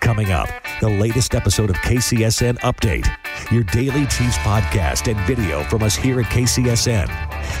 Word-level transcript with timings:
Coming 0.00 0.32
up, 0.32 0.48
the 0.80 0.88
latest 0.88 1.34
episode 1.34 1.68
of 1.68 1.76
KCSN 1.76 2.58
Update, 2.60 3.06
your 3.52 3.64
daily 3.64 4.06
Chiefs 4.06 4.38
podcast 4.38 5.10
and 5.10 5.20
video 5.26 5.62
from 5.64 5.82
us 5.82 5.94
here 5.94 6.18
at 6.20 6.26
KCSN. 6.26 7.06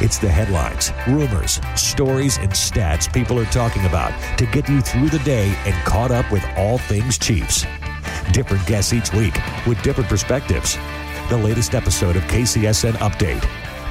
It's 0.00 0.18
the 0.18 0.30
headlines, 0.30 0.90
rumors, 1.06 1.60
stories, 1.76 2.38
and 2.38 2.50
stats 2.50 3.12
people 3.12 3.38
are 3.38 3.44
talking 3.46 3.84
about 3.84 4.18
to 4.38 4.46
get 4.46 4.70
you 4.70 4.80
through 4.80 5.10
the 5.10 5.18
day 5.18 5.54
and 5.66 5.74
caught 5.84 6.10
up 6.10 6.30
with 6.32 6.44
all 6.56 6.78
things 6.78 7.18
Chiefs. 7.18 7.66
Different 8.32 8.66
guests 8.66 8.94
each 8.94 9.12
week 9.12 9.38
with 9.66 9.80
different 9.82 10.08
perspectives. 10.08 10.78
The 11.28 11.36
latest 11.36 11.74
episode 11.74 12.16
of 12.16 12.22
KCSN 12.22 12.94
Update, 12.94 13.42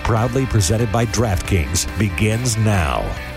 proudly 0.03 0.47
presented 0.47 0.91
by 0.91 1.05
DraftKings, 1.05 1.87
begins 1.99 2.57
now. 2.57 3.28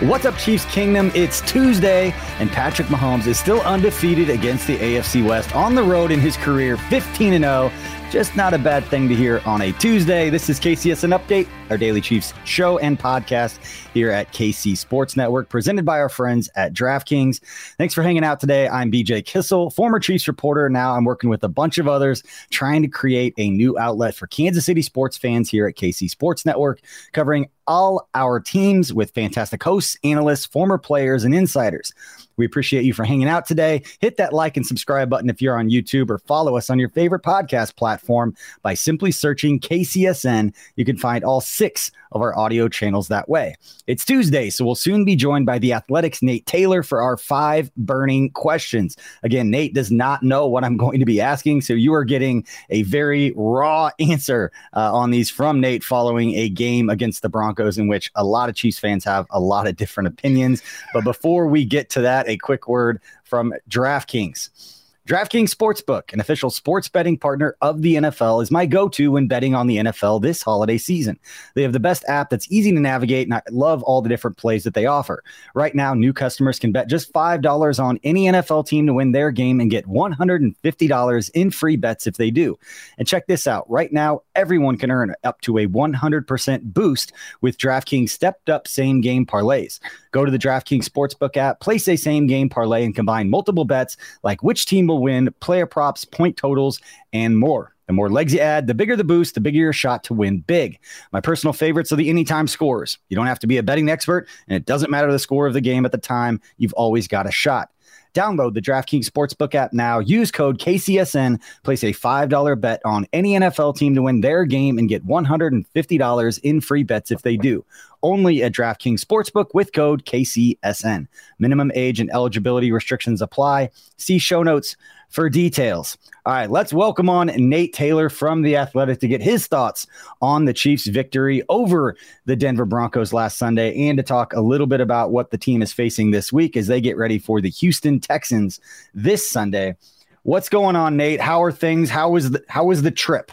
What's 0.00 0.26
up, 0.26 0.38
Chiefs 0.38 0.64
Kingdom? 0.66 1.10
It's 1.12 1.40
Tuesday, 1.40 2.14
and 2.38 2.48
Patrick 2.52 2.86
Mahomes 2.86 3.26
is 3.26 3.36
still 3.36 3.60
undefeated 3.62 4.30
against 4.30 4.68
the 4.68 4.76
AFC 4.76 5.26
West 5.26 5.56
on 5.56 5.74
the 5.74 5.82
road 5.82 6.12
in 6.12 6.20
his 6.20 6.36
career, 6.36 6.76
15 6.76 7.32
0. 7.32 7.72
Just 8.10 8.34
not 8.36 8.54
a 8.54 8.58
bad 8.58 8.86
thing 8.86 9.06
to 9.10 9.14
hear 9.14 9.42
on 9.44 9.60
a 9.60 9.70
Tuesday. 9.72 10.30
This 10.30 10.48
is 10.48 10.58
KCSN 10.58 11.14
Update, 11.14 11.46
our 11.68 11.76
daily 11.76 12.00
Chiefs 12.00 12.32
show 12.46 12.78
and 12.78 12.98
podcast 12.98 13.58
here 13.92 14.10
at 14.10 14.32
KC 14.32 14.78
Sports 14.78 15.14
Network, 15.14 15.50
presented 15.50 15.84
by 15.84 16.00
our 16.00 16.08
friends 16.08 16.48
at 16.56 16.72
DraftKings. 16.72 17.42
Thanks 17.76 17.92
for 17.92 18.02
hanging 18.02 18.24
out 18.24 18.40
today. 18.40 18.66
I'm 18.66 18.90
BJ 18.90 19.22
Kissel, 19.26 19.68
former 19.68 20.00
Chiefs 20.00 20.26
reporter. 20.26 20.70
Now 20.70 20.94
I'm 20.94 21.04
working 21.04 21.28
with 21.28 21.44
a 21.44 21.50
bunch 21.50 21.76
of 21.76 21.86
others 21.86 22.22
trying 22.48 22.80
to 22.80 22.88
create 22.88 23.34
a 23.36 23.50
new 23.50 23.78
outlet 23.78 24.14
for 24.14 24.26
Kansas 24.26 24.64
City 24.64 24.80
sports 24.80 25.18
fans 25.18 25.50
here 25.50 25.68
at 25.68 25.74
KC 25.74 26.08
Sports 26.08 26.46
Network, 26.46 26.80
covering 27.12 27.50
all 27.66 28.08
our 28.14 28.40
teams 28.40 28.90
with 28.90 29.10
fantastic 29.10 29.62
hosts, 29.62 29.98
analysts, 30.02 30.46
former 30.46 30.78
players, 30.78 31.24
and 31.24 31.34
insiders. 31.34 31.92
We 32.38 32.46
appreciate 32.46 32.84
you 32.84 32.94
for 32.94 33.04
hanging 33.04 33.28
out 33.28 33.46
today. 33.46 33.82
Hit 34.00 34.16
that 34.16 34.32
like 34.32 34.56
and 34.56 34.66
subscribe 34.66 35.10
button 35.10 35.28
if 35.28 35.42
you're 35.42 35.58
on 35.58 35.68
YouTube 35.68 36.08
or 36.08 36.18
follow 36.18 36.56
us 36.56 36.70
on 36.70 36.78
your 36.78 36.88
favorite 36.88 37.22
podcast 37.22 37.76
platform 37.76 38.34
by 38.62 38.74
simply 38.74 39.12
searching 39.12 39.60
KCSN. 39.60 40.54
You 40.76 40.84
can 40.84 40.96
find 40.96 41.24
all 41.24 41.40
six 41.40 41.90
of 42.12 42.22
our 42.22 42.36
audio 42.38 42.68
channels 42.68 43.08
that 43.08 43.28
way. 43.28 43.54
It's 43.86 44.04
Tuesday, 44.04 44.50
so 44.50 44.64
we'll 44.64 44.74
soon 44.74 45.04
be 45.04 45.16
joined 45.16 45.46
by 45.46 45.58
the 45.58 45.72
Athletics 45.72 46.22
Nate 46.22 46.46
Taylor 46.46 46.82
for 46.82 47.02
our 47.02 47.16
five 47.16 47.74
burning 47.76 48.30
questions. 48.30 48.96
Again, 49.22 49.50
Nate 49.50 49.74
does 49.74 49.90
not 49.90 50.22
know 50.22 50.46
what 50.46 50.64
I'm 50.64 50.76
going 50.76 51.00
to 51.00 51.04
be 51.04 51.20
asking, 51.20 51.62
so 51.62 51.74
you 51.74 51.92
are 51.92 52.04
getting 52.04 52.46
a 52.70 52.82
very 52.82 53.32
raw 53.36 53.90
answer 53.98 54.50
uh, 54.74 54.92
on 54.94 55.10
these 55.10 55.30
from 55.30 55.60
Nate 55.60 55.84
following 55.84 56.34
a 56.34 56.48
game 56.48 56.88
against 56.88 57.22
the 57.22 57.28
Broncos 57.28 57.78
in 57.78 57.88
which 57.88 58.10
a 58.14 58.24
lot 58.24 58.48
of 58.48 58.54
Chiefs 58.54 58.78
fans 58.78 59.04
have 59.04 59.26
a 59.30 59.40
lot 59.40 59.66
of 59.66 59.76
different 59.76 60.06
opinions. 60.06 60.62
But 60.94 61.04
before 61.04 61.46
we 61.46 61.64
get 61.64 61.90
to 61.90 62.00
that, 62.02 62.27
a 62.28 62.36
quick 62.36 62.68
word 62.68 63.00
from 63.24 63.52
DraftKings. 63.68 64.77
DraftKings 65.08 65.54
Sportsbook, 65.54 66.12
an 66.12 66.20
official 66.20 66.50
sports 66.50 66.86
betting 66.86 67.16
partner 67.16 67.56
of 67.62 67.80
the 67.80 67.94
NFL, 67.94 68.42
is 68.42 68.50
my 68.50 68.66
go 68.66 68.90
to 68.90 69.12
when 69.12 69.26
betting 69.26 69.54
on 69.54 69.66
the 69.66 69.78
NFL 69.78 70.20
this 70.20 70.42
holiday 70.42 70.76
season. 70.76 71.18
They 71.54 71.62
have 71.62 71.72
the 71.72 71.80
best 71.80 72.04
app 72.08 72.28
that's 72.28 72.52
easy 72.52 72.72
to 72.72 72.78
navigate, 72.78 73.26
and 73.26 73.32
I 73.32 73.40
love 73.50 73.82
all 73.84 74.02
the 74.02 74.10
different 74.10 74.36
plays 74.36 74.64
that 74.64 74.74
they 74.74 74.84
offer. 74.84 75.24
Right 75.54 75.74
now, 75.74 75.94
new 75.94 76.12
customers 76.12 76.58
can 76.58 76.72
bet 76.72 76.90
just 76.90 77.10
$5 77.10 77.82
on 77.82 77.98
any 78.04 78.26
NFL 78.26 78.66
team 78.66 78.86
to 78.86 78.92
win 78.92 79.12
their 79.12 79.30
game 79.30 79.60
and 79.60 79.70
get 79.70 79.86
$150 79.86 81.30
in 81.32 81.50
free 81.52 81.76
bets 81.76 82.06
if 82.06 82.18
they 82.18 82.30
do. 82.30 82.58
And 82.98 83.08
check 83.08 83.28
this 83.28 83.46
out 83.46 83.64
right 83.70 83.90
now, 83.90 84.20
everyone 84.34 84.76
can 84.76 84.90
earn 84.90 85.14
up 85.24 85.40
to 85.40 85.56
a 85.56 85.66
100% 85.66 86.74
boost 86.74 87.14
with 87.40 87.56
DraftKings 87.56 88.10
stepped 88.10 88.50
up 88.50 88.68
same 88.68 89.00
game 89.00 89.24
parlays. 89.24 89.80
Go 90.10 90.26
to 90.26 90.30
the 90.30 90.38
DraftKings 90.38 90.84
Sportsbook 90.84 91.38
app, 91.38 91.60
place 91.60 91.88
a 91.88 91.96
same 91.96 92.26
game 92.26 92.50
parlay, 92.50 92.84
and 92.84 92.94
combine 92.94 93.30
multiple 93.30 93.64
bets 93.64 93.96
like 94.22 94.42
which 94.42 94.66
team 94.66 94.86
will 94.86 94.97
win, 94.98 95.30
player 95.40 95.66
props, 95.66 96.04
point 96.04 96.36
totals, 96.36 96.80
and 97.12 97.38
more. 97.38 97.74
The 97.86 97.94
more 97.94 98.10
legs 98.10 98.34
you 98.34 98.40
add, 98.40 98.66
the 98.66 98.74
bigger 98.74 98.96
the 98.96 99.04
boost, 99.04 99.34
the 99.34 99.40
bigger 99.40 99.58
your 99.58 99.72
shot 99.72 100.04
to 100.04 100.14
win 100.14 100.40
big. 100.40 100.78
My 101.10 101.22
personal 101.22 101.54
favorites 101.54 101.90
are 101.90 101.96
the 101.96 102.10
anytime 102.10 102.46
scores. 102.46 102.98
You 103.08 103.16
don't 103.16 103.26
have 103.26 103.38
to 103.38 103.46
be 103.46 103.56
a 103.56 103.62
betting 103.62 103.88
expert, 103.88 104.28
and 104.46 104.54
it 104.54 104.66
doesn't 104.66 104.90
matter 104.90 105.10
the 105.10 105.18
score 105.18 105.46
of 105.46 105.54
the 105.54 105.62
game 105.62 105.86
at 105.86 105.92
the 105.92 105.98
time. 105.98 106.40
You've 106.58 106.74
always 106.74 107.08
got 107.08 107.26
a 107.26 107.32
shot. 107.32 107.70
Download 108.14 108.52
the 108.52 108.60
DraftKings 108.60 109.08
Sportsbook 109.08 109.54
app 109.54 109.72
now. 109.72 110.00
Use 110.00 110.30
code 110.30 110.58
KCSN. 110.58 111.40
Place 111.62 111.84
a 111.84 111.92
$5 111.92 112.60
bet 112.60 112.80
on 112.84 113.06
any 113.12 113.34
NFL 113.34 113.76
team 113.76 113.94
to 113.94 114.02
win 114.02 114.20
their 114.20 114.44
game 114.44 114.78
and 114.78 114.88
get 114.88 115.06
$150 115.06 116.40
in 116.42 116.60
free 116.60 116.82
bets 116.82 117.10
if 117.10 117.22
they 117.22 117.36
do. 117.36 117.64
Only 118.02 118.42
at 118.42 118.52
DraftKings 118.52 119.04
Sportsbook 119.04 119.54
with 119.54 119.72
code 119.72 120.04
KCSN. 120.04 121.08
Minimum 121.38 121.72
age 121.74 122.00
and 122.00 122.10
eligibility 122.10 122.70
restrictions 122.70 123.20
apply. 123.20 123.70
See 123.96 124.18
show 124.18 124.42
notes 124.42 124.76
for 125.08 125.28
details. 125.30 125.96
All 126.26 126.34
right, 126.34 126.50
let's 126.50 126.72
welcome 126.72 127.08
on 127.08 127.28
Nate 127.28 127.72
Taylor 127.72 128.08
from 128.08 128.42
The 128.42 128.56
Athletic 128.56 129.00
to 129.00 129.08
get 129.08 129.22
his 129.22 129.46
thoughts 129.46 129.86
on 130.20 130.44
the 130.44 130.52
Chiefs' 130.52 130.86
victory 130.86 131.42
over 131.48 131.96
the 132.26 132.36
Denver 132.36 132.66
Broncos 132.66 133.12
last 133.12 133.38
Sunday 133.38 133.88
and 133.88 133.96
to 133.96 134.02
talk 134.02 134.32
a 134.34 134.40
little 134.40 134.66
bit 134.66 134.80
about 134.80 135.10
what 135.10 135.30
the 135.30 135.38
team 135.38 135.62
is 135.62 135.72
facing 135.72 136.10
this 136.10 136.32
week 136.32 136.56
as 136.56 136.66
they 136.66 136.80
get 136.80 136.96
ready 136.96 137.18
for 137.18 137.40
the 137.40 137.50
Houston 137.50 138.00
Texans 138.00 138.60
this 138.94 139.28
Sunday. 139.28 139.76
What's 140.24 140.50
going 140.50 140.76
on, 140.76 140.96
Nate? 140.96 141.20
How 141.20 141.42
are 141.42 141.52
things? 141.52 141.88
How 141.88 142.10
was 142.10 142.32
the 142.32 142.44
how 142.48 142.64
was 142.64 142.82
the 142.82 142.90
trip? 142.90 143.32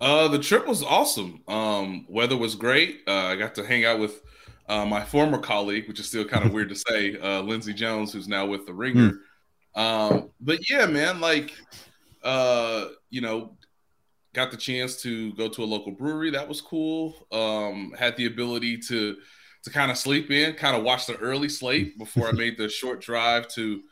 Uh, 0.00 0.28
the 0.28 0.38
trip 0.38 0.66
was 0.66 0.82
awesome. 0.82 1.42
Um, 1.46 2.06
weather 2.08 2.36
was 2.36 2.54
great. 2.54 3.02
Uh, 3.06 3.26
I 3.26 3.36
got 3.36 3.54
to 3.56 3.66
hang 3.66 3.84
out 3.84 3.98
with 3.98 4.22
uh, 4.68 4.86
my 4.86 5.04
former 5.04 5.38
colleague, 5.38 5.88
which 5.88 6.00
is 6.00 6.06
still 6.06 6.24
kind 6.24 6.44
of 6.44 6.52
weird 6.54 6.70
to 6.70 6.74
say, 6.74 7.18
uh, 7.18 7.42
Lindsay 7.42 7.74
Jones, 7.74 8.12
who's 8.12 8.28
now 8.28 8.46
with 8.46 8.66
the 8.66 8.72
Ringer. 8.72 9.20
Mm. 9.76 9.80
Um, 9.80 10.30
but 10.40 10.70
yeah, 10.70 10.86
man, 10.86 11.20
like, 11.20 11.52
uh, 12.22 12.86
you 13.10 13.20
know, 13.20 13.56
got 14.32 14.50
the 14.50 14.56
chance 14.56 15.02
to 15.02 15.32
go 15.34 15.48
to 15.48 15.62
a 15.62 15.66
local 15.66 15.92
brewery. 15.92 16.30
That 16.30 16.48
was 16.48 16.60
cool. 16.60 17.26
Um, 17.32 17.92
had 17.98 18.16
the 18.16 18.26
ability 18.26 18.78
to 18.88 19.16
to 19.62 19.70
kind 19.70 19.90
of 19.90 19.98
sleep 19.98 20.30
in, 20.30 20.54
kind 20.54 20.74
of 20.74 20.82
watch 20.82 21.06
the 21.06 21.16
early 21.16 21.48
slate 21.48 21.98
before 21.98 22.28
I 22.28 22.32
made 22.32 22.56
the 22.56 22.68
short 22.68 23.00
drive 23.00 23.48
to 23.48 23.82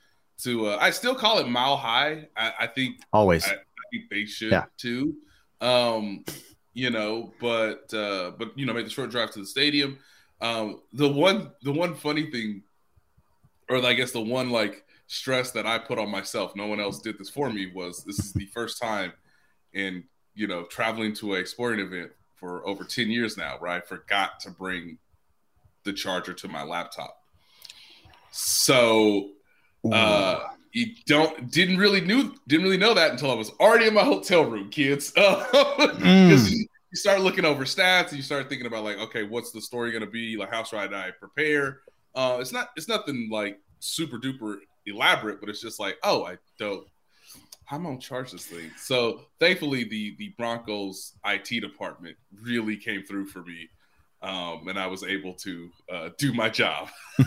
to. 0.43 0.69
Uh, 0.69 0.79
I 0.81 0.91
still 0.91 1.15
call 1.15 1.39
it 1.39 1.49
Mile 1.49 1.77
High. 1.77 2.29
I, 2.37 2.53
I 2.61 2.67
think 2.67 3.01
always. 3.13 3.45
I, 3.45 3.53
I 3.53 3.57
think 3.93 4.11
they 4.11 4.25
should 4.25 4.53
yeah. 4.53 4.65
too. 4.77 5.15
Um, 5.61 6.25
you 6.75 6.91
know, 6.91 7.33
but 7.41 7.93
uh, 7.93 8.33
but 8.39 8.57
you 8.57 8.67
know, 8.67 8.73
made 8.73 8.87
the 8.87 8.91
short 8.91 9.11
drive 9.11 9.31
to 9.33 9.41
the 9.41 9.47
stadium. 9.47 9.99
Um, 10.41 10.81
the 10.93 11.09
one 11.09 11.51
the 11.63 11.73
one 11.73 11.95
funny 11.95 12.31
thing, 12.31 12.63
or 13.69 13.85
I 13.85 13.95
guess 13.95 14.13
the 14.13 14.21
one 14.21 14.51
like 14.51 14.85
stress 15.09 15.51
that 15.53 15.67
I 15.67 15.79
put 15.79 15.99
on 15.99 16.11
myself, 16.11 16.55
no 16.55 16.67
one 16.67 16.81
else 16.81 17.01
did 17.01 17.19
this 17.19 17.31
for 17.31 17.51
me, 17.51 17.73
was 17.75 18.05
this 18.05 18.19
is 18.21 18.33
the 18.33 18.47
first 18.47 18.81
time 18.81 19.13
in 19.73 20.05
you 20.35 20.47
know 20.47 20.65
traveling 20.65 21.15
to 21.15 21.35
a 21.35 21.47
sporting 21.47 21.85
event 21.85 22.13
for 22.37 22.67
over 22.67 22.85
10 22.85 23.11
years 23.11 23.37
now 23.37 23.57
where 23.59 23.71
I 23.71 23.81
forgot 23.81 24.39
to 24.41 24.51
bring 24.51 24.99
the 25.83 25.93
charger 25.93 26.33
to 26.35 26.49
my 26.49 26.63
laptop. 26.63 27.21
So 28.31 29.31
uh, 29.91 30.41
you 30.73 30.95
don't 31.07 31.51
didn't 31.51 31.79
really 31.79 32.01
knew 32.01 32.35
didn't 32.47 32.65
really 32.65 32.77
know 32.77 32.95
that 32.95 33.11
until 33.11 33.31
I 33.31 33.35
was 33.35 33.51
already 33.61 33.87
in 33.87 33.95
my 33.95 34.05
hotel 34.05 34.45
room, 34.45 34.71
kids. 34.71 35.13
Uh, 35.19 35.45
mm. 35.99 36.51
you, 36.51 36.67
you 36.91 36.97
start 36.97 37.21
looking 37.21 37.45
over 37.45 37.65
stats 37.65 38.09
and 38.09 38.17
you 38.17 38.23
start 38.23 38.49
thinking 38.49 38.67
about 38.67 38.85
like, 38.85 38.99
okay, 38.99 39.23
what's 39.23 39.53
the 39.53 39.61
story 39.61 39.91
going 39.91 40.05
to 40.05 40.11
be? 40.11 40.37
Like, 40.37 40.53
how 40.53 40.65
should 40.65 40.79
I 40.93 41.11
prepare? 41.19 41.81
Uh, 42.15 42.39
it's 42.41 42.53
not 42.53 42.71
it's 42.77 42.89
nothing 42.89 43.29
like 43.31 43.61
super 43.81 44.19
duper 44.19 44.57
elaborate, 44.87 45.41
but 45.41 45.49
it's 45.49 45.61
just 45.61 45.79
like, 45.79 45.99
oh, 46.03 46.25
I 46.25 46.39
don't. 46.59 46.87
I'm 47.71 47.83
gonna 47.83 47.99
charge 47.99 48.33
this 48.33 48.47
thing. 48.47 48.71
So 48.79 49.23
thankfully, 49.41 49.85
the 49.85 50.17
the 50.19 50.31
Broncos 50.39 51.15
IT 51.27 51.61
department 51.61 52.17
really 52.43 52.77
came 52.77 53.03
through 53.03 53.27
for 53.27 53.43
me 53.43 53.69
um, 54.23 54.67
and 54.69 54.79
I 54.79 54.87
was 54.87 55.05
able 55.05 55.35
to 55.35 55.71
uh, 55.93 56.09
do 56.19 56.33
my 56.33 56.49
job. 56.49 56.89
I 57.19 57.25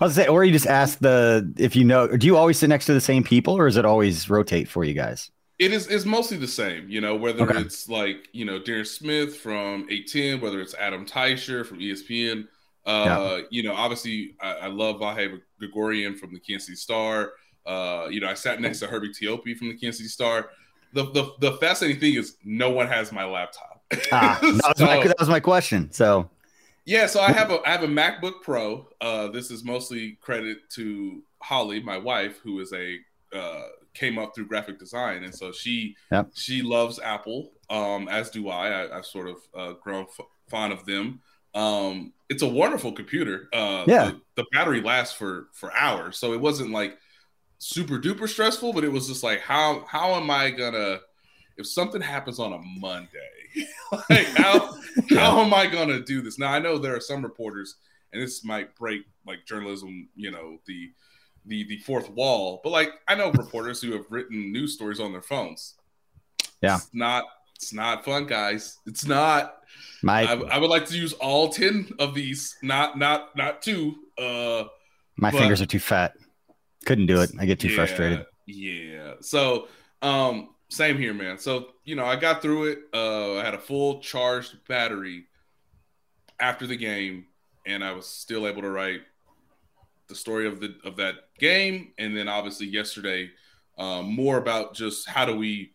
was 0.00 0.14
say, 0.14 0.26
or 0.26 0.44
you 0.44 0.52
just 0.52 0.66
ask 0.66 0.98
the 0.98 1.52
if 1.56 1.76
you 1.76 1.84
know. 1.84 2.08
Do 2.08 2.26
you 2.26 2.36
always 2.36 2.58
sit 2.58 2.68
next 2.68 2.86
to 2.86 2.94
the 2.94 3.00
same 3.00 3.22
people, 3.22 3.54
or 3.54 3.66
is 3.66 3.76
it 3.76 3.84
always 3.84 4.28
rotate 4.28 4.68
for 4.68 4.84
you 4.84 4.94
guys? 4.94 5.30
It 5.58 5.72
is 5.72 5.86
is 5.86 6.04
mostly 6.06 6.36
the 6.36 6.48
same, 6.48 6.88
you 6.88 7.00
know. 7.00 7.14
Whether 7.14 7.44
okay. 7.44 7.60
it's 7.60 7.88
like 7.88 8.28
you 8.32 8.44
know 8.44 8.58
Darren 8.58 8.86
Smith 8.86 9.36
from 9.36 9.86
eight 9.90 10.08
ten, 10.08 10.40
whether 10.40 10.60
it's 10.60 10.74
Adam 10.74 11.06
Teicher 11.06 11.64
from 11.64 11.78
ESPN. 11.78 12.48
Uh, 12.84 13.04
yeah. 13.06 13.40
You 13.50 13.62
know, 13.64 13.74
obviously, 13.74 14.34
I, 14.40 14.52
I 14.54 14.66
love 14.68 14.96
Vahe 14.96 15.40
Gregorian 15.58 16.16
from 16.16 16.32
the 16.32 16.40
Kansas 16.40 16.66
City 16.66 16.76
Star. 16.76 17.32
Uh, 17.66 18.08
you 18.10 18.20
know, 18.20 18.28
I 18.28 18.34
sat 18.34 18.60
next 18.60 18.80
to 18.80 18.86
Herbie 18.86 19.10
Teope 19.10 19.56
from 19.56 19.68
the 19.68 19.76
Kansas 19.76 19.98
City 19.98 20.08
Star. 20.08 20.50
The, 20.94 21.04
the 21.12 21.32
the 21.40 21.52
fascinating 21.58 22.00
thing 22.00 22.14
is 22.14 22.36
no 22.44 22.70
one 22.70 22.88
has 22.88 23.12
my 23.12 23.24
laptop 23.24 23.77
ah, 24.12 24.38
that, 24.42 24.42
was 24.42 24.78
so, 24.78 24.86
my, 24.86 25.06
that 25.06 25.18
was 25.18 25.28
my 25.28 25.40
question. 25.40 25.90
So 25.92 26.28
yeah, 26.84 27.06
so 27.06 27.20
I 27.20 27.32
have 27.32 27.50
a 27.50 27.60
I 27.66 27.70
have 27.70 27.82
a 27.82 27.88
MacBook 27.88 28.42
Pro. 28.42 28.88
Uh, 29.00 29.28
this 29.28 29.50
is 29.50 29.64
mostly 29.64 30.18
credit 30.20 30.70
to 30.70 31.22
Holly, 31.42 31.82
my 31.82 31.98
wife, 31.98 32.38
who 32.38 32.60
is 32.60 32.72
a 32.72 32.98
uh, 33.36 33.64
came 33.92 34.18
up 34.18 34.34
through 34.34 34.46
graphic 34.46 34.78
design, 34.78 35.24
and 35.24 35.34
so 35.34 35.52
she 35.52 35.96
yep. 36.10 36.30
she 36.34 36.62
loves 36.62 36.98
Apple, 36.98 37.50
um, 37.68 38.08
as 38.08 38.30
do 38.30 38.48
I. 38.48 38.90
I 38.90 38.94
have 38.96 39.06
sort 39.06 39.28
of 39.28 39.36
uh, 39.54 39.72
grown 39.82 40.04
f- 40.04 40.26
fond 40.48 40.72
of 40.72 40.86
them. 40.86 41.20
Um, 41.54 42.14
it's 42.28 42.42
a 42.42 42.48
wonderful 42.48 42.92
computer. 42.92 43.48
Uh, 43.52 43.84
yeah, 43.86 44.04
the, 44.06 44.20
the, 44.36 44.44
battery 44.52 44.80
lasts 44.80 45.14
for 45.14 45.48
for 45.52 45.70
hours, 45.74 46.16
so 46.16 46.32
it 46.32 46.40
wasn't 46.40 46.70
like 46.70 46.96
super 47.58 47.98
duper 47.98 48.28
stressful, 48.28 48.72
but 48.72 48.84
it 48.84 48.92
was 48.92 49.08
just 49.08 49.22
like 49.22 49.40
how 49.40 49.84
how 49.86 50.14
am 50.14 50.30
I 50.30 50.50
gonna 50.50 51.00
if 51.58 51.66
something 51.66 52.00
happens 52.00 52.38
on 52.38 52.52
a 52.54 52.58
Monday? 52.58 53.37
like 54.10 54.26
how 54.36 54.74
how 55.10 55.40
am 55.40 55.54
I 55.54 55.66
gonna 55.66 56.00
do 56.00 56.20
this? 56.20 56.38
Now 56.38 56.52
I 56.52 56.58
know 56.58 56.78
there 56.78 56.96
are 56.96 57.00
some 57.00 57.22
reporters, 57.22 57.76
and 58.12 58.22
this 58.22 58.44
might 58.44 58.74
break 58.76 59.02
like 59.26 59.46
journalism, 59.46 60.08
you 60.14 60.30
know, 60.30 60.58
the 60.66 60.90
the 61.46 61.64
the 61.68 61.78
fourth 61.78 62.10
wall. 62.10 62.60
But 62.62 62.70
like 62.70 62.90
I 63.06 63.14
know 63.14 63.30
reporters 63.32 63.80
who 63.80 63.92
have 63.92 64.04
written 64.10 64.52
news 64.52 64.74
stories 64.74 65.00
on 65.00 65.12
their 65.12 65.22
phones. 65.22 65.74
Yeah, 66.62 66.76
it's 66.76 66.90
not 66.92 67.24
it's 67.56 67.72
not 67.72 68.04
fun, 68.04 68.26
guys. 68.26 68.78
It's 68.86 69.06
not. 69.06 69.56
My 70.02 70.22
I, 70.22 70.34
I 70.34 70.58
would 70.58 70.70
like 70.70 70.86
to 70.86 70.96
use 70.96 71.12
all 71.14 71.48
ten 71.48 71.90
of 71.98 72.14
these, 72.14 72.56
not 72.62 72.98
not 72.98 73.36
not 73.36 73.62
two. 73.62 73.96
Uh, 74.16 74.64
my 75.16 75.30
but, 75.30 75.38
fingers 75.38 75.60
are 75.60 75.66
too 75.66 75.80
fat. 75.80 76.14
Couldn't 76.86 77.06
do 77.06 77.20
it. 77.20 77.30
I 77.38 77.46
get 77.46 77.60
too 77.60 77.68
yeah, 77.68 77.74
frustrated. 77.74 78.26
Yeah. 78.46 79.14
So 79.20 79.68
um 80.00 80.50
same 80.68 80.98
here, 80.98 81.14
man. 81.14 81.38
So 81.38 81.68
you 81.84 81.96
know, 81.96 82.04
I 82.04 82.16
got 82.16 82.42
through 82.42 82.64
it. 82.64 82.78
Uh, 82.92 83.36
I 83.36 83.44
had 83.44 83.54
a 83.54 83.58
full 83.58 84.00
charged 84.00 84.56
battery 84.68 85.24
after 86.40 86.66
the 86.66 86.76
game, 86.76 87.26
and 87.66 87.82
I 87.84 87.92
was 87.92 88.06
still 88.06 88.46
able 88.46 88.62
to 88.62 88.70
write 88.70 89.02
the 90.08 90.14
story 90.14 90.46
of 90.46 90.60
the 90.60 90.74
of 90.84 90.96
that 90.96 91.14
game, 91.38 91.92
and 91.98 92.16
then 92.16 92.28
obviously 92.28 92.66
yesterday, 92.66 93.30
uh, 93.78 94.02
more 94.02 94.38
about 94.38 94.74
just 94.74 95.08
how 95.08 95.24
do 95.24 95.36
we 95.36 95.72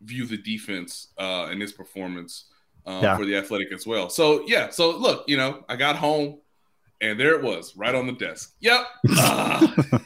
view 0.00 0.26
the 0.26 0.36
defense 0.36 1.08
uh, 1.18 1.46
and 1.50 1.62
its 1.62 1.72
performance 1.72 2.46
uh, 2.86 3.00
yeah. 3.02 3.16
for 3.16 3.24
the 3.24 3.36
athletic 3.36 3.72
as 3.72 3.86
well. 3.86 4.08
So 4.08 4.44
yeah, 4.46 4.70
so 4.70 4.96
look, 4.96 5.24
you 5.28 5.36
know, 5.36 5.64
I 5.68 5.76
got 5.76 5.96
home, 5.96 6.38
and 7.00 7.18
there 7.18 7.34
it 7.34 7.42
was, 7.42 7.76
right 7.76 7.94
on 7.94 8.06
the 8.06 8.12
desk. 8.12 8.54
Yep. 8.60 8.86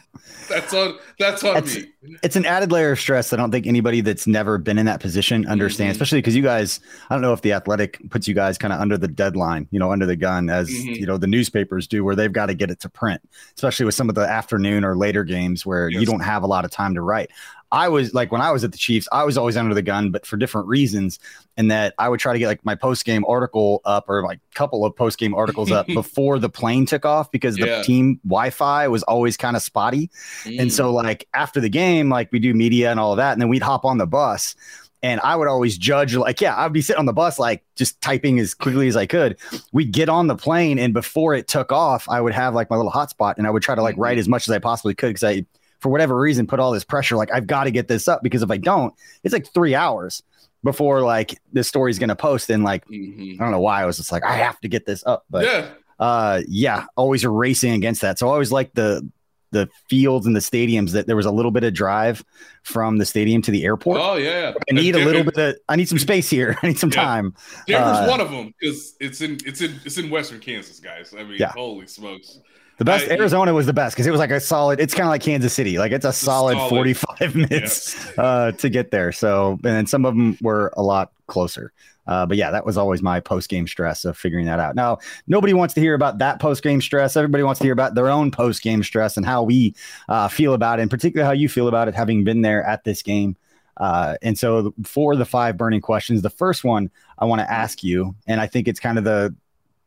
that's 0.49 0.73
on 0.73 0.99
that's 1.19 1.45
on 1.45 1.65
me. 1.65 1.93
It's 2.23 2.37
an 2.37 2.47
added 2.47 2.73
layer 2.73 2.93
of 2.93 3.01
stress. 3.01 3.33
I 3.33 3.37
don't 3.37 3.51
think 3.51 3.67
anybody 3.67 4.01
that's 4.01 4.27
never 4.27 4.59
been 4.59 4.79
in 4.79 4.87
that 4.87 5.01
position 5.01 5.47
understands, 5.47 5.97
mm-hmm. 5.97 6.03
especially 6.03 6.19
because 6.19 6.37
you 6.37 6.43
guys, 6.43 6.81
I 7.11 7.15
don't 7.15 7.23
know 7.23 7.33
if 7.33 7.43
the 7.43 7.53
athletic 7.53 7.99
puts 8.11 8.29
you 8.29 8.35
guys 8.35 8.59
kind 8.59 8.73
of 8.73 8.81
under 8.81 8.97
the 8.97 9.09
deadline, 9.09 9.69
you 9.71 9.79
know, 9.79 9.93
under 9.93 10.07
the 10.07 10.17
gun 10.17 10.51
as 10.51 10.69
mm-hmm. 10.71 10.95
you 10.95 11.07
know 11.07 11.19
the 11.19 11.27
newspapers 11.27 11.87
do, 11.87 12.05
where 12.05 12.17
they've 12.17 12.33
got 12.33 12.47
to 12.47 12.55
get 12.55 12.71
it 12.71 12.81
to 12.81 12.89
print, 12.89 13.21
especially 13.55 13.87
with 13.87 13.95
some 13.95 14.09
of 14.09 14.15
the 14.15 14.23
afternoon 14.23 14.85
or 14.85 14.97
later 14.97 15.25
games 15.25 15.67
where 15.67 15.89
yes. 15.89 16.01
you 16.01 16.07
don't 16.07 16.21
have 16.21 16.43
a 16.43 16.47
lot 16.47 16.65
of 16.65 16.71
time 16.71 16.95
to 16.95 17.01
write. 17.01 17.31
I 17.73 17.89
was 17.89 18.15
like 18.15 18.31
when 18.31 18.41
I 18.41 18.53
was 18.53 18.65
at 18.65 18.73
the 18.73 18.79
Chiefs, 18.79 19.09
I 19.11 19.25
was 19.25 19.37
always 19.37 19.57
under 19.57 19.75
the 19.75 19.83
gun, 19.83 20.11
but 20.11 20.25
for 20.25 20.37
different 20.37 20.69
reasons. 20.69 21.19
And 21.57 21.71
that 21.71 21.95
I 21.99 22.09
would 22.09 22.21
try 22.21 22.33
to 22.33 22.39
get 22.39 22.47
like 22.47 22.65
my 22.65 22.75
post 22.75 23.05
game 23.05 23.25
article 23.27 23.81
up 23.85 24.05
or 24.09 24.23
like 24.23 24.39
a 24.39 24.55
couple 24.55 24.85
of 24.85 24.95
post 24.95 25.19
game 25.19 25.35
articles 25.35 25.71
up 25.71 25.87
before 25.95 26.39
the 26.39 26.49
plane 26.49 26.87
took 26.87 27.05
off 27.05 27.31
because 27.31 27.59
yeah. 27.59 27.79
the 27.79 27.85
team 27.85 28.21
Wi 28.25 28.51
Fi 28.51 28.89
was 28.89 29.03
always 29.05 29.37
kind 29.37 29.57
of 29.57 29.63
spotty. 29.63 30.11
Mm. 30.45 30.61
And 30.61 30.73
so, 30.73 30.93
mm. 30.93 31.03
like 31.03 31.27
after 31.35 31.61
the 31.61 31.69
game, 31.69 32.09
like 32.09 32.31
we 32.31 32.39
do 32.39 32.55
media 32.55 32.91
and 32.91 33.01
all 33.01 33.13
of 33.13 33.17
that, 33.17 33.33
and 33.33 33.41
then 33.41 33.49
we'd 33.49 33.63
hop 33.63 33.85
on 33.85 33.99
the 33.99 34.07
bus. 34.07 34.55
And 35.03 35.21
I 35.21 35.37
would 35.37 35.47
always 35.47 35.79
judge, 35.79 36.17
like, 36.17 36.41
yeah, 36.41 36.57
I'd 36.57 36.73
be 36.73 36.81
sitting 36.81 36.99
on 36.99 37.07
the 37.07 37.13
bus, 37.13 37.39
like 37.39 37.63
just 37.77 38.01
typing 38.01 38.41
as 38.41 38.55
quickly 38.55 38.89
as 38.89 38.97
I 38.97 39.07
could. 39.07 39.37
We'd 39.71 39.93
get 39.93 40.09
on 40.09 40.27
the 40.27 40.35
plane, 40.35 40.79
and 40.79 40.93
before 40.95 41.35
it 41.35 41.47
took 41.47 41.71
off, 41.71 42.09
I 42.09 42.21
would 42.21 42.33
have 42.33 42.55
like 42.55 42.71
my 42.71 42.77
little 42.77 42.91
hotspot, 42.91 43.35
and 43.37 43.47
I 43.47 43.51
would 43.51 43.63
try 43.63 43.75
to 43.75 43.83
like 43.83 43.95
mm-hmm. 43.95 44.03
write 44.03 44.19
as 44.19 44.27
much 44.27 44.49
as 44.49 44.53
I 44.53 44.59
possibly 44.59 44.95
could 44.95 45.09
because 45.09 45.23
I 45.23 45.45
for 45.81 45.91
whatever 45.91 46.17
reason 46.19 46.47
put 46.47 46.61
all 46.61 46.73
this 46.73 46.85
pressure 46.85 47.17
like 47.17 47.33
I've 47.33 47.47
got 47.47 47.65
to 47.65 47.71
get 47.71 47.89
this 47.89 48.09
up 48.09 48.23
because 48.23 48.43
if 48.43 48.51
I 48.51 48.57
don't, 48.57 48.95
it's 49.23 49.33
like 49.33 49.53
3 49.53 49.75
hours 49.75 50.23
before 50.65 51.03
like 51.03 51.39
this 51.53 51.69
story's 51.69 51.99
going 51.99 52.09
to 52.09 52.17
post 52.17 52.51
and 52.51 52.65
like 52.65 52.87
mm-hmm. 52.87 53.41
I 53.41 53.45
don't 53.45 53.53
know 53.53 53.61
why 53.61 53.83
I 53.83 53.87
was 53.87 53.97
just 53.97 54.11
like 54.11 54.25
I 54.25 54.37
have 54.37 54.61
to 54.61 54.69
get 54.69 54.87
this 54.87 55.05
up 55.07 55.25
but 55.31 55.45
yeah. 55.45 55.69
uh 55.99 56.43
yeah, 56.49 56.87
always 56.97 57.25
racing 57.25 57.73
against 57.73 58.01
that. 58.03 58.19
So 58.19 58.29
I 58.29 58.33
always 58.33 58.53
like 58.53 58.75
the 58.75 59.09
the 59.53 59.69
fields 59.89 60.27
and 60.27 60.35
the 60.35 60.41
stadiums 60.41 60.93
that 60.93 61.07
there 61.07 61.17
was 61.17 61.27
a 61.27 61.31
little 61.31 61.51
bit 61.51 61.65
of 61.65 61.73
drive 61.73 62.25
from 62.63 62.99
the 62.99 63.07
stadium 63.07 63.43
to 63.43 63.51
the 63.51 63.65
airport. 63.65 63.99
Oh 64.01 64.17
yeah, 64.17 64.53
I 64.69 64.75
need 64.75 64.95
a 64.95 65.05
little 65.05 65.25
bit 65.25 65.39
of 65.39 65.57
I 65.69 65.77
need 65.77 65.89
some 65.89 65.99
space 65.99 66.29
here. 66.29 66.59
I 66.63 66.69
need 66.69 66.79
some 66.79 66.91
yeah. 66.91 67.03
time. 67.03 67.35
Denver's 67.67 67.99
uh, 67.99 68.07
one 68.09 68.21
of 68.21 68.31
them 68.31 68.53
because 68.59 68.97
it's 69.01 69.21
in 69.21 69.39
it's 69.45 69.61
in 69.61 69.81
it's 69.85 69.99
in 69.99 70.11
Western 70.11 70.41
Kansas, 70.41 70.81
guys. 70.81 71.15
I 71.17 71.23
mean, 71.25 71.39
yeah. 71.39 71.53
holy 71.53 71.87
smokes. 71.87 72.41
The 72.79 72.85
best 72.85 73.11
I, 73.11 73.15
Arizona 73.15 73.55
was 73.55 73.67
the 73.67 73.73
best 73.73 73.97
because 73.97 74.07
it 74.07 74.11
was 74.11 74.21
like 74.21 74.31
a 74.31 74.41
solid. 74.41 74.81
It's 74.81 74.93
kind 74.93 75.07
of 75.07 75.11
like 75.11 75.23
Kansas 75.23 75.53
City, 75.53 75.79
like 75.79 75.93
it's 75.93 76.05
a 76.05 76.13
solid, 76.13 76.57
solid. 76.57 76.69
forty-five 76.69 77.35
minutes 77.35 77.95
yes. 77.95 78.19
uh, 78.19 78.53
to 78.53 78.69
get 78.69 78.91
there. 78.91 79.13
So, 79.13 79.53
and 79.53 79.63
then 79.63 79.87
some 79.87 80.05
of 80.05 80.15
them 80.15 80.37
were 80.43 80.73
a 80.77 80.83
lot 80.83 81.13
closer. 81.27 81.73
Uh, 82.07 82.25
but 82.25 82.37
yeah, 82.37 82.51
that 82.51 82.65
was 82.65 82.77
always 82.77 83.03
my 83.03 83.19
post 83.19 83.49
game 83.49 83.67
stress 83.67 84.05
of 84.05 84.17
figuring 84.17 84.47
that 84.47 84.61
out. 84.61 84.77
Now, 84.77 84.99
nobody 85.27 85.55
wants 85.55 85.75
to 85.75 85.81
hear 85.81 85.95
about 85.95 86.19
that 86.19 86.39
post 86.39 86.63
game 86.63 86.81
stress. 86.81 87.17
Everybody 87.17 87.43
wants 87.43 87.59
to 87.59 87.65
hear 87.65 87.73
about 87.73 87.95
their 87.95 88.09
own 88.09 88.31
post 88.31 88.63
game 88.63 88.83
stress 88.83 89.17
and 89.17 89.27
how 89.27 89.43
we 89.43 89.75
uh, 90.09 90.29
feel 90.29 90.55
about 90.55 90.79
it, 90.79 90.83
and 90.83 90.91
particularly 90.91 91.27
how 91.27 91.33
you 91.33 91.49
feel 91.49 91.69
about 91.69 91.89
it, 91.89 91.95
having 91.95 92.25
been 92.25 92.43
there 92.43 92.63
at 92.63 92.85
this 92.85 93.03
game. 93.03 93.37
Uh, 93.79 94.17
and 94.23 94.39
so, 94.39 94.73
for 94.85 95.17
the 95.17 95.25
five 95.25 95.57
burning 95.57 95.81
questions, 95.81 96.23
the 96.23 96.31
first 96.31 96.63
one 96.63 96.91
I 97.19 97.25
want 97.25 97.41
to 97.41 97.51
ask 97.51 97.83
you, 97.83 98.15
and 98.27 98.41
I 98.41 98.47
think 98.47 98.69
it's 98.69 98.81
kind 98.81 98.99
of 98.99 99.05
the 99.05 99.35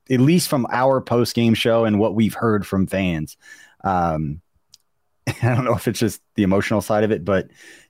at 0.09 0.19
least 0.19 0.47
from 0.47 0.65
our 0.71 1.01
post 1.01 1.35
game 1.35 1.53
show 1.53 1.85
and 1.85 1.99
what 1.99 2.15
we've 2.15 2.33
heard 2.33 2.65
from 2.65 2.87
fans. 2.87 3.37
Um, 3.83 4.41
I 5.41 5.53
don't 5.53 5.65
know 5.65 5.75
if 5.75 5.87
it's 5.87 5.99
just 5.99 6.21
the 6.35 6.43
emotional 6.43 6.81
side 6.81 7.03
of 7.03 7.11
it, 7.11 7.23
but 7.23 7.49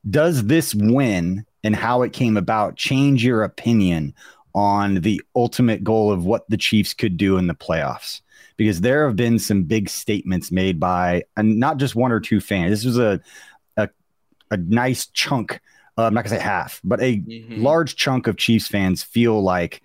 does 0.10 0.46
this 0.46 0.76
win 0.76 1.46
and 1.64 1.76
how 1.76 2.02
it 2.02 2.14
came 2.14 2.38
about 2.38 2.76
change 2.76 3.24
your 3.24 3.44
opinion 3.44 4.14
on 4.56 4.96
the 4.96 5.22
ultimate 5.36 5.84
goal 5.84 6.12
of 6.12 6.26
what 6.26 6.50
the 6.50 6.58
Chiefs 6.58 6.94
could 6.94 7.18
do 7.18 7.38
in 7.38 7.48
the 7.48 7.54
playoffs? 7.54 8.22
Because 8.58 8.82
there 8.82 9.06
have 9.06 9.16
been 9.16 9.40
some 9.40 9.64
big 9.64 9.90
statements 9.90 10.52
made 10.52 10.80
by 10.80 11.24
and 11.38 11.60
not 11.60 11.78
just 11.78 11.96
one 11.96 12.12
or 12.12 12.20
two 12.20 12.42
fans. 12.42 12.72
This 12.72 12.86
was 12.86 12.98
a 12.98 13.22
a, 13.78 13.90
a 14.52 14.58
nice 14.58 15.08
chunk. 15.08 15.62
Uh, 15.98 16.04
I'm 16.04 16.14
not 16.14 16.26
gonna 16.26 16.36
say 16.36 16.44
half, 16.44 16.82
but 16.84 17.00
a 17.00 17.18
mm-hmm. 17.18 17.62
large 17.62 17.96
chunk 17.96 18.28
of 18.28 18.38
Chiefs 18.38 18.68
fans 18.68 19.02
feel 19.02 19.42
like 19.42 19.82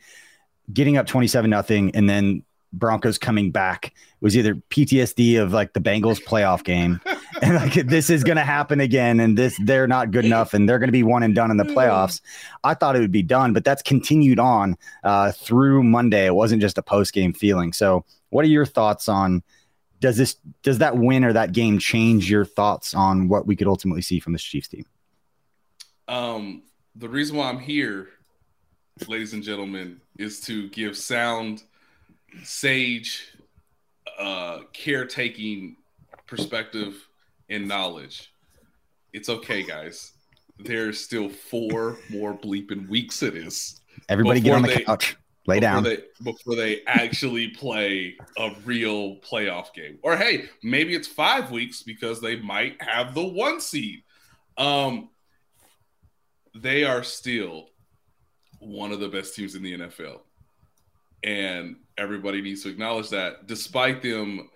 getting 0.73 0.97
up 0.97 1.07
27 1.07 1.51
nothing 1.51 1.95
and 1.95 2.09
then 2.09 2.43
Broncos 2.73 3.19
coming 3.19 3.51
back 3.51 3.95
was 4.21 4.37
either 4.37 4.55
PTSD 4.55 5.41
of 5.41 5.53
like 5.53 5.73
the 5.73 5.81
Bengals 5.81 6.23
playoff 6.23 6.65
game 6.65 7.01
and 7.43 7.55
like 7.55 7.75
this 7.75 8.11
is 8.11 8.25
going 8.25 8.37
to 8.37 8.43
happen 8.43 8.81
again 8.81 9.21
and 9.21 9.39
this 9.39 9.59
they're 9.63 9.87
not 9.87 10.11
good 10.11 10.25
enough 10.25 10.55
and 10.55 10.69
they're 10.69 10.79
going 10.79 10.89
to 10.89 10.93
be 10.93 11.03
one 11.03 11.23
and 11.23 11.35
done 11.35 11.51
in 11.51 11.57
the 11.57 11.65
playoffs. 11.65 12.21
I 12.63 12.75
thought 12.75 12.97
it 12.97 13.01
would 13.01 13.13
be 13.13 13.23
done, 13.23 13.53
but 13.53 13.65
that's 13.65 13.83
continued 13.83 14.39
on 14.39 14.77
uh, 15.05 15.33
through 15.33 15.83
Monday. 15.85 16.27
It 16.27 16.35
wasn't 16.35 16.61
just 16.61 16.79
a 16.79 16.83
post 16.83 17.13
game 17.13 17.33
feeling. 17.33 17.73
So, 17.73 18.05
what 18.31 18.45
are 18.45 18.49
your 18.49 18.67
thoughts 18.67 19.09
on 19.09 19.43
does 20.01 20.17
this 20.17 20.37
does 20.63 20.79
that 20.79 20.97
win 20.97 21.25
or 21.25 21.33
that 21.33 21.53
game 21.53 21.79
change 21.79 22.29
your 22.29 22.45
thoughts 22.45 22.95
on 22.95 23.29
what 23.29 23.47
we 23.47 23.57
could 23.57 23.69
ultimately 23.69 24.03
see 24.03 24.21
from 24.21 24.33
this 24.33 24.43
Chiefs 24.43 24.69
team? 24.69 24.85
Um, 26.09 26.63
the 26.97 27.09
reason 27.09 27.37
why 27.37 27.49
I'm 27.49 27.61
here 27.61 28.09
ladies 29.09 29.33
and 29.33 29.43
gentlemen, 29.43 30.01
is 30.19 30.41
to 30.41 30.69
give 30.71 30.97
sound, 30.97 31.65
sage, 32.43 33.33
uh, 34.19 34.61
caretaking 34.73 35.77
perspective 36.27 37.09
and 37.49 37.67
knowledge. 37.67 38.33
It's 39.13 39.29
okay, 39.29 39.63
guys. 39.63 40.13
There's 40.59 41.01
still 41.01 41.29
four 41.29 41.99
more 42.11 42.35
bleeping 42.35 42.89
weeks 42.89 43.23
it 43.23 43.37
is. 43.37 43.81
Everybody 44.09 44.41
get 44.41 44.55
on 44.55 44.63
the 44.63 44.69
they, 44.69 44.85
couch. 44.85 45.17
Lay 45.47 45.61
before 45.61 45.61
down. 45.61 45.83
They, 45.83 45.99
before 46.23 46.57
they 46.57 46.83
actually 46.87 47.49
play 47.49 48.17
a 48.39 48.51
real 48.65 49.17
playoff 49.17 49.75
game. 49.75 49.99
Or 50.03 50.17
hey, 50.17 50.49
maybe 50.63 50.95
it's 50.95 51.09
five 51.09 51.51
weeks 51.51 51.83
because 51.83 52.21
they 52.21 52.37
might 52.37 52.81
have 52.81 53.15
the 53.15 53.25
one 53.25 53.61
seed. 53.61 54.05
Um, 54.57 55.11
they 56.55 56.85
are 56.85 57.03
still 57.03 57.69
one 58.65 58.93
of 58.93 59.01
the 59.01 59.09
best 59.09 59.35
teams 59.35 59.55
in 59.55 59.63
the 59.63 59.79
NFL. 59.79 60.21
And 61.23 61.77
everybody 61.97 62.43
needs 62.43 62.63
to 62.65 62.69
acknowledge 62.69 63.11
that 63.11 63.47
despite 63.47 64.03
them 64.03 64.51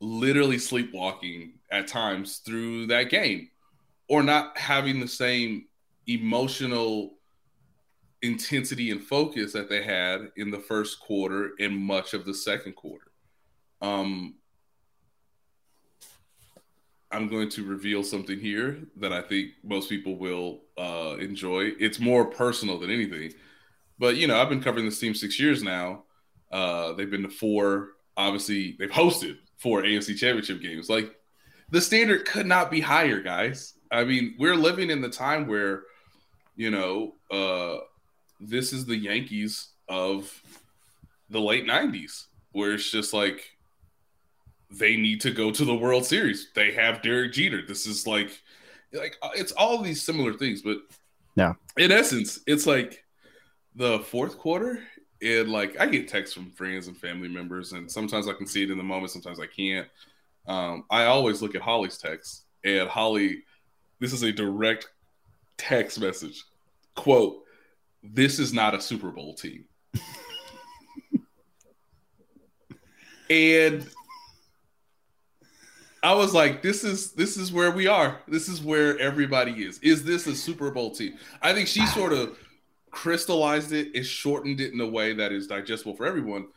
literally 0.00 0.58
sleepwalking 0.58 1.52
at 1.70 1.86
times 1.86 2.38
through 2.38 2.86
that 2.86 3.10
game 3.10 3.48
or 4.08 4.22
not 4.22 4.56
having 4.58 4.98
the 4.98 5.08
same 5.08 5.66
emotional 6.06 7.14
intensity 8.22 8.90
and 8.90 9.02
focus 9.02 9.52
that 9.52 9.68
they 9.68 9.82
had 9.82 10.30
in 10.36 10.50
the 10.50 10.58
first 10.58 11.00
quarter 11.00 11.52
and 11.60 11.76
much 11.76 12.12
of 12.12 12.24
the 12.24 12.34
second 12.34 12.74
quarter. 12.74 13.12
Um, 13.80 14.34
I'm 17.12 17.28
going 17.28 17.48
to 17.50 17.64
reveal 17.64 18.04
something 18.04 18.38
here 18.38 18.78
that 18.96 19.12
I 19.12 19.20
think 19.20 19.50
most 19.64 19.88
people 19.88 20.16
will 20.16 20.60
uh, 20.78 21.16
enjoy. 21.18 21.72
It's 21.80 21.98
more 21.98 22.24
personal 22.24 22.78
than 22.78 22.90
anything, 22.90 23.32
but 23.98 24.16
you 24.16 24.26
know, 24.26 24.40
I've 24.40 24.48
been 24.48 24.62
covering 24.62 24.84
this 24.84 25.00
team 25.00 25.14
six 25.14 25.38
years 25.38 25.62
now. 25.62 26.04
Uh, 26.52 26.92
they've 26.92 27.10
been 27.10 27.22
to 27.22 27.28
four. 27.28 27.90
Obviously, 28.16 28.76
they've 28.78 28.90
hosted 28.90 29.38
four 29.56 29.82
AFC 29.82 30.16
Championship 30.16 30.60
games. 30.60 30.88
Like 30.88 31.14
the 31.70 31.80
standard 31.80 32.26
could 32.26 32.46
not 32.46 32.70
be 32.70 32.80
higher, 32.80 33.20
guys. 33.20 33.74
I 33.90 34.04
mean, 34.04 34.36
we're 34.38 34.56
living 34.56 34.90
in 34.90 35.00
the 35.00 35.08
time 35.08 35.46
where, 35.46 35.82
you 36.56 36.70
know, 36.70 37.14
uh, 37.30 37.78
this 38.40 38.72
is 38.72 38.86
the 38.86 38.96
Yankees 38.96 39.68
of 39.88 40.42
the 41.28 41.40
late 41.40 41.66
'90s, 41.66 42.26
where 42.52 42.74
it's 42.74 42.90
just 42.90 43.12
like 43.12 43.56
they 44.70 44.96
need 44.96 45.20
to 45.22 45.30
go 45.30 45.50
to 45.50 45.64
the 45.64 45.74
World 45.74 46.04
Series. 46.04 46.48
They 46.54 46.72
have 46.72 47.02
Derek 47.02 47.32
Jeter. 47.32 47.62
This 47.66 47.86
is 47.86 48.06
like, 48.06 48.40
like 48.92 49.16
it's 49.34 49.52
all 49.52 49.82
these 49.82 50.02
similar 50.02 50.32
things, 50.32 50.62
but 50.62 50.78
yeah, 51.36 51.54
in 51.76 51.92
essence, 51.92 52.40
it's 52.46 52.66
like 52.66 53.04
the 53.74 54.00
fourth 54.00 54.38
quarter. 54.38 54.80
And 55.22 55.50
like 55.50 55.78
I 55.78 55.86
get 55.86 56.08
texts 56.08 56.34
from 56.34 56.50
friends 56.50 56.86
and 56.86 56.96
family 56.96 57.28
members, 57.28 57.72
and 57.72 57.90
sometimes 57.90 58.26
I 58.28 58.32
can 58.32 58.46
see 58.46 58.62
it 58.62 58.70
in 58.70 58.78
the 58.78 58.84
moment, 58.84 59.12
sometimes 59.12 59.40
I 59.40 59.46
can't. 59.46 59.86
Um, 60.46 60.84
I 60.90 61.04
always 61.04 61.42
look 61.42 61.54
at 61.54 61.60
Holly's 61.60 61.98
text, 61.98 62.44
and 62.64 62.88
Holly, 62.88 63.42
this 63.98 64.12
is 64.12 64.22
a 64.22 64.32
direct 64.32 64.88
text 65.58 66.00
message. 66.00 66.42
Quote: 66.94 67.42
This 68.02 68.38
is 68.38 68.52
not 68.52 68.74
a 68.74 68.80
Super 68.80 69.10
Bowl 69.10 69.34
team. 69.34 69.66
and 73.30 73.86
I 76.02 76.14
was 76.14 76.32
like, 76.32 76.62
this 76.62 76.82
is 76.82 77.12
this 77.12 77.36
is 77.36 77.52
where 77.52 77.70
we 77.70 77.86
are. 77.86 78.20
This 78.26 78.48
is 78.48 78.62
where 78.62 78.98
everybody 78.98 79.52
is. 79.64 79.78
Is 79.80 80.02
this 80.02 80.26
a 80.26 80.34
Super 80.34 80.70
Bowl 80.70 80.90
team? 80.90 81.18
I 81.42 81.52
think 81.52 81.68
she 81.68 81.84
sort 81.86 82.12
of 82.12 82.38
crystallized 82.90 83.72
it, 83.72 83.88
it 83.94 84.04
shortened 84.04 84.60
it 84.60 84.72
in 84.72 84.80
a 84.80 84.86
way 84.86 85.12
that 85.12 85.32
is 85.32 85.46
digestible 85.46 85.94
for 85.94 86.06
everyone. 86.06 86.48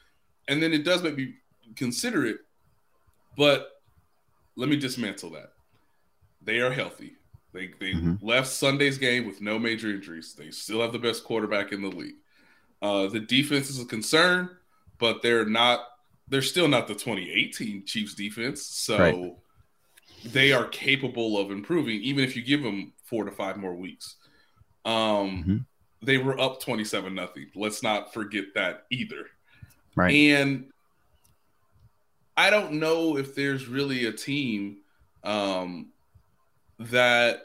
And 0.48 0.62
then 0.62 0.74
it 0.74 0.84
does 0.84 1.04
make 1.04 1.18
me 1.18 1.36
consider 1.76 2.26
it. 2.26 2.38
But 3.38 3.70
let 4.56 4.70
me 4.70 4.78
dismantle 4.78 5.32
that. 5.32 5.54
They 6.42 6.60
are 6.60 6.72
healthy. 6.72 7.14
They 7.54 7.68
they 7.80 7.94
mm-hmm. 7.94 8.26
left 8.26 8.48
Sunday's 8.48 8.98
game 8.98 9.26
with 9.26 9.42
no 9.42 9.60
major 9.60 9.90
injuries. 9.90 10.34
They 10.38 10.52
still 10.52 10.82
have 10.82 10.92
the 10.92 11.00
best 11.00 11.24
quarterback 11.24 11.72
in 11.72 11.82
the 11.82 11.90
league. 11.90 12.16
Uh, 12.82 13.08
the 13.08 13.20
defense 13.20 13.70
is 13.70 13.80
a 13.80 13.86
concern, 13.86 14.50
but 15.00 15.22
they're 15.22 15.46
not 15.46 15.86
they're 16.34 16.42
still 16.42 16.68
not 16.68 16.88
the 16.88 16.96
2018 16.96 17.86
Chiefs 17.86 18.16
defense. 18.16 18.66
So 18.66 18.98
right. 18.98 19.36
they 20.26 20.52
are 20.52 20.66
capable 20.66 21.38
of 21.38 21.52
improving, 21.52 22.02
even 22.02 22.24
if 22.24 22.36
you 22.36 22.42
give 22.42 22.64
them 22.64 22.92
four 23.04 23.24
to 23.24 23.32
five 23.32 23.58
more 23.58 23.76
weeks. 23.76 24.16
Um, 24.84 24.94
mm-hmm. 24.94 25.58
They 26.02 26.18
were 26.18 26.40
up 26.42 26.60
27 26.60 27.14
nothing. 27.14 27.52
Let's 27.56 27.84
not 27.84 28.14
forget 28.14 28.46
that 28.56 28.86
either. 28.90 29.28
Right. 29.96 30.12
And 30.12 30.72
I 32.36 32.50
don't 32.50 32.74
know 32.74 33.16
if 33.18 33.36
there's 33.36 33.68
really 33.68 34.08
a 34.08 34.12
team 34.12 34.78
um, 35.24 35.92
that 36.80 37.44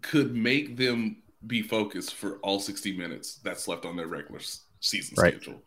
could 0.00 0.34
make 0.34 0.78
them 0.78 1.18
be 1.46 1.60
focused 1.60 2.14
for 2.14 2.38
all 2.38 2.58
60 2.60 2.96
minutes 2.96 3.40
that's 3.44 3.68
left 3.68 3.84
on 3.84 3.94
their 3.94 4.08
regular 4.08 4.40
season 4.80 5.16
right. 5.18 5.34
schedule. 5.34 5.60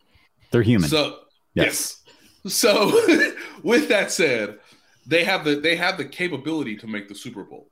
They're 0.49 0.63
human. 0.63 0.89
So 0.89 1.19
Yes. 1.65 2.03
So 2.47 2.91
with 3.63 3.89
that 3.89 4.11
said, 4.11 4.59
they 5.05 5.23
have 5.23 5.43
the 5.43 5.55
they 5.55 5.75
have 5.75 5.97
the 5.97 6.05
capability 6.05 6.75
to 6.77 6.87
make 6.87 7.07
the 7.07 7.15
Super 7.15 7.43
Bowl. 7.43 7.69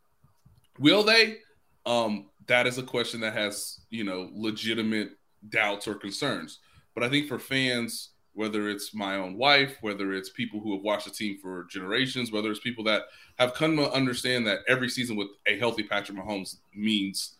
Will 0.79 1.03
they? 1.03 1.37
Um, 1.85 2.27
that 2.47 2.67
is 2.67 2.77
a 2.77 2.83
question 2.83 3.19
that 3.21 3.33
has, 3.33 3.81
you 3.89 4.03
know, 4.03 4.29
legitimate 4.33 5.11
doubts 5.49 5.87
or 5.87 5.95
concerns. 5.95 6.59
But 6.93 7.03
I 7.03 7.09
think 7.09 7.27
for 7.27 7.39
fans, 7.39 8.09
whether 8.33 8.69
it's 8.69 8.93
my 8.93 9.15
own 9.15 9.37
wife, 9.37 9.77
whether 9.81 10.13
it's 10.13 10.29
people 10.29 10.59
who 10.59 10.73
have 10.73 10.83
watched 10.83 11.05
the 11.05 11.11
team 11.11 11.37
for 11.41 11.65
generations, 11.69 12.31
whether 12.31 12.51
it's 12.51 12.59
people 12.59 12.83
that 12.85 13.03
have 13.37 13.53
come 13.53 13.77
to 13.77 13.91
understand 13.91 14.45
that 14.47 14.59
every 14.67 14.89
season 14.89 15.15
with 15.15 15.29
a 15.47 15.57
healthy 15.57 15.83
Patrick 15.83 16.17
Mahomes 16.17 16.57
means 16.73 17.35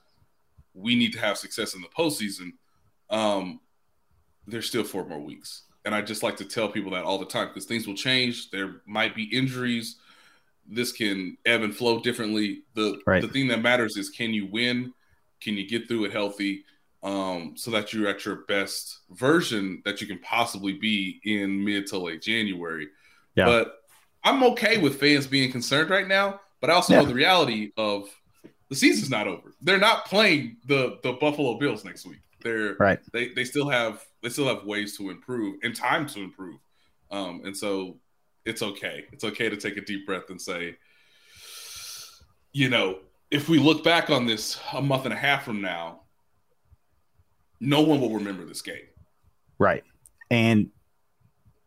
we 0.73 0.95
need 0.95 1.13
to 1.13 1.19
have 1.19 1.37
success 1.37 1.73
in 1.73 1.81
the 1.81 1.87
postseason, 1.87 2.51
um, 3.09 3.59
there's 4.47 4.67
still 4.67 4.83
four 4.83 5.05
more 5.05 5.19
weeks. 5.19 5.63
And 5.85 5.93
I 5.93 6.01
just 6.01 6.23
like 6.23 6.37
to 6.37 6.45
tell 6.45 6.67
people 6.67 6.91
that 6.91 7.03
all 7.03 7.19
the 7.19 7.25
time 7.25 7.47
because 7.47 7.65
things 7.65 7.87
will 7.87 7.95
change. 7.95 8.49
There 8.49 8.81
might 8.85 9.15
be 9.15 9.23
injuries. 9.25 9.97
This 10.67 10.91
can 10.91 11.37
ebb 11.45 11.61
and 11.61 11.75
flow 11.75 11.99
differently. 11.99 12.63
The 12.73 12.99
right. 13.05 13.21
the 13.21 13.27
thing 13.27 13.47
that 13.49 13.61
matters 13.61 13.95
is 13.95 14.09
can 14.09 14.33
you 14.33 14.47
win? 14.47 14.93
Can 15.41 15.55
you 15.55 15.67
get 15.67 15.87
through 15.87 16.05
it 16.05 16.11
healthy? 16.11 16.65
Um, 17.03 17.53
so 17.55 17.69
that 17.69 17.93
you're 17.93 18.07
at 18.07 18.25
your 18.25 18.37
best 18.47 19.01
version 19.11 19.83
that 19.85 20.01
you 20.01 20.07
can 20.07 20.17
possibly 20.19 20.73
be 20.73 21.21
in 21.23 21.63
mid 21.63 21.85
to 21.87 21.99
late 21.99 22.23
January. 22.23 22.87
Yeah. 23.35 23.45
But 23.45 23.75
I'm 24.23 24.41
okay 24.43 24.79
with 24.79 24.99
fans 24.99 25.27
being 25.27 25.51
concerned 25.51 25.91
right 25.91 26.07
now. 26.07 26.41
But 26.61 26.71
I 26.71 26.73
also 26.73 26.93
yeah. 26.93 27.01
know 27.01 27.05
the 27.05 27.13
reality 27.13 27.71
of 27.77 28.09
the 28.69 28.75
season's 28.75 29.11
not 29.11 29.27
over. 29.27 29.53
They're 29.61 29.77
not 29.77 30.05
playing 30.05 30.57
the 30.65 30.97
the 31.03 31.13
Buffalo 31.13 31.59
Bills 31.59 31.85
next 31.85 32.07
week. 32.07 32.21
They're 32.45 32.75
right. 32.79 32.99
They 33.11 33.29
they 33.29 33.43
still 33.43 33.67
have 33.67 34.05
they 34.21 34.29
still 34.29 34.47
have 34.47 34.65
ways 34.65 34.95
to 34.97 35.09
improve 35.09 35.57
and 35.63 35.75
time 35.75 36.05
to 36.09 36.21
improve. 36.21 36.59
Um, 37.09 37.41
and 37.43 37.57
so 37.57 37.97
it's 38.45 38.61
okay. 38.61 39.05
It's 39.11 39.23
okay 39.23 39.49
to 39.49 39.57
take 39.57 39.77
a 39.77 39.81
deep 39.81 40.05
breath 40.05 40.29
and 40.29 40.39
say, 40.39 40.77
you 42.53 42.69
know, 42.69 42.99
if 43.31 43.49
we 43.49 43.57
look 43.57 43.83
back 43.83 44.11
on 44.11 44.27
this 44.27 44.59
a 44.73 44.81
month 44.81 45.05
and 45.05 45.13
a 45.13 45.17
half 45.17 45.43
from 45.43 45.59
now, 45.59 46.01
no 47.59 47.81
one 47.81 47.99
will 47.99 48.13
remember 48.13 48.45
this 48.45 48.61
game. 48.61 48.85
Right. 49.57 49.83
And 50.29 50.69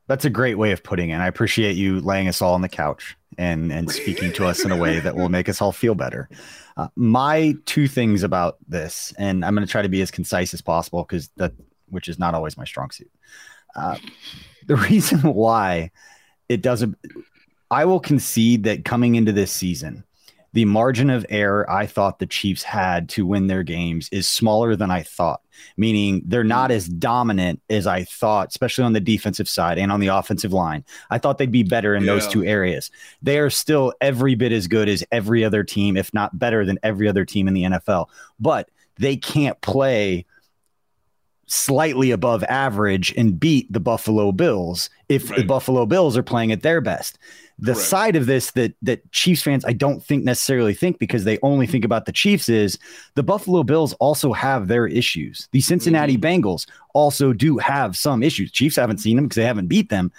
that's 0.09 0.25
a 0.25 0.31
great 0.31 0.57
way 0.57 0.73
of 0.73 0.83
putting 0.83 1.11
it. 1.11 1.13
And 1.13 1.23
I 1.23 1.29
appreciate 1.29 1.77
you 1.77 2.01
laying 2.01 2.27
us 2.27 2.43
all 2.43 2.55
on 2.55 2.63
the 2.63 2.69
couch 2.69 3.17
and 3.37 3.71
and 3.71 3.91
speaking 3.91 4.33
to 4.33 4.47
us 4.47 4.65
in 4.65 4.73
a 4.73 4.77
way 4.77 4.99
that 4.99 5.15
will 5.15 5.29
make 5.29 5.49
us 5.49 5.63
all 5.63 5.71
feel 5.71 5.95
better. 5.95 6.29
Uh, 6.77 6.89
my 6.97 7.55
two 7.67 7.87
things 7.87 8.23
about 8.23 8.57
this, 8.67 9.15
and 9.19 9.45
I'm 9.45 9.55
going 9.55 9.67
to 9.67 9.71
try 9.71 9.83
to 9.83 9.89
be 9.89 10.03
as 10.03 10.11
concise 10.11 10.53
as 10.55 10.61
possible 10.61 11.05
because 11.05 11.29
that 11.37 11.53
which 11.89 12.09
is 12.09 12.19
not 12.19 12.35
always 12.35 12.57
my 12.57 12.65
strong 12.65 12.91
suit. 12.91 13.11
Uh, 13.77 13.97
the 14.67 14.77
reason 14.91 15.21
why 15.21 15.91
it 16.49 16.63
doesn't, 16.63 16.97
I 17.71 17.85
will 17.85 18.01
concede 18.01 18.65
that 18.65 18.85
coming 18.85 19.15
into 19.15 19.33
this 19.33 19.53
season, 19.53 20.05
the 20.53 20.65
margin 20.65 21.11
of 21.11 21.27
error 21.29 21.71
I 21.71 21.87
thought 21.87 22.19
the 22.19 22.27
Chiefs 22.27 22.63
had 22.63 23.09
to 23.11 23.27
win 23.27 23.47
their 23.47 23.63
games 23.63 24.09
is 24.11 24.27
smaller 24.27 24.77
than 24.77 24.91
I 24.91 25.03
thought, 25.03 25.43
meaning 25.77 26.23
they're 26.25 26.45
not 26.45 26.71
mm. 26.71 26.75
as 26.75 26.89
dominant 26.89 27.61
as 27.69 27.87
I 27.87 28.05
thought, 28.05 28.49
especially 28.49 28.85
on 28.85 28.95
the 28.95 29.01
defensive 29.01 29.49
side 29.49 29.79
and 29.79 29.93
on 29.93 30.01
the 30.01 30.09
offensive 30.09 30.53
line. 30.53 30.85
I 31.11 31.19
thought 31.19 31.39
they'd 31.39 31.53
be 31.53 31.63
better 31.63 31.95
in 31.95 32.05
yeah. 32.05 32.15
those 32.15 32.27
two 32.29 32.45
areas. 32.45 32.91
They 33.21 33.39
are 33.39 33.51
still 33.51 33.93
every 34.01 34.35
bit 34.35 34.53
as 34.53 34.69
good 34.69 34.89
as 34.89 35.05
every 35.13 35.45
other 35.45 35.65
team, 35.65 35.97
if 35.97 36.13
not 36.15 36.39
better 36.39 36.65
than 36.65 36.79
every 36.83 37.09
other 37.09 37.25
team 37.25 37.47
in 37.47 37.55
the 37.55 37.65
NFL, 37.65 38.07
but 38.41 38.71
they 38.97 39.17
can't 39.17 39.61
play 39.61 40.27
slightly 41.51 42.11
above 42.11 42.45
average 42.45 43.13
and 43.17 43.41
beat 43.41 43.73
the 43.73 43.81
Buffalo 43.81 44.33
Bills 44.33 44.91
if 45.09 45.31
right. 45.31 45.41
the 45.41 45.45
Buffalo 45.45 45.87
Bills 45.87 46.17
are 46.17 46.23
playing 46.23 46.53
at 46.53 46.63
their 46.63 46.81
best. 46.81 47.19
The 47.59 47.73
Correct. 47.73 47.89
side 47.89 48.17
of 48.17 48.27
this 48.27 48.53
that 48.53 48.75
that 48.83 49.11
Chiefs 49.11 49.43
fans 49.43 49.65
I 49.65 49.73
don't 49.73 50.05
think 50.05 50.23
necessarily 50.25 50.75
think 50.75 50.99
because 51.01 51.25
they 51.25 51.39
only 51.43 51.67
think 51.67 51.85
about 51.85 52.07
the 52.07 52.13
Chiefs 52.13 52.49
is 52.49 52.79
the 53.17 53.23
Buffalo 53.25 53.65
Bills 53.65 53.95
also 53.95 54.33
have 54.33 54.69
their 54.69 54.87
issues. 54.87 55.49
The 55.51 55.61
Cincinnati 55.61 56.17
mm-hmm. 56.17 56.47
Bengals 56.47 56.69
also 56.95 57.33
do 57.33 57.59
have 57.59 57.97
some 57.97 58.23
issues. 58.23 58.53
Chiefs 58.53 58.77
haven't 58.77 58.99
seen 58.99 59.17
them 59.17 59.25
because 59.25 59.37
they 59.37 59.45
haven't 59.45 59.67
beat 59.67 59.89
them. 59.89 60.13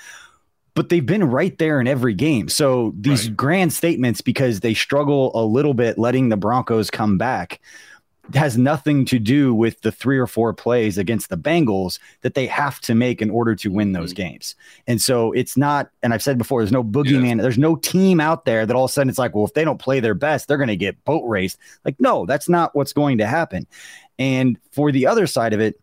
but 0.79 0.87
they've 0.87 1.05
been 1.05 1.25
right 1.25 1.57
there 1.57 1.81
in 1.81 1.87
every 1.87 2.13
game. 2.13 2.47
So 2.47 2.93
these 2.97 3.27
right. 3.27 3.35
grand 3.35 3.73
statements, 3.73 4.21
because 4.21 4.61
they 4.61 4.73
struggle 4.73 5.31
a 5.35 5.43
little 5.43 5.73
bit 5.73 5.97
letting 5.97 6.29
the 6.29 6.37
Broncos 6.37 6.89
come 6.89 7.17
back, 7.17 7.59
has 8.33 8.57
nothing 8.57 9.05
to 9.05 9.19
do 9.19 9.53
with 9.53 9.81
the 9.81 9.91
three 9.91 10.17
or 10.17 10.27
four 10.27 10.53
plays 10.53 10.97
against 10.97 11.29
the 11.29 11.37
Bengals 11.37 11.99
that 12.21 12.33
they 12.33 12.45
have 12.47 12.79
to 12.81 12.95
make 12.95 13.21
in 13.21 13.29
order 13.29 13.55
to 13.55 13.71
win 13.71 13.93
those 13.93 14.13
mm-hmm. 14.13 14.29
games. 14.29 14.55
And 14.87 15.01
so 15.01 15.31
it's 15.31 15.57
not, 15.57 15.89
and 16.03 16.13
I've 16.13 16.23
said 16.23 16.37
before, 16.37 16.61
there's 16.61 16.71
no 16.71 16.83
boogeyman. 16.83 17.41
There's 17.41 17.57
no 17.57 17.75
team 17.75 18.19
out 18.19 18.45
there 18.45 18.65
that 18.65 18.75
all 18.75 18.85
of 18.85 18.89
a 18.89 18.93
sudden 18.93 19.09
it's 19.09 19.19
like, 19.19 19.35
well, 19.35 19.45
if 19.45 19.53
they 19.53 19.65
don't 19.65 19.79
play 19.79 19.99
their 19.99 20.13
best, 20.13 20.47
they're 20.47 20.57
going 20.57 20.67
to 20.67 20.75
get 20.75 21.03
boat 21.05 21.23
raced. 21.27 21.57
Like, 21.85 21.95
no, 21.99 22.25
that's 22.25 22.49
not 22.49 22.75
what's 22.75 22.93
going 22.93 23.17
to 23.19 23.27
happen. 23.27 23.67
And 24.17 24.57
for 24.71 24.91
the 24.91 25.07
other 25.07 25.27
side 25.27 25.53
of 25.53 25.59
it, 25.59 25.79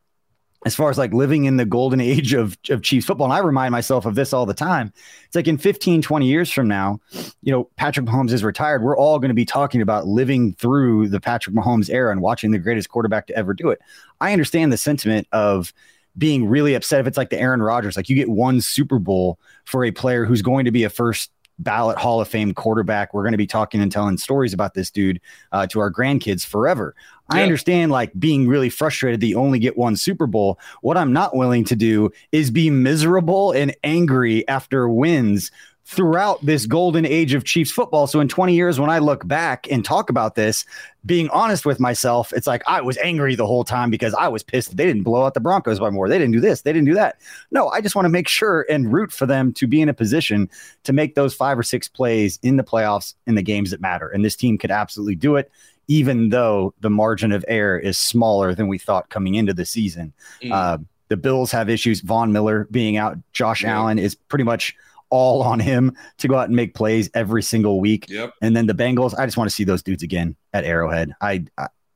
as 0.64 0.74
far 0.74 0.90
as 0.90 0.98
like 0.98 1.12
living 1.12 1.44
in 1.44 1.56
the 1.56 1.64
golden 1.64 2.00
age 2.00 2.32
of, 2.32 2.56
of 2.70 2.82
Chiefs 2.82 3.06
football. 3.06 3.26
And 3.26 3.34
I 3.34 3.38
remind 3.38 3.72
myself 3.72 4.06
of 4.06 4.14
this 4.14 4.32
all 4.32 4.46
the 4.46 4.54
time. 4.54 4.92
It's 5.26 5.36
like 5.36 5.48
in 5.48 5.58
15, 5.58 6.02
20 6.02 6.26
years 6.26 6.50
from 6.50 6.68
now, 6.68 6.98
you 7.42 7.52
know, 7.52 7.68
Patrick 7.76 8.06
Mahomes 8.06 8.32
is 8.32 8.42
retired. 8.42 8.82
We're 8.82 8.96
all 8.96 9.18
going 9.18 9.28
to 9.28 9.34
be 9.34 9.44
talking 9.44 9.82
about 9.82 10.06
living 10.06 10.54
through 10.54 11.08
the 11.08 11.20
Patrick 11.20 11.54
Mahomes 11.54 11.90
era 11.90 12.10
and 12.10 12.20
watching 12.20 12.50
the 12.50 12.58
greatest 12.58 12.88
quarterback 12.88 13.26
to 13.26 13.36
ever 13.36 13.54
do 13.54 13.68
it. 13.68 13.80
I 14.20 14.32
understand 14.32 14.72
the 14.72 14.78
sentiment 14.78 15.28
of 15.32 15.72
being 16.18 16.46
really 16.48 16.74
upset 16.74 17.00
if 17.00 17.06
it's 17.06 17.18
like 17.18 17.30
the 17.30 17.38
Aaron 17.38 17.60
Rodgers, 17.60 17.96
like 17.96 18.08
you 18.08 18.16
get 18.16 18.30
one 18.30 18.60
Super 18.60 18.98
Bowl 18.98 19.38
for 19.64 19.84
a 19.84 19.90
player 19.90 20.24
who's 20.24 20.42
going 20.42 20.64
to 20.64 20.70
be 20.70 20.84
a 20.84 20.90
first 20.90 21.30
ballot 21.58 21.98
Hall 21.98 22.20
of 22.20 22.28
Fame 22.28 22.54
quarterback. 22.54 23.14
We're 23.14 23.22
going 23.22 23.32
to 23.32 23.38
be 23.38 23.46
talking 23.46 23.80
and 23.80 23.90
telling 23.90 24.18
stories 24.18 24.52
about 24.52 24.74
this 24.74 24.90
dude 24.90 25.20
uh, 25.52 25.66
to 25.68 25.80
our 25.80 25.90
grandkids 25.90 26.44
forever. 26.44 26.94
Yeah. 27.32 27.38
I 27.38 27.42
understand 27.42 27.92
like 27.92 28.12
being 28.18 28.46
really 28.46 28.68
frustrated 28.68 29.20
that 29.20 29.26
you 29.26 29.38
only 29.38 29.58
get 29.58 29.76
one 29.76 29.96
Super 29.96 30.26
Bowl. 30.26 30.58
What 30.82 30.96
I'm 30.96 31.12
not 31.12 31.34
willing 31.34 31.64
to 31.64 31.76
do 31.76 32.10
is 32.32 32.50
be 32.50 32.70
miserable 32.70 33.52
and 33.52 33.74
angry 33.82 34.46
after 34.48 34.88
wins 34.88 35.50
throughout 35.86 36.44
this 36.44 36.66
golden 36.66 37.06
age 37.06 37.32
of 37.32 37.44
Chiefs 37.44 37.70
football. 37.70 38.08
So 38.08 38.18
in 38.18 38.26
20 38.26 38.54
years, 38.54 38.80
when 38.80 38.90
I 38.90 38.98
look 38.98 39.26
back 39.26 39.70
and 39.70 39.84
talk 39.84 40.10
about 40.10 40.34
this, 40.34 40.64
being 41.04 41.28
honest 41.28 41.64
with 41.64 41.78
myself, 41.78 42.32
it's 42.32 42.48
like 42.48 42.64
I 42.66 42.80
was 42.80 42.98
angry 42.98 43.36
the 43.36 43.46
whole 43.46 43.62
time 43.62 43.88
because 43.88 44.12
I 44.12 44.26
was 44.26 44.42
pissed 44.42 44.76
they 44.76 44.84
didn't 44.84 45.04
blow 45.04 45.24
out 45.24 45.34
the 45.34 45.40
Broncos 45.40 45.78
by 45.78 45.90
more. 45.90 46.08
They 46.08 46.18
didn't 46.18 46.32
do 46.32 46.40
this, 46.40 46.62
they 46.62 46.72
didn't 46.72 46.88
do 46.88 46.94
that. 46.94 47.20
No, 47.52 47.68
I 47.68 47.80
just 47.80 47.94
want 47.94 48.04
to 48.04 48.10
make 48.10 48.26
sure 48.26 48.66
and 48.68 48.92
root 48.92 49.12
for 49.12 49.26
them 49.26 49.52
to 49.54 49.68
be 49.68 49.80
in 49.80 49.88
a 49.88 49.94
position 49.94 50.50
to 50.82 50.92
make 50.92 51.14
those 51.14 51.34
five 51.34 51.56
or 51.56 51.62
six 51.62 51.86
plays 51.86 52.40
in 52.42 52.56
the 52.56 52.64
playoffs 52.64 53.14
in 53.28 53.36
the 53.36 53.42
games 53.42 53.70
that 53.70 53.80
matter. 53.80 54.08
And 54.08 54.24
this 54.24 54.34
team 54.34 54.58
could 54.58 54.72
absolutely 54.72 55.14
do 55.14 55.36
it. 55.36 55.52
Even 55.86 56.30
though 56.30 56.74
the 56.80 56.90
margin 56.90 57.30
of 57.30 57.44
error 57.46 57.78
is 57.78 57.96
smaller 57.96 58.56
than 58.56 58.66
we 58.66 58.76
thought 58.76 59.08
coming 59.08 59.36
into 59.36 59.54
the 59.54 59.64
season, 59.64 60.12
mm. 60.42 60.50
uh, 60.50 60.78
the 61.06 61.16
Bills 61.16 61.52
have 61.52 61.70
issues. 61.70 62.00
Von 62.00 62.32
Miller 62.32 62.66
being 62.72 62.96
out, 62.96 63.16
Josh 63.32 63.62
yeah. 63.62 63.76
Allen 63.76 64.00
is 64.00 64.16
pretty 64.16 64.42
much 64.42 64.74
all 65.10 65.42
on 65.42 65.60
him 65.60 65.96
to 66.18 66.28
go 66.28 66.36
out 66.36 66.48
and 66.48 66.56
make 66.56 66.74
plays 66.74 67.08
every 67.14 67.42
single 67.42 67.80
week. 67.80 68.06
Yep. 68.08 68.34
And 68.42 68.56
then 68.56 68.66
the 68.66 68.74
Bengals, 68.74 69.18
I 69.18 69.24
just 69.24 69.36
want 69.36 69.48
to 69.48 69.54
see 69.54 69.64
those 69.64 69.82
dudes 69.82 70.02
again 70.02 70.36
at 70.52 70.64
Arrowhead. 70.64 71.12
I 71.20 71.44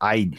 I 0.01 0.31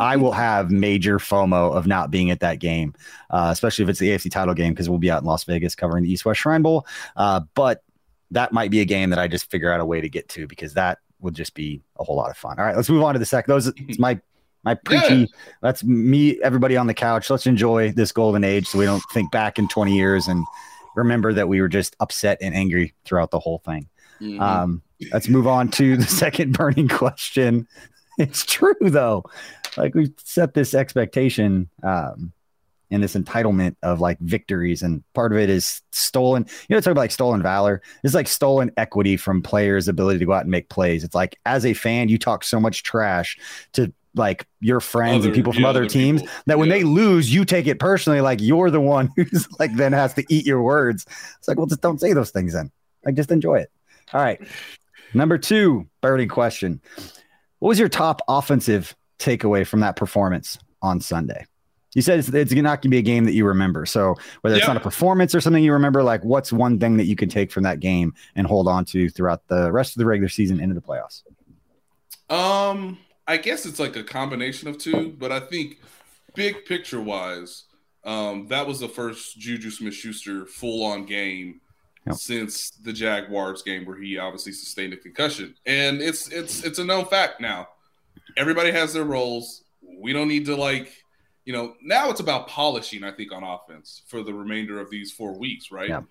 I 0.00 0.16
will 0.16 0.32
have 0.32 0.70
major 0.70 1.18
FOMO 1.18 1.74
of 1.74 1.86
not 1.86 2.10
being 2.10 2.30
at 2.30 2.40
that 2.40 2.58
game, 2.58 2.94
uh, 3.30 3.48
especially 3.52 3.84
if 3.84 3.88
it's 3.88 3.98
the 3.98 4.10
AFC 4.10 4.30
title 4.30 4.54
game 4.54 4.72
because 4.72 4.88
we'll 4.88 4.98
be 4.98 5.10
out 5.10 5.22
in 5.22 5.26
Las 5.26 5.44
Vegas 5.44 5.74
covering 5.74 6.04
the 6.04 6.12
East 6.12 6.24
West 6.24 6.40
Shrine 6.40 6.62
Bowl. 6.62 6.86
Uh, 7.16 7.40
but 7.54 7.82
that 8.32 8.52
might 8.52 8.70
be 8.70 8.80
a 8.80 8.84
game 8.84 9.10
that 9.10 9.18
I 9.18 9.28
just 9.28 9.50
figure 9.50 9.72
out 9.72 9.80
a 9.80 9.84
way 9.84 10.00
to 10.00 10.08
get 10.08 10.28
to 10.30 10.46
because 10.46 10.74
that 10.74 10.98
would 11.20 11.34
just 11.34 11.54
be 11.54 11.82
a 11.98 12.04
whole 12.04 12.16
lot 12.16 12.30
of 12.30 12.36
fun. 12.36 12.58
All 12.58 12.64
right, 12.64 12.76
let's 12.76 12.90
move 12.90 13.02
on 13.02 13.14
to 13.14 13.18
the 13.18 13.26
second. 13.26 13.52
Those 13.52 13.68
it's 13.68 13.98
my 13.98 14.20
my 14.64 14.74
preachy. 14.74 15.14
Yeah. 15.14 15.26
That's 15.62 15.84
me, 15.84 16.42
everybody 16.42 16.76
on 16.76 16.88
the 16.88 16.94
couch. 16.94 17.30
Let's 17.30 17.46
enjoy 17.46 17.92
this 17.92 18.10
golden 18.10 18.42
age 18.42 18.66
so 18.66 18.78
we 18.78 18.84
don't 18.84 19.02
think 19.12 19.30
back 19.30 19.58
in 19.58 19.68
20 19.68 19.96
years 19.96 20.26
and 20.26 20.44
remember 20.96 21.32
that 21.34 21.48
we 21.48 21.60
were 21.60 21.68
just 21.68 21.94
upset 22.00 22.38
and 22.40 22.54
angry 22.54 22.94
throughout 23.04 23.30
the 23.30 23.38
whole 23.38 23.58
thing. 23.58 23.88
Mm-hmm. 24.20 24.40
Um, 24.40 24.82
let's 25.12 25.28
move 25.28 25.46
on 25.46 25.70
to 25.72 25.96
the 25.96 26.04
second 26.06 26.52
burning 26.52 26.88
question. 26.88 27.68
It's 28.18 28.46
true 28.46 28.72
though. 28.80 29.24
Like 29.76 29.94
we 29.94 30.10
set 30.24 30.54
this 30.54 30.72
expectation 30.72 31.68
um, 31.82 32.32
and 32.90 33.02
this 33.02 33.14
entitlement 33.14 33.76
of 33.82 34.00
like 34.00 34.18
victories, 34.20 34.80
and 34.80 35.04
part 35.12 35.32
of 35.32 35.38
it 35.38 35.50
is 35.50 35.82
stolen. 35.92 36.46
You 36.66 36.74
know, 36.74 36.80
talk 36.80 36.92
about 36.92 37.02
like 37.02 37.10
stolen 37.10 37.42
valor. 37.42 37.82
It's 38.02 38.14
like 38.14 38.26
stolen 38.26 38.70
equity 38.78 39.18
from 39.18 39.42
players' 39.42 39.86
ability 39.86 40.20
to 40.20 40.24
go 40.24 40.32
out 40.32 40.44
and 40.44 40.50
make 40.50 40.70
plays. 40.70 41.04
It's 41.04 41.14
like 41.14 41.38
as 41.44 41.66
a 41.66 41.74
fan, 41.74 42.08
you 42.08 42.16
talk 42.16 42.42
so 42.42 42.58
much 42.58 42.84
trash 42.84 43.36
to 43.74 43.92
like 44.16 44.46
your 44.60 44.80
friends 44.80 45.18
other, 45.18 45.28
and 45.28 45.34
people 45.34 45.52
from 45.52 45.62
yeah, 45.62 45.68
other, 45.68 45.80
other, 45.80 45.88
teams 45.88 46.22
people. 46.22 46.34
that 46.46 46.58
when 46.58 46.68
yeah. 46.68 46.76
they 46.76 46.84
lose, 46.84 47.32
you 47.32 47.44
take 47.44 47.66
it 47.66 47.78
personally. 47.78 48.20
Like 48.20 48.40
you're 48.40 48.70
the 48.70 48.80
one 48.80 49.10
who's 49.16 49.48
like 49.58 49.74
then 49.76 49.92
has 49.92 50.14
to 50.14 50.24
eat 50.28 50.46
your 50.46 50.62
words. 50.62 51.06
It's 51.38 51.48
like, 51.48 51.56
well, 51.56 51.66
just 51.66 51.82
don't 51.82 52.00
say 52.00 52.12
those 52.12 52.30
things 52.30 52.52
then. 52.52 52.70
Like 53.04 53.14
just 53.14 53.30
enjoy 53.30 53.56
it. 53.56 53.70
All 54.12 54.22
right. 54.22 54.40
Number 55.14 55.38
two, 55.38 55.86
burning 56.00 56.28
question. 56.28 56.80
What 57.58 57.68
was 57.70 57.78
your 57.78 57.88
top 57.88 58.20
offensive 58.28 58.94
takeaway 59.18 59.66
from 59.66 59.80
that 59.80 59.96
performance 59.96 60.58
on 60.82 61.00
Sunday? 61.00 61.46
You 61.94 62.02
said 62.02 62.18
it's, 62.18 62.28
it's 62.28 62.52
not 62.52 62.82
going 62.82 62.82
to 62.82 62.88
be 62.90 62.98
a 62.98 63.02
game 63.02 63.24
that 63.24 63.32
you 63.32 63.46
remember. 63.46 63.86
So 63.86 64.16
whether 64.42 64.56
it's 64.56 64.66
not 64.66 64.76
a 64.76 64.80
performance 64.80 65.34
or 65.34 65.40
something 65.40 65.64
you 65.64 65.72
remember, 65.72 66.02
like 66.02 66.22
what's 66.22 66.52
one 66.52 66.78
thing 66.78 66.98
that 66.98 67.06
you 67.06 67.16
can 67.16 67.30
take 67.30 67.50
from 67.50 67.62
that 67.62 67.80
game 67.80 68.12
and 68.34 68.46
hold 68.46 68.68
on 68.68 68.84
to 68.86 69.08
throughout 69.08 69.48
the 69.48 69.72
rest 69.72 69.96
of 69.96 70.00
the 70.00 70.04
regular 70.04 70.28
season 70.28 70.60
into 70.60 70.74
the 70.74 70.82
playoffs? 70.82 71.22
Um, 72.28 72.98
I 73.26 73.36
guess 73.36 73.66
it's 73.66 73.80
like 73.80 73.96
a 73.96 74.04
combination 74.04 74.68
of 74.68 74.78
two, 74.78 75.14
but 75.18 75.32
I 75.32 75.40
think 75.40 75.78
big 76.34 76.64
picture 76.64 77.00
wise, 77.00 77.64
um, 78.04 78.46
that 78.48 78.66
was 78.66 78.78
the 78.78 78.88
first 78.88 79.38
Juju 79.38 79.70
Smith 79.70 79.94
Schuster 79.94 80.46
full 80.46 80.84
on 80.84 81.06
game 81.06 81.60
yep. 82.06 82.16
since 82.16 82.70
the 82.70 82.92
Jaguars 82.92 83.62
game 83.62 83.84
where 83.84 84.00
he 84.00 84.16
obviously 84.18 84.52
sustained 84.52 84.92
a 84.92 84.96
concussion. 84.96 85.54
And 85.66 86.00
it's 86.00 86.28
it's 86.28 86.64
it's 86.64 86.78
a 86.78 86.84
known 86.84 87.06
fact 87.06 87.40
now. 87.40 87.68
Everybody 88.36 88.70
has 88.70 88.92
their 88.92 89.04
roles. 89.04 89.64
We 89.98 90.12
don't 90.12 90.28
need 90.28 90.46
to 90.46 90.56
like, 90.56 90.92
you 91.44 91.52
know, 91.52 91.74
now 91.82 92.10
it's 92.10 92.20
about 92.20 92.48
polishing, 92.48 93.02
I 93.02 93.10
think, 93.10 93.32
on 93.32 93.42
offense 93.42 94.02
for 94.06 94.22
the 94.22 94.34
remainder 94.34 94.80
of 94.80 94.90
these 94.90 95.10
four 95.10 95.36
weeks, 95.36 95.72
right? 95.72 95.88
Yep. 95.88 96.04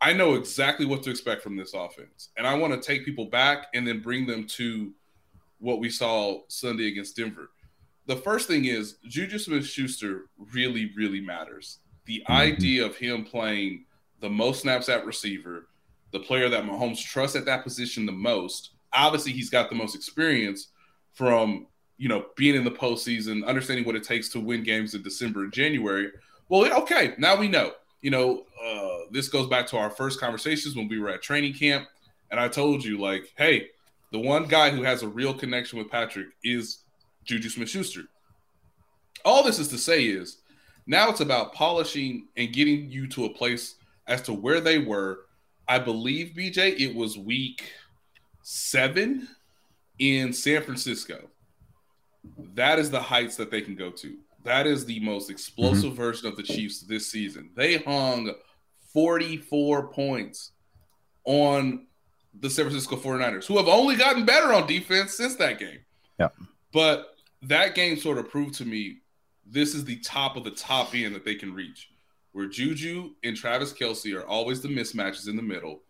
I 0.00 0.12
know 0.12 0.34
exactly 0.34 0.86
what 0.86 1.02
to 1.04 1.10
expect 1.10 1.42
from 1.42 1.56
this 1.56 1.72
offense. 1.74 2.30
And 2.36 2.46
I 2.46 2.54
want 2.54 2.74
to 2.74 2.80
take 2.80 3.04
people 3.04 3.26
back 3.26 3.68
and 3.74 3.86
then 3.86 4.00
bring 4.00 4.26
them 4.26 4.46
to 4.48 4.92
what 5.64 5.80
we 5.80 5.88
saw 5.88 6.40
Sunday 6.48 6.88
against 6.88 7.16
Denver. 7.16 7.50
The 8.06 8.16
first 8.16 8.46
thing 8.46 8.66
is 8.66 8.96
Juju 9.08 9.38
Smith 9.38 9.66
Schuster 9.66 10.26
really, 10.52 10.92
really 10.94 11.22
matters. 11.22 11.78
The 12.04 12.20
mm-hmm. 12.20 12.32
idea 12.32 12.84
of 12.84 12.96
him 12.96 13.24
playing 13.24 13.86
the 14.20 14.28
most 14.28 14.60
snaps 14.60 14.90
at 14.90 15.06
receiver, 15.06 15.68
the 16.12 16.20
player 16.20 16.50
that 16.50 16.64
Mahomes 16.64 17.02
trusts 17.02 17.34
at 17.34 17.46
that 17.46 17.64
position 17.64 18.04
the 18.04 18.12
most. 18.12 18.72
Obviously, 18.92 19.32
he's 19.32 19.48
got 19.48 19.70
the 19.70 19.74
most 19.74 19.94
experience 19.94 20.68
from 21.12 21.66
you 21.96 22.10
know 22.10 22.26
being 22.36 22.54
in 22.54 22.64
the 22.64 22.70
postseason, 22.70 23.44
understanding 23.46 23.86
what 23.86 23.96
it 23.96 24.04
takes 24.04 24.28
to 24.28 24.40
win 24.40 24.62
games 24.62 24.94
in 24.94 25.02
December 25.02 25.44
and 25.44 25.52
January. 25.52 26.10
Well, 26.50 26.70
okay, 26.82 27.14
now 27.16 27.36
we 27.36 27.48
know. 27.48 27.72
You 28.02 28.10
know, 28.10 28.42
uh, 28.62 29.10
this 29.12 29.28
goes 29.28 29.46
back 29.46 29.66
to 29.68 29.78
our 29.78 29.88
first 29.88 30.20
conversations 30.20 30.76
when 30.76 30.88
we 30.88 30.98
were 30.98 31.08
at 31.08 31.22
training 31.22 31.54
camp, 31.54 31.88
and 32.30 32.38
I 32.38 32.48
told 32.48 32.84
you 32.84 32.98
like, 32.98 33.32
hey, 33.38 33.68
the 34.14 34.20
one 34.20 34.44
guy 34.44 34.70
who 34.70 34.84
has 34.84 35.02
a 35.02 35.08
real 35.08 35.34
connection 35.34 35.76
with 35.76 35.90
Patrick 35.90 36.28
is 36.44 36.84
Juju 37.24 37.48
Smith 37.48 37.68
Schuster. 37.68 38.02
All 39.24 39.42
this 39.42 39.58
is 39.58 39.66
to 39.68 39.76
say 39.76 40.04
is 40.04 40.38
now 40.86 41.10
it's 41.10 41.18
about 41.18 41.52
polishing 41.52 42.28
and 42.36 42.52
getting 42.52 42.88
you 42.88 43.08
to 43.08 43.24
a 43.24 43.30
place 43.30 43.74
as 44.06 44.22
to 44.22 44.32
where 44.32 44.60
they 44.60 44.78
were. 44.78 45.22
I 45.66 45.80
believe, 45.80 46.34
BJ, 46.36 46.78
it 46.78 46.94
was 46.94 47.18
week 47.18 47.72
seven 48.42 49.26
in 49.98 50.32
San 50.32 50.62
Francisco. 50.62 51.28
That 52.54 52.78
is 52.78 52.92
the 52.92 53.02
heights 53.02 53.34
that 53.34 53.50
they 53.50 53.62
can 53.62 53.74
go 53.74 53.90
to. 53.90 54.16
That 54.44 54.68
is 54.68 54.84
the 54.84 55.00
most 55.00 55.28
explosive 55.28 55.86
mm-hmm. 55.86 55.96
version 55.96 56.28
of 56.28 56.36
the 56.36 56.44
Chiefs 56.44 56.82
this 56.82 57.10
season. 57.10 57.50
They 57.56 57.78
hung 57.78 58.32
44 58.92 59.88
points 59.88 60.52
on 61.24 61.88
the 62.40 62.50
San 62.50 62.64
Francisco 62.64 62.96
49ers, 62.96 63.46
who 63.46 63.56
have 63.56 63.68
only 63.68 63.96
gotten 63.96 64.24
better 64.24 64.52
on 64.52 64.66
defense 64.66 65.14
since 65.14 65.36
that 65.36 65.58
game. 65.58 65.78
Yeah. 66.18 66.28
But 66.72 67.16
that 67.42 67.74
game 67.74 67.96
sort 67.96 68.18
of 68.18 68.28
proved 68.28 68.54
to 68.56 68.64
me 68.64 68.98
this 69.46 69.74
is 69.74 69.84
the 69.84 69.96
top 70.00 70.36
of 70.36 70.44
the 70.44 70.50
top 70.50 70.94
end 70.94 71.14
that 71.14 71.24
they 71.24 71.34
can 71.34 71.52
reach, 71.52 71.90
where 72.32 72.46
Juju 72.46 73.10
and 73.22 73.36
Travis 73.36 73.72
Kelce 73.72 74.16
are 74.16 74.26
always 74.26 74.60
the 74.60 74.68
mismatches 74.68 75.28
in 75.28 75.36
the 75.36 75.42
middle. 75.42 75.82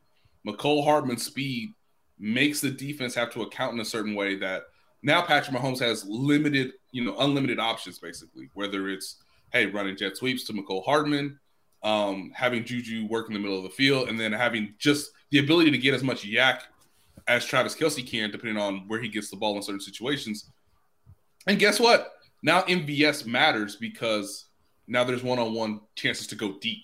Mecole 0.47 0.85
Hardman's 0.85 1.25
speed 1.25 1.71
makes 2.19 2.61
the 2.61 2.71
defense 2.71 3.15
have 3.15 3.31
to 3.33 3.43
account 3.43 3.75
in 3.75 3.81
a 3.81 3.85
certain 3.85 4.15
way 4.15 4.37
that 4.37 4.65
now 5.03 5.23
Patrick 5.23 5.57
Mahomes 5.57 5.81
has 5.81 6.05
limited, 6.07 6.73
you 6.91 7.05
know, 7.05 7.17
unlimited 7.19 7.59
options 7.59 7.99
basically, 7.99 8.49
whether 8.55 8.89
it's, 8.89 9.17
hey, 9.53 9.67
running 9.67 9.97
jet 9.97 10.17
sweeps 10.17 10.45
to 10.45 10.53
Mecole 10.53 10.85
Hardman, 10.85 11.39
um, 11.83 12.33
having 12.35 12.65
Juju 12.65 13.07
work 13.07 13.29
in 13.29 13.35
the 13.35 13.41
middle 13.41 13.59
of 13.59 13.65
the 13.65 13.71
field, 13.71 14.09
and 14.09 14.19
then 14.19 14.33
having 14.33 14.75
just 14.79 15.11
the 15.31 15.39
ability 15.39 15.71
to 15.71 15.79
get 15.79 15.95
as 15.95 16.03
much 16.03 16.25
YAC 16.25 16.61
as 17.27 17.45
Travis 17.45 17.75
Kelce 17.75 18.07
can, 18.07 18.31
depending 18.31 18.63
on 18.63 18.89
where 18.89 19.01
he 19.01 19.09
gets 19.09 19.31
the 19.31 19.37
ball 19.37 19.57
in 19.57 19.63
certain 19.63 19.81
situations. 19.81 20.51
And 21.47 21.59
guess 21.59 21.81
what? 21.81 22.13
Now 22.43 22.63
MVS 22.63 23.27
matters 23.27 23.77
because 23.77 24.47
now 24.87 25.05
there's 25.05 25.23
one-on-one 25.23 25.81
chances 25.95 26.27
to 26.29 26.35
go 26.35 26.59
deep. 26.61 26.83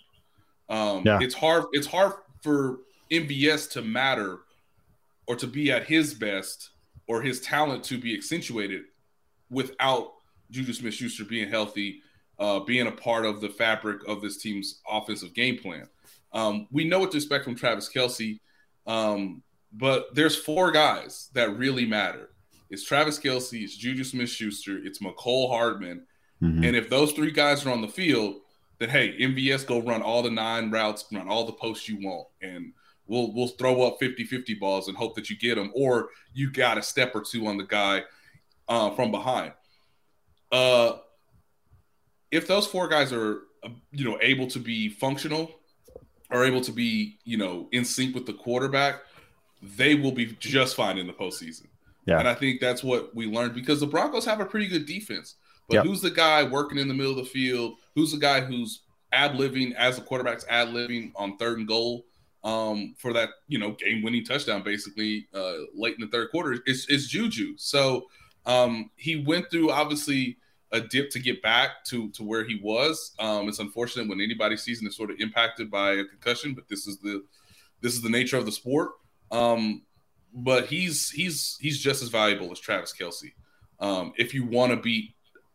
Um, 0.69 1.03
yeah. 1.05 1.19
It's 1.21 1.35
hard. 1.35 1.65
It's 1.73 1.87
hard 1.87 2.13
for 2.43 2.79
MVS 3.11 3.71
to 3.73 3.83
matter 3.83 4.39
or 5.27 5.37
to 5.37 5.47
be 5.47 5.71
at 5.71 5.87
his 5.87 6.15
best 6.15 6.71
or 7.07 7.21
his 7.21 7.41
talent 7.41 7.85
to 7.85 7.99
be 7.99 8.15
accentuated 8.15 8.83
without 9.51 10.13
Juju 10.51 10.73
Smith 10.73 10.95
Schuster 10.95 11.25
being 11.25 11.49
healthy, 11.49 12.03
uh, 12.39 12.61
being 12.61 12.87
a 12.87 12.93
part 12.93 13.27
of 13.27 13.41
the 13.41 13.49
fabric 13.49 14.01
of 14.09 14.23
this 14.23 14.39
team's 14.39 14.81
offensive 14.89 15.35
game 15.35 15.59
plan. 15.59 15.89
Um, 16.33 16.69
we 16.71 16.85
know 16.85 16.99
what 17.01 17.11
to 17.13 17.17
expect 17.17 17.45
from 17.45 17.57
Travis 17.57 17.91
Kelce, 17.93 18.41
um, 18.87 19.43
but 19.73 20.15
there's 20.15 20.37
four 20.37 20.71
guys 20.71 21.31
that 21.35 21.57
really 21.57 21.87
matter. 21.87 22.31
It's 22.71 22.85
Travis 22.85 23.19
Kelce, 23.19 23.63
it's 23.63 23.77
Juju 23.77 24.05
Smith 24.05 24.31
Schuster, 24.31 24.79
it's 24.79 25.01
Mecole 25.01 25.51
Hardman. 25.51 26.07
Mm-hmm. 26.43 26.65
And 26.65 26.77
if 26.77 26.89
those 26.89 27.13
three 27.13 27.33
guys 27.33 27.67
are 27.67 27.71
on 27.71 27.83
the 27.83 27.89
field, 27.89 28.37
then 28.79 28.89
hey, 28.89 29.17
MVS 29.19 29.67
go 29.67 29.81
run 29.81 30.03
all 30.03 30.23
the 30.23 30.31
nine 30.31 30.71
routes, 30.71 31.05
run 31.13 31.29
all 31.29 31.45
the 31.45 31.53
posts 31.53 31.89
you 31.89 31.99
want. 32.01 32.29
And 32.41 32.73
we'll 33.07 33.33
we'll 33.35 33.49
throw 33.49 33.83
up 33.83 34.01
50-50 34.01 34.59
balls 34.59 34.89
and 34.89 34.97
hope 34.97 35.15
that 35.17 35.29
you 35.29 35.37
get 35.37 35.57
them, 35.57 35.71
or 35.75 36.09
you 36.33 36.51
got 36.51 36.79
a 36.79 36.83
step 36.83 37.15
or 37.15 37.23
two 37.23 37.47
on 37.47 37.59
the 37.59 37.67
guy 37.67 38.05
uh, 38.69 38.91
from 38.91 39.11
behind. 39.11 39.53
Uh, 40.51 40.95
if 42.31 42.47
those 42.47 42.67
four 42.67 42.89
guys 42.89 43.13
are 43.13 43.43
you 43.93 44.05
know 44.05 44.19
able 44.23 44.47
to 44.47 44.59
be 44.59 44.89
functional, 44.89 45.60
are 46.31 46.45
able 46.45 46.61
to 46.61 46.73
be 46.73 47.19
you 47.25 47.37
know 47.37 47.69
in 47.73 47.85
sync 47.85 48.15
with 48.15 48.27
the 48.27 48.33
quarterback, 48.33 49.03
they 49.63 49.95
will 49.95 50.13
be 50.13 50.37
just 50.39 50.77
fine 50.77 50.99
in 50.99 51.07
the 51.07 51.13
postseason. 51.13 51.67
Yeah. 52.07 52.19
And 52.19 52.29
I 52.29 52.35
think 52.35 52.61
that's 52.61 52.83
what 52.83 53.15
we 53.15 53.27
learned 53.27 53.55
because 53.55 53.81
the 53.81 53.87
Broncos 53.87 54.25
have 54.25 54.41
a 54.41 54.47
pretty 54.47 54.67
good 54.67 54.87
defense. 54.87 55.37
But 55.69 55.77
yep. 55.77 55.85
who's 55.85 56.01
the 56.01 56.11
guy 56.11 56.43
working 56.43 56.79
in 56.79 56.89
the 56.89 56.95
middle 56.95 57.13
of 57.13 57.19
the 57.19 57.25
field? 57.25 57.77
Who's 57.95 58.13
the 58.13 58.19
guy 58.19 58.41
who's 58.41 58.83
ad 59.13 59.37
living 59.37 59.73
as 59.75 59.97
the 59.97 60.03
quarterback's 60.03 60.45
ad 60.49 60.71
living 60.71 61.13
on 61.15 61.37
third 61.37 61.59
and 61.59 61.69
goal 61.69 62.07
um, 62.43 62.95
for 62.99 63.13
that, 63.13 63.31
you 63.47 63.59
know, 63.59 63.73
game 63.73 64.03
winning 64.03 64.25
touchdown 64.25 64.63
basically 64.63 65.29
uh, 65.35 65.53
late 65.75 65.95
in 65.95 66.01
the 66.01 66.09
third 66.09 66.31
quarter? 66.31 66.61
It's, 66.67 66.89
it's 66.89 67.07
Juju. 67.07 67.55
So 67.57 68.07
um, 68.47 68.91
he 68.97 69.23
went 69.25 69.51
through 69.51 69.71
obviously 69.71 70.39
a 70.73 70.81
dip 70.81 71.11
to 71.11 71.19
get 71.19 71.43
back 71.43 71.85
to 71.87 72.11
to 72.11 72.23
where 72.23 72.45
he 72.45 72.61
was. 72.63 73.13
Um, 73.19 73.49
it's 73.49 73.59
unfortunate 73.59 74.09
when 74.09 74.21
anybody's 74.21 74.63
season 74.63 74.87
is 74.87 74.97
sort 74.97 75.11
of 75.11 75.17
impacted 75.21 75.71
by 75.71 75.93
a 75.93 76.05
concussion, 76.05 76.55
but 76.55 76.69
this 76.69 76.87
is 76.87 76.99
the 76.99 77.25
this 77.81 77.95
is 77.95 78.03
the 78.03 78.11
nature 78.11 78.37
of 78.37 78.47
the 78.47 78.53
sport. 78.53 78.93
Um, 79.31 79.83
but 80.33 80.67
he's 80.67 81.11
he's 81.11 81.59
he's 81.61 81.79
just 81.79 82.03
as 82.03 82.09
valuable 82.09 82.51
as 82.53 82.61
Travis 82.61 82.95
Kelce. 82.99 83.33
Um, 83.81 84.13
if 84.17 84.35
you 84.35 84.45
want 84.45 84.71
to 84.71 84.77
beat 84.77 85.15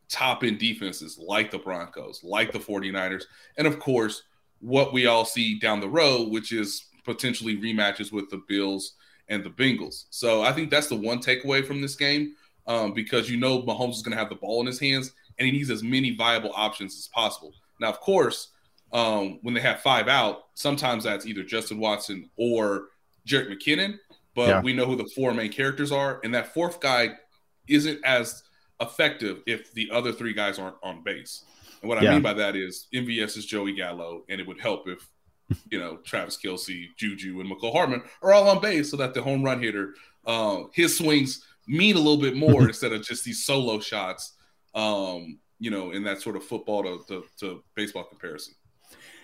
top 0.10 0.44
end 0.44 0.60
defenses 0.60 1.18
like 1.18 1.52
the 1.52 1.58
Broncos, 1.58 2.22
like 2.24 2.52
the 2.52 2.60
49ers, 2.60 3.24
and 3.58 3.68
of 3.68 3.80
course, 3.80 4.24
what 4.60 4.94
we 4.94 5.06
all 5.06 5.26
see 5.26 5.60
down 5.60 5.80
the 5.80 5.90
road, 5.90 6.32
which 6.32 6.52
is 6.52 6.88
potentially 7.04 7.58
rematches 7.58 8.12
with 8.12 8.30
the 8.30 8.42
Bills 8.48 8.94
and 9.30 9.44
the 9.44 9.50
Bengals. 9.50 10.06
So 10.10 10.42
I 10.42 10.52
think 10.52 10.70
that's 10.70 10.88
the 10.88 10.96
one 10.96 11.20
takeaway 11.20 11.66
from 11.66 11.82
this 11.82 11.96
game 11.96 12.36
um, 12.68 12.94
because 12.94 13.30
you 13.30 13.38
know 13.38 13.62
Mahomes 13.62 13.94
is 13.94 14.02
going 14.02 14.14
to 14.14 14.18
have 14.18 14.30
the 14.30 14.36
ball 14.36 14.62
in 14.62 14.68
his 14.68 14.80
hands 14.80 15.14
and 15.38 15.46
he 15.46 15.52
needs 15.52 15.70
as 15.70 15.84
many 15.84 16.16
viable 16.16 16.52
options 16.56 16.98
as 16.98 17.08
possible. 17.08 17.54
Now, 17.80 17.90
of 17.90 18.00
course, 18.00 18.50
um, 18.94 19.40
when 19.42 19.54
they 19.54 19.62
have 19.62 19.82
five 19.82 20.08
out, 20.08 20.46
sometimes 20.54 21.04
that's 21.04 21.26
either 21.26 21.44
Justin 21.44 21.80
Watson 21.80 22.30
or 22.38 22.88
Jerick 23.28 23.52
McKinnon, 23.52 23.98
but 24.36 24.48
yeah. 24.48 24.62
we 24.62 24.74
know 24.74 24.86
who 24.86 24.96
the 24.96 25.10
four 25.16 25.34
main 25.34 25.52
characters 25.52 25.92
are, 25.92 26.22
and 26.24 26.34
that 26.34 26.54
fourth 26.54 26.80
guy 26.80 27.10
isn't 27.68 28.04
as 28.06 28.44
effective 28.80 29.42
if 29.48 29.74
the 29.74 29.90
other 29.92 30.12
three 30.12 30.34
guys 30.34 30.60
aren't 30.60 30.76
on 30.84 31.04
base. 31.04 31.44
And 31.82 31.90
what 31.90 31.98
I 31.98 32.14
mean 32.14 32.22
by 32.22 32.34
that 32.34 32.56
is 32.56 32.88
MVS 32.94 33.38
is 33.38 33.46
Joey 33.46 33.74
Gallo, 33.74 34.24
and 34.30 34.40
it 34.40 34.48
would 34.48 34.60
help 34.60 34.88
if 34.88 35.08
you 35.70 35.80
know 35.80 35.98
Travis 35.98 36.38
Kelce, 36.44 36.88
Juju, 36.98 37.40
and 37.42 37.52
Mecole 37.52 37.74
Hardman 37.74 38.02
are 38.22 38.34
all 38.34 38.50
on 38.50 38.62
base 38.62 38.90
so 38.90 38.98
that 38.98 39.14
the 39.14 39.22
home 39.22 39.44
run 39.44 39.62
hitter, 39.62 39.94
uh, 40.26 40.64
his 40.74 40.98
swings 40.98 41.46
mean 41.68 41.96
a 41.96 42.00
little 42.00 42.22
bit 42.22 42.36
more 42.36 42.64
instead 42.68 42.94
of 42.94 43.04
just 43.04 43.24
these 43.24 43.46
solo 43.46 43.80
shots. 43.80 44.34
Um, 44.74 45.40
you 45.58 45.72
know, 45.72 45.92
in 45.92 46.04
that 46.04 46.22
sort 46.22 46.36
of 46.36 46.44
football 46.44 46.84
to, 46.84 47.02
to, 47.08 47.24
to 47.40 47.64
baseball 47.76 48.04
comparison. 48.04 48.54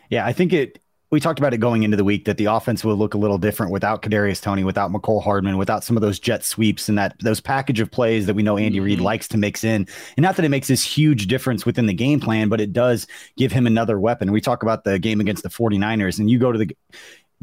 Yeah, 0.09 0.25
I 0.25 0.31
think 0.31 0.53
it 0.53 0.79
we 1.11 1.19
talked 1.19 1.39
about 1.39 1.53
it 1.53 1.57
going 1.57 1.83
into 1.83 1.97
the 1.97 2.05
week 2.05 2.23
that 2.23 2.37
the 2.37 2.45
offense 2.45 2.85
will 2.85 2.95
look 2.95 3.13
a 3.13 3.17
little 3.17 3.37
different 3.37 3.73
without 3.73 4.01
Kadarius 4.01 4.41
Toney, 4.41 4.63
without 4.63 4.91
Mecole 4.91 5.21
Hardman, 5.21 5.57
without 5.57 5.83
some 5.83 5.97
of 5.97 6.01
those 6.01 6.19
jet 6.19 6.45
sweeps 6.45 6.87
and 6.87 6.97
that 6.97 7.17
those 7.19 7.41
package 7.41 7.81
of 7.81 7.91
plays 7.91 8.25
that 8.27 8.33
we 8.33 8.43
know 8.43 8.57
Andy 8.57 8.77
mm-hmm. 8.77 8.85
Reid 8.85 9.01
likes 9.01 9.27
to 9.27 9.37
mix 9.37 9.65
in. 9.65 9.85
And 10.15 10.23
not 10.23 10.37
that 10.37 10.45
it 10.45 10.49
makes 10.49 10.69
this 10.69 10.83
huge 10.83 11.27
difference 11.27 11.65
within 11.65 11.85
the 11.85 11.93
game 11.93 12.21
plan, 12.21 12.47
but 12.47 12.61
it 12.61 12.71
does 12.71 13.07
give 13.35 13.51
him 13.51 13.67
another 13.67 13.99
weapon. 13.99 14.31
We 14.31 14.39
talk 14.39 14.63
about 14.63 14.85
the 14.85 14.99
game 14.99 15.19
against 15.19 15.43
the 15.43 15.49
49ers 15.49 16.17
and 16.17 16.29
you 16.29 16.39
go 16.39 16.53
to 16.53 16.57
the 16.57 16.73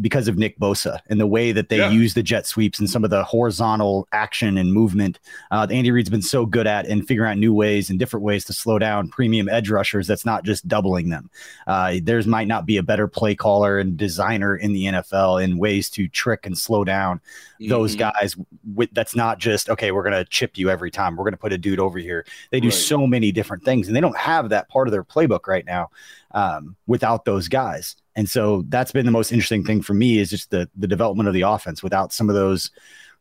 because 0.01 0.29
of 0.29 0.39
Nick 0.39 0.59
Bosa 0.59 1.01
and 1.09 1.21
the 1.21 1.27
way 1.27 1.53
that 1.53 1.69
they 1.69 1.79
yeah. 1.79 1.91
use 1.91 2.15
the 2.15 2.23
jet 2.23 2.47
sweeps 2.47 2.79
and 2.79 2.89
some 2.89 3.05
of 3.05 3.11
the 3.11 3.25
horizontal 3.25 4.07
action 4.13 4.57
and 4.57 4.73
movement. 4.73 5.19
Uh, 5.51 5.67
Andy 5.71 5.91
Reid's 5.91 6.11
been 6.11 6.23
so 6.23 6.47
good 6.47 6.67
at 6.67 6.87
and 6.87 7.07
figuring 7.07 7.31
out 7.31 7.39
new 7.39 7.53
ways 7.53 7.91
and 7.91 7.99
different 7.99 8.25
ways 8.25 8.45
to 8.47 8.53
slow 8.53 8.79
down 8.79 9.09
premium 9.09 9.49
edge 9.49 9.71
rushers. 9.71 10.07
That's 10.07 10.25
not 10.25 10.45
just 10.45 10.69
doubling 10.69 11.11
them. 11.11 11.31
Uh, 11.67 11.97
there's 12.03 12.27
might 12.27 12.49
not 12.49 12.67
be 12.67 12.77
a 12.77 12.83
better 12.83 13.09
play 13.09 13.35
caller 13.35 13.79
and 13.79 13.97
designer 13.97 14.57
in 14.57 14.73
the 14.73 14.85
NFL 14.85 15.43
in 15.43 15.59
ways 15.59 15.91
to 15.91 16.09
trick 16.09 16.47
and 16.47 16.57
slow 16.57 16.85
down 16.85 17.19
mm-hmm. 17.19 17.69
those 17.69 17.97
guys. 17.97 18.37
With 18.75 18.91
that's 18.93 19.17
not 19.17 19.39
just 19.39 19.69
okay. 19.71 19.91
We're 19.91 20.05
gonna 20.05 20.25
chip 20.25 20.57
you 20.59 20.71
every 20.71 20.91
time. 20.91 21.17
We're 21.17 21.25
gonna 21.25 21.37
put 21.37 21.53
a 21.53 21.59
dude 21.59 21.81
over 21.81 21.99
here. 21.99 22.25
They 22.51 22.61
do 22.61 22.69
right. 22.69 22.75
so 22.75 23.07
many 23.07 23.33
different 23.33 23.65
things, 23.65 23.89
and 23.89 23.97
they 23.97 24.01
don't 24.01 24.17
have 24.17 24.51
that 24.51 24.69
part 24.69 24.89
of 24.89 24.93
their 24.93 25.05
playbook 25.05 25.47
right 25.47 25.65
now 25.65 25.91
um, 26.33 26.77
without 26.87 27.25
those 27.25 27.49
guys. 27.49 27.97
And 28.17 28.29
so 28.29 28.65
that's 28.69 28.93
been 28.93 29.07
the 29.07 29.13
most 29.13 29.33
interesting 29.33 29.65
thing 29.65 29.83
for 29.83 29.95
me 29.95 30.19
is 30.19 30.31
just 30.31 30.51
the 30.51 30.69
the 30.77 30.89
development 30.89 31.29
of 31.29 31.35
the 31.35 31.43
offense 31.43 31.83
without 31.83 32.13
some 32.13 32.29
of 32.29 32.35
those 32.35 32.71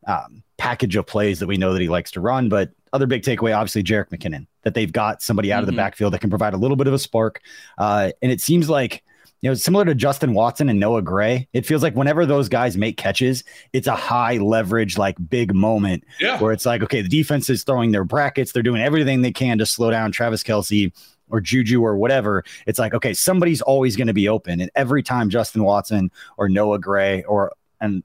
um, 0.08 0.44
package 0.58 0.96
of 0.96 1.06
plays 1.06 1.40
that 1.40 1.48
we 1.48 1.58
know 1.58 1.74
that 1.74 1.82
he 1.82 1.90
likes 1.90 2.12
to 2.12 2.22
run. 2.22 2.50
But 2.50 2.72
other 2.94 3.06
big 3.06 3.24
takeaway, 3.24 3.56
obviously, 3.56 3.84
Jerick 3.84 4.10
McKinnon, 4.10 4.48
that 4.64 4.74
they've 4.74 4.92
got 4.92 5.22
somebody 5.22 5.52
out 5.52 5.58
mm-hmm. 5.58 5.62
of 5.62 5.66
the 5.68 5.72
mm-hmm. 5.74 5.78
backfield 5.78 6.14
that 6.14 6.22
can 6.22 6.30
provide 6.30 6.54
a 6.54 6.58
little 6.58 6.78
bit 6.78 6.88
of 6.88 6.94
a 6.94 7.00
spark. 7.00 7.42
Uh, 7.78 8.12
and 8.22 8.32
it 8.32 8.42
seems 8.42 8.70
like 8.70 9.04
you 9.42 9.50
know, 9.50 9.54
similar 9.54 9.86
to 9.86 9.94
Justin 9.94 10.34
Watson 10.34 10.68
and 10.68 10.80
Noah 10.80 11.04
Gray, 11.04 11.48
it 11.54 11.66
feels 11.66 11.84
like 11.84 11.96
whenever 11.96 12.26
those 12.26 12.50
guys 12.50 12.76
make 12.76 12.98
catches, 12.98 13.44
it's 13.72 13.88
a 13.88 13.96
high 13.96 14.38
leverage, 14.38 14.98
like 14.98 15.16
big 15.30 15.54
moment 15.54 16.04
yeah. 16.20 16.40
where 16.40 16.52
it's 16.52 16.66
like, 16.66 16.82
okay, 16.82 17.04
the 17.04 17.10
defense 17.10 17.50
is 17.50 17.64
throwing 17.64 17.92
their 17.92 18.04
brackets, 18.04 18.52
they're 18.52 18.64
doing 18.64 18.82
everything 18.82 19.22
they 19.22 19.32
can 19.32 19.60
to 19.60 19.66
slow 19.66 19.92
down 19.92 20.12
Travis 20.12 20.44
Kelce 20.44 20.92
or 21.30 21.42
Juju 21.42 21.82
or 21.82 21.98
whatever, 21.98 22.44
it's 22.66 22.80
like, 22.80 22.94
okay, 22.94 23.14
somebody's 23.14 23.62
always 23.62 23.96
going 23.96 24.08
to 24.08 24.14
be 24.14 24.28
open. 24.30 24.62
And 24.62 24.72
every 24.76 25.04
time 25.04 25.30
Justin 25.30 25.64
Watson 25.64 26.12
or 26.38 26.50
Noah 26.50 26.80
Gray 26.80 27.24
or, 27.24 27.54
and 27.80 28.04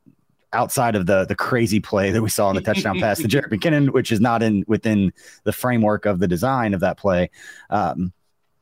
outside 0.52 0.94
of 0.94 1.06
the 1.06 1.24
the 1.24 1.34
crazy 1.34 1.80
play 1.80 2.10
that 2.10 2.22
we 2.22 2.28
saw 2.28 2.50
in 2.50 2.56
the 2.56 2.62
touchdown 2.62 3.00
pass 3.00 3.18
to 3.18 3.28
Jerick 3.28 3.48
McKinnon, 3.52 3.90
which 3.90 4.12
is 4.12 4.20
not 4.20 4.42
in 4.42 4.64
within 4.66 5.12
the 5.44 5.52
framework 5.52 6.06
of 6.06 6.18
the 6.18 6.28
design 6.28 6.74
of 6.74 6.80
that 6.80 6.98
play. 6.98 7.30
Um, 7.70 8.12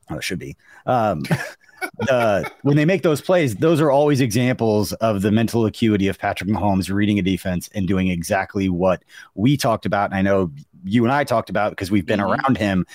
oh, 0.09 0.17
it 0.17 0.23
should 0.23 0.39
be. 0.39 0.55
Um, 0.85 1.23
the, 1.99 2.49
when 2.63 2.77
they 2.77 2.85
make 2.85 3.03
those 3.03 3.21
plays, 3.21 3.55
those 3.55 3.81
are 3.81 3.91
always 3.91 4.21
examples 4.21 4.93
of 4.93 5.21
the 5.21 5.31
mental 5.31 5.65
acuity 5.65 6.07
of 6.07 6.19
Patrick 6.19 6.49
Mahomes 6.49 6.93
reading 6.93 7.19
a 7.19 7.21
defense 7.21 7.69
and 7.73 7.87
doing 7.87 8.07
exactly 8.07 8.69
what 8.69 9.03
we 9.35 9.57
talked 9.57 9.85
about. 9.85 10.11
And 10.11 10.15
I 10.15 10.21
know 10.21 10.51
you 10.83 11.03
and 11.03 11.11
I 11.11 11.23
talked 11.23 11.49
about 11.49 11.71
because 11.71 11.91
we've 11.91 12.05
been 12.05 12.19
mm-hmm. 12.19 12.41
around 12.41 12.57
him 12.57 12.85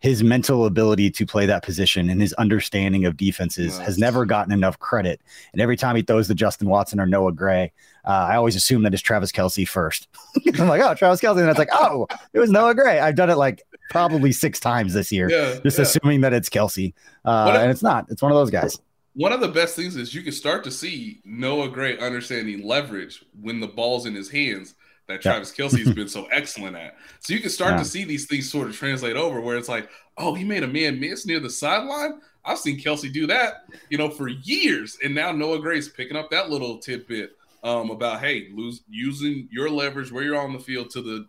his 0.00 0.22
mental 0.22 0.64
ability 0.64 1.10
to 1.10 1.26
play 1.26 1.46
that 1.46 1.62
position 1.62 2.08
and 2.08 2.20
his 2.20 2.32
understanding 2.34 3.04
of 3.04 3.16
defenses 3.16 3.76
nice. 3.78 3.86
has 3.86 3.98
never 3.98 4.24
gotten 4.24 4.52
enough 4.52 4.78
credit. 4.78 5.20
And 5.52 5.60
every 5.60 5.76
time 5.76 5.94
he 5.94 6.02
throws 6.02 6.26
to 6.28 6.34
Justin 6.34 6.68
Watson 6.68 6.98
or 6.98 7.06
Noah 7.06 7.32
Gray, 7.32 7.72
uh, 8.06 8.10
I 8.10 8.36
always 8.36 8.56
assume 8.56 8.82
that 8.84 8.94
it's 8.94 9.02
Travis 9.02 9.30
Kelce 9.30 9.68
first. 9.68 10.08
I'm 10.58 10.68
like, 10.68 10.80
oh, 10.80 10.94
Travis 10.94 11.20
Kelce. 11.20 11.40
And 11.40 11.50
it's 11.50 11.58
like, 11.58 11.68
oh, 11.72 12.06
it 12.32 12.38
was 12.38 12.50
Noah 12.50 12.74
Gray. 12.74 12.98
I've 12.98 13.14
done 13.14 13.28
it 13.28 13.36
like 13.36 13.62
probably 13.90 14.32
six 14.32 14.58
times 14.58 14.94
this 14.94 15.12
year, 15.12 15.30
yeah, 15.30 15.60
just 15.62 15.78
yeah. 15.78 15.82
assuming 15.82 16.22
that 16.22 16.32
it's 16.32 16.48
Kelce. 16.48 16.94
Uh, 17.24 17.52
if, 17.54 17.60
and 17.60 17.70
it's 17.70 17.82
not. 17.82 18.06
It's 18.08 18.22
one 18.22 18.32
of 18.32 18.36
those 18.36 18.50
guys. 18.50 18.80
One 19.14 19.32
of 19.32 19.40
the 19.40 19.48
best 19.48 19.76
things 19.76 19.96
is 19.96 20.14
you 20.14 20.22
can 20.22 20.32
start 20.32 20.64
to 20.64 20.70
see 20.70 21.20
Noah 21.26 21.68
Gray 21.68 21.98
understanding 21.98 22.66
leverage 22.66 23.22
when 23.38 23.60
the 23.60 23.66
ball's 23.66 24.06
in 24.06 24.14
his 24.14 24.30
hands 24.30 24.76
that 25.10 25.22
Travis. 25.22 25.52
Kelce's 25.52 25.92
been 25.94 26.08
so 26.08 26.26
excellent 26.26 26.76
at. 26.76 26.96
So 27.20 27.34
you 27.34 27.40
can 27.40 27.50
start 27.50 27.78
to 27.78 27.84
see 27.84 28.04
these 28.04 28.26
things 28.26 28.50
sort 28.50 28.68
of 28.68 28.76
translate 28.76 29.16
over 29.16 29.40
where 29.40 29.56
it's 29.56 29.68
like, 29.68 29.90
oh, 30.16 30.34
he 30.34 30.44
made 30.44 30.62
a 30.62 30.68
man 30.68 30.98
miss 30.98 31.26
near 31.26 31.40
the 31.40 31.50
sideline. 31.50 32.20
I've 32.44 32.58
seen 32.58 32.80
Kelce 32.80 33.12
do 33.12 33.26
that, 33.26 33.64
you 33.90 33.98
know, 33.98 34.08
for 34.08 34.28
years. 34.28 34.98
And 35.04 35.14
now 35.14 35.32
Noah 35.32 35.60
Gray's 35.60 35.88
picking 35.88 36.16
up 36.16 36.30
that 36.30 36.50
little 36.50 36.78
tidbit 36.78 37.36
um, 37.62 37.90
about, 37.90 38.20
hey, 38.20 38.48
lose 38.54 38.82
using 38.88 39.48
your 39.52 39.68
leverage 39.68 40.10
where 40.10 40.22
you're 40.22 40.40
on 40.40 40.52
the 40.52 40.58
field 40.58 40.90
to 40.90 41.02
the 41.02 41.26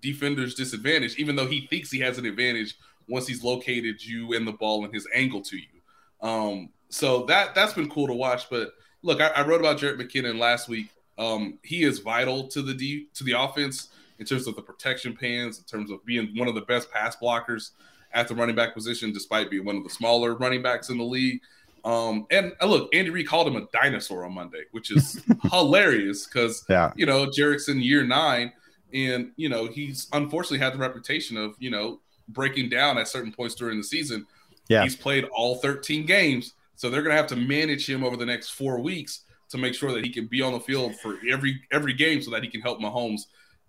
defender's 0.00 0.54
disadvantage, 0.54 1.16
even 1.16 1.36
though 1.36 1.46
he 1.46 1.66
thinks 1.66 1.90
he 1.90 2.00
has 2.00 2.18
an 2.18 2.26
advantage 2.26 2.76
once 3.08 3.26
he's 3.26 3.44
located 3.44 4.04
you 4.04 4.34
and 4.34 4.46
the 4.46 4.52
ball 4.52 4.84
and 4.84 4.92
his 4.92 5.06
angle 5.14 5.42
to 5.42 5.56
you. 5.56 6.28
Um, 6.28 6.70
so 6.88 7.24
that 7.26 7.54
that's 7.54 7.72
been 7.72 7.88
cool 7.88 8.08
to 8.08 8.14
watch. 8.14 8.50
But 8.50 8.72
look, 9.02 9.20
I, 9.20 9.28
I 9.28 9.46
wrote 9.46 9.60
about 9.60 9.78
Jerick 9.78 10.00
McKinnon 10.00 10.38
last 10.38 10.68
week 10.68 10.90
um, 11.20 11.58
he 11.62 11.84
is 11.84 12.00
vital 12.00 12.48
to 12.48 12.62
the 12.62 12.74
D, 12.74 13.06
to 13.14 13.22
the 13.24 13.32
offense 13.32 13.88
in 14.18 14.26
terms 14.26 14.46
of 14.48 14.56
the 14.56 14.62
protection 14.62 15.16
pans, 15.16 15.58
in 15.58 15.64
terms 15.64 15.90
of 15.90 16.04
being 16.04 16.32
one 16.36 16.48
of 16.48 16.54
the 16.54 16.62
best 16.62 16.90
pass 16.90 17.16
blockers 17.16 17.70
at 18.12 18.26
the 18.26 18.34
running 18.34 18.56
back 18.56 18.74
position, 18.74 19.12
despite 19.12 19.50
being 19.50 19.64
one 19.64 19.76
of 19.76 19.84
the 19.84 19.90
smaller 19.90 20.34
running 20.34 20.62
backs 20.62 20.88
in 20.88 20.98
the 20.98 21.04
league. 21.04 21.40
Um, 21.84 22.26
and 22.30 22.52
uh, 22.60 22.66
look, 22.66 22.94
Andy 22.94 23.10
Reid 23.10 23.28
called 23.28 23.46
him 23.46 23.56
a 23.56 23.66
dinosaur 23.72 24.24
on 24.24 24.34
Monday, 24.34 24.64
which 24.72 24.90
is 24.90 25.22
hilarious 25.50 26.26
because 26.26 26.64
Yeah. 26.68 26.92
you 26.96 27.06
know 27.06 27.26
Jerick's 27.30 27.68
in 27.68 27.80
year 27.80 28.02
nine, 28.04 28.52
and 28.92 29.30
you 29.36 29.48
know 29.48 29.66
he's 29.66 30.08
unfortunately 30.12 30.58
had 30.58 30.74
the 30.74 30.78
reputation 30.78 31.36
of 31.36 31.54
you 31.58 31.70
know 31.70 32.00
breaking 32.28 32.68
down 32.68 32.98
at 32.98 33.08
certain 33.08 33.32
points 33.32 33.54
during 33.54 33.78
the 33.78 33.84
season. 33.84 34.26
Yeah. 34.68 34.82
He's 34.82 34.94
played 34.96 35.24
all 35.34 35.56
13 35.56 36.06
games, 36.06 36.52
so 36.76 36.90
they're 36.90 37.02
gonna 37.02 37.16
have 37.16 37.26
to 37.28 37.36
manage 37.36 37.88
him 37.88 38.04
over 38.04 38.16
the 38.16 38.26
next 38.26 38.50
four 38.50 38.80
weeks 38.80 39.22
to 39.50 39.58
make 39.58 39.74
sure 39.74 39.92
that 39.92 40.04
he 40.04 40.10
can 40.10 40.26
be 40.26 40.42
on 40.42 40.52
the 40.52 40.60
field 40.60 40.96
for 40.96 41.18
every 41.30 41.60
every 41.72 41.92
game, 41.92 42.22
so 42.22 42.30
that 42.30 42.42
he 42.42 42.48
can 42.48 42.60
help 42.60 42.80
Mahomes 42.80 43.22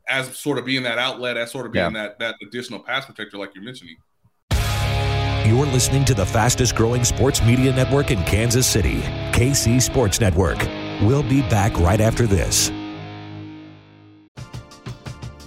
as 0.07 0.35
sort 0.37 0.57
of 0.57 0.65
being 0.65 0.83
that 0.83 0.97
outlet, 0.97 1.37
as 1.37 1.51
sort 1.51 1.65
of 1.65 1.71
being 1.71 1.93
that 1.93 2.19
that 2.19 2.35
additional 2.41 2.79
pass 2.79 3.05
protector, 3.05 3.37
like 3.37 3.53
you're 3.55 3.63
mentioning. 3.63 3.97
You're 5.45 5.65
listening 5.65 6.05
to 6.05 6.13
the 6.13 6.25
fastest 6.25 6.75
growing 6.75 7.03
sports 7.03 7.41
media 7.43 7.73
network 7.73 8.11
in 8.11 8.23
Kansas 8.23 8.67
City, 8.67 9.01
KC 9.31 9.81
Sports 9.81 10.21
Network. 10.21 10.59
We'll 11.01 11.23
be 11.23 11.41
back 11.41 11.77
right 11.79 11.99
after 11.99 12.27
this. 12.27 12.71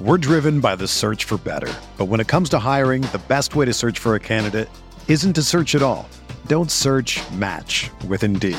We're 0.01 0.19
driven 0.19 0.61
by 0.61 0.77
the 0.77 0.87
search 0.87 1.25
for 1.25 1.39
better. 1.39 1.73
But 1.97 2.07
when 2.07 2.21
it 2.21 2.27
comes 2.27 2.51
to 2.51 2.59
hiring, 2.59 3.03
the 3.03 3.23
best 3.29 3.55
way 3.55 3.65
to 3.65 3.73
search 3.73 3.99
for 3.99 4.17
a 4.17 4.21
candidate 4.21 4.69
isn't 5.09 5.33
to 5.35 5.43
search 5.43 5.75
at 5.75 5.83
all. 5.83 6.09
Don't 6.49 6.71
search 6.71 7.23
match 7.31 7.91
with 8.07 8.25
Indeed. 8.25 8.59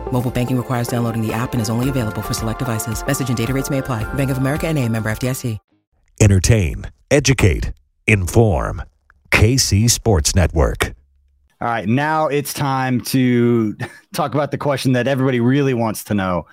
Mobile 0.11 0.31
banking 0.31 0.57
requires 0.57 0.87
downloading 0.87 1.25
the 1.25 1.33
app 1.33 1.53
and 1.53 1.61
is 1.61 1.69
only 1.69 1.89
available 1.89 2.21
for 2.21 2.33
select 2.33 2.59
devices. 2.59 3.05
Message 3.05 3.29
and 3.29 3.37
data 3.37 3.53
rates 3.53 3.69
may 3.69 3.79
apply. 3.79 4.03
Bank 4.13 4.29
of 4.29 4.37
America 4.37 4.67
and 4.67 4.77
a 4.77 4.87
member 4.87 5.09
FDIC. 5.11 5.57
Entertain, 6.19 6.91
educate, 7.09 7.73
inform. 8.05 8.83
KC 9.31 9.89
Sports 9.89 10.35
Network. 10.35 10.93
All 11.59 11.67
right, 11.67 11.87
now 11.87 12.27
it's 12.27 12.53
time 12.53 13.01
to 13.05 13.75
talk 14.13 14.35
about 14.35 14.51
the 14.51 14.57
question 14.59 14.91
that 14.91 15.07
everybody 15.07 15.39
really 15.39 15.73
wants 15.73 16.03
to 16.05 16.13
know, 16.13 16.45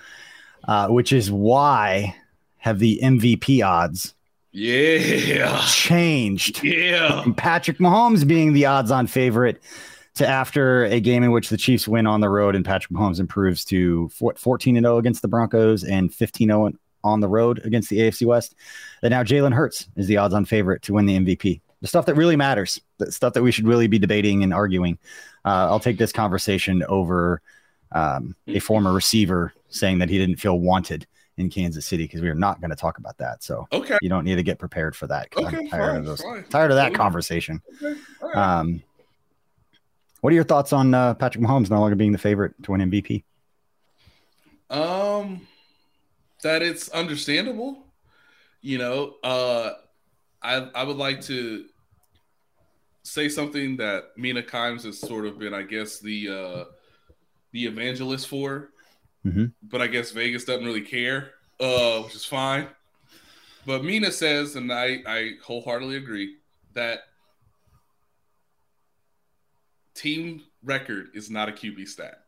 uh, 0.67 0.87
which 0.87 1.11
is 1.13 1.31
why 1.31 2.15
have 2.57 2.79
the 2.79 2.99
MVP 3.03 3.63
odds 3.63 4.15
Yeah, 4.51 5.63
changed 5.67 6.63
yeah. 6.63 7.21
from 7.21 7.35
Patrick 7.35 7.77
Mahomes 7.77 8.27
being 8.27 8.53
the 8.53 8.65
odds-on 8.65 9.05
favorite 9.05 9.61
to 10.15 10.27
after 10.27 10.85
a 10.85 10.99
game 10.99 11.23
in 11.23 11.31
which 11.31 11.49
the 11.49 11.57
Chiefs 11.57 11.87
win 11.87 12.07
on 12.07 12.21
the 12.21 12.29
road 12.29 12.55
and 12.55 12.65
Patrick 12.65 12.91
Mahomes 12.91 13.19
improves 13.19 13.63
to 13.65 14.09
what 14.19 14.37
14 14.39 14.75
and 14.77 14.85
0 14.85 14.97
against 14.97 15.21
the 15.21 15.27
Broncos 15.27 15.83
and 15.83 16.13
15 16.13 16.47
0 16.49 16.71
on 17.03 17.19
the 17.21 17.29
road 17.29 17.61
against 17.63 17.89
the 17.89 17.99
AFC 17.99 18.25
West. 18.25 18.55
That 19.01 19.09
now 19.09 19.23
Jalen 19.23 19.53
Hurts 19.53 19.87
is 19.95 20.07
the 20.07 20.17
odds-on 20.17 20.45
favorite 20.45 20.81
to 20.83 20.93
win 20.93 21.05
the 21.05 21.17
MVP. 21.17 21.61
The 21.81 21.87
stuff 21.87 22.05
that 22.07 22.15
really 22.15 22.35
matters, 22.35 22.81
the 22.97 23.09
stuff 23.11 23.33
that 23.33 23.43
we 23.43 23.51
should 23.51 23.65
really 23.67 23.87
be 23.87 23.97
debating 23.99 24.43
and 24.43 24.53
arguing. 24.53 24.97
Uh, 25.45 25.67
I'll 25.69 25.79
take 25.79 25.97
this 25.97 26.11
conversation 26.11 26.83
over 26.89 27.41
um, 27.93 28.35
a 28.47 28.59
former 28.59 28.91
receiver 28.91 29.53
saying 29.69 29.99
that 29.99 30.09
he 30.09 30.17
didn't 30.17 30.35
feel 30.35 30.59
wanted 30.59 31.07
in 31.37 31.49
Kansas 31.49 31.85
City 31.85 32.03
because 32.03 32.19
we 32.21 32.27
are 32.27 32.35
not 32.35 32.59
going 32.59 32.69
to 32.71 32.75
talk 32.75 32.97
about 32.97 33.17
that. 33.19 33.41
So 33.41 33.65
Okay. 33.71 33.97
you 34.01 34.09
don't 34.09 34.25
need 34.25 34.35
to 34.35 34.43
get 34.43 34.59
prepared 34.59 34.93
for 34.93 35.07
that. 35.07 35.29
Okay, 35.37 35.45
I'm 35.57 35.67
tired 35.69 35.87
fine, 35.87 35.95
of 35.95 36.05
those, 36.05 36.21
fine. 36.21 36.43
tired 36.49 36.71
of 36.71 36.75
that 36.75 36.87
Okay. 36.87 36.95
conversation. 36.95 37.61
okay. 37.81 37.97
Right. 38.21 38.35
Um, 38.35 38.83
what 40.21 40.31
are 40.31 40.35
your 40.35 40.43
thoughts 40.43 40.73
on 40.73 40.93
uh, 40.93 41.13
Patrick 41.15 41.43
Mahomes 41.43 41.69
no 41.69 41.79
longer 41.79 41.95
being 41.95 42.11
the 42.11 42.17
favorite 42.17 42.53
to 42.63 42.71
win 42.71 42.81
MVP? 42.89 43.23
Um, 44.69 45.47
that 46.43 46.61
it's 46.61 46.89
understandable. 46.89 47.85
You 48.61 48.77
know, 48.77 49.15
uh, 49.23 49.71
I 50.41 50.55
I 50.75 50.83
would 50.83 50.97
like 50.97 51.21
to 51.23 51.65
say 53.03 53.29
something 53.29 53.77
that 53.77 54.09
Mina 54.17 54.43
Kimes 54.43 54.83
has 54.83 54.99
sort 54.99 55.25
of 55.25 55.39
been, 55.39 55.53
I 55.53 55.63
guess, 55.63 55.99
the 55.99 56.29
uh, 56.29 56.63
the 57.51 57.65
evangelist 57.65 58.27
for, 58.27 58.69
Mhm. 59.25 59.53
but 59.63 59.81
I 59.81 59.87
guess 59.87 60.11
Vegas 60.11 60.45
doesn't 60.45 60.65
really 60.65 60.81
care, 60.81 61.31
uh, 61.59 62.01
which 62.01 62.15
is 62.15 62.25
fine. 62.25 62.67
But 63.65 63.83
Mina 63.83 64.11
says, 64.11 64.55
and 64.55 64.71
I 64.71 65.01
I 65.07 65.31
wholeheartedly 65.43 65.95
agree 65.95 66.35
that 66.73 66.99
team 69.99 70.43
record 70.63 71.09
is 71.13 71.29
not 71.29 71.49
a 71.49 71.51
QB 71.51 71.87
stat. 71.87 72.21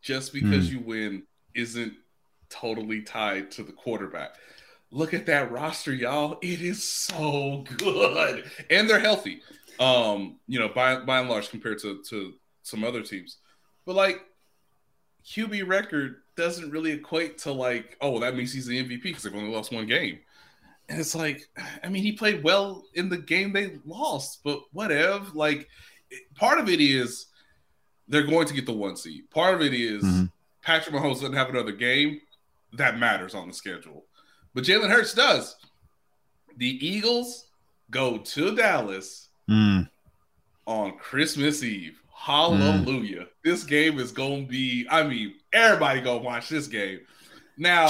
Just 0.00 0.32
because 0.32 0.70
you 0.72 0.78
win 0.78 1.24
isn't 1.54 1.92
totally 2.50 3.02
tied 3.02 3.50
to 3.52 3.64
the 3.64 3.72
quarterback. 3.72 4.36
Look 4.90 5.12
at 5.12 5.26
that 5.26 5.50
roster, 5.50 5.92
y'all. 5.92 6.38
It 6.40 6.62
is 6.62 6.88
so 6.88 7.64
good. 7.76 8.44
And 8.70 8.88
they're 8.88 9.00
healthy. 9.00 9.42
Um, 9.80 10.38
you 10.46 10.58
know, 10.58 10.68
by 10.68 11.00
by 11.00 11.20
and 11.20 11.28
large 11.28 11.50
compared 11.50 11.80
to 11.80 12.00
to 12.10 12.34
some 12.62 12.84
other 12.84 13.02
teams. 13.02 13.38
But 13.84 13.96
like 13.96 14.24
QB 15.26 15.68
record 15.68 16.22
doesn't 16.36 16.70
really 16.70 16.92
equate 16.92 17.38
to 17.38 17.52
like, 17.52 17.96
oh, 18.00 18.12
well, 18.12 18.20
that 18.20 18.36
means 18.36 18.52
he's 18.52 18.66
the 18.66 18.82
MVP 18.82 19.02
because 19.02 19.24
they've 19.24 19.34
only 19.34 19.52
lost 19.52 19.72
one 19.72 19.86
game. 19.86 20.20
And 20.88 20.98
it's 20.98 21.14
like, 21.14 21.48
I 21.84 21.88
mean, 21.88 22.02
he 22.02 22.12
played 22.12 22.42
well 22.42 22.84
in 22.94 23.08
the 23.08 23.18
game 23.18 23.52
they 23.52 23.78
lost, 23.84 24.40
but 24.42 24.60
whatever. 24.72 25.26
Like, 25.34 25.68
part 26.34 26.58
of 26.58 26.68
it 26.68 26.80
is 26.80 27.26
they're 28.08 28.26
going 28.26 28.46
to 28.46 28.54
get 28.54 28.66
the 28.66 28.72
one 28.72 28.96
seed. 28.96 29.30
Part 29.30 29.54
of 29.54 29.62
it 29.62 29.74
is 29.74 30.02
Mhm. 30.02 30.30
Patrick 30.62 30.94
Mahomes 30.94 31.14
doesn't 31.20 31.32
have 31.34 31.48
another 31.50 31.72
game 31.72 32.20
that 32.74 32.98
matters 32.98 33.34
on 33.34 33.48
the 33.48 33.54
schedule, 33.54 34.04
but 34.54 34.64
Jalen 34.64 34.90
Hurts 34.90 35.14
does. 35.14 35.56
The 36.56 36.86
Eagles 36.86 37.46
go 37.90 38.18
to 38.18 38.54
Dallas 38.54 39.28
Mm, 39.48 39.88
on 40.66 40.98
Christmas 40.98 41.62
Eve. 41.62 42.00
Hallelujah. 42.14 43.26
This 43.44 43.64
game 43.64 43.98
is 43.98 44.12
going 44.12 44.44
to 44.44 44.50
be, 44.50 44.86
I 44.90 45.04
mean, 45.04 45.34
everybody 45.52 46.00
going 46.02 46.20
to 46.20 46.24
watch 46.26 46.48
this 46.50 46.66
game. 46.66 47.00
Now, 47.56 47.88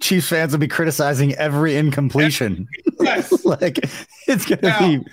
Chiefs 0.00 0.28
fans 0.28 0.52
will 0.52 0.58
be 0.60 0.68
criticizing 0.68 1.34
every 1.34 1.76
incompletion. 1.76 2.66
yes, 3.00 3.44
like 3.44 3.78
it's 4.26 4.46
going 4.46 4.60
to 4.60 4.68
Now- 4.68 4.78
be 4.80 5.04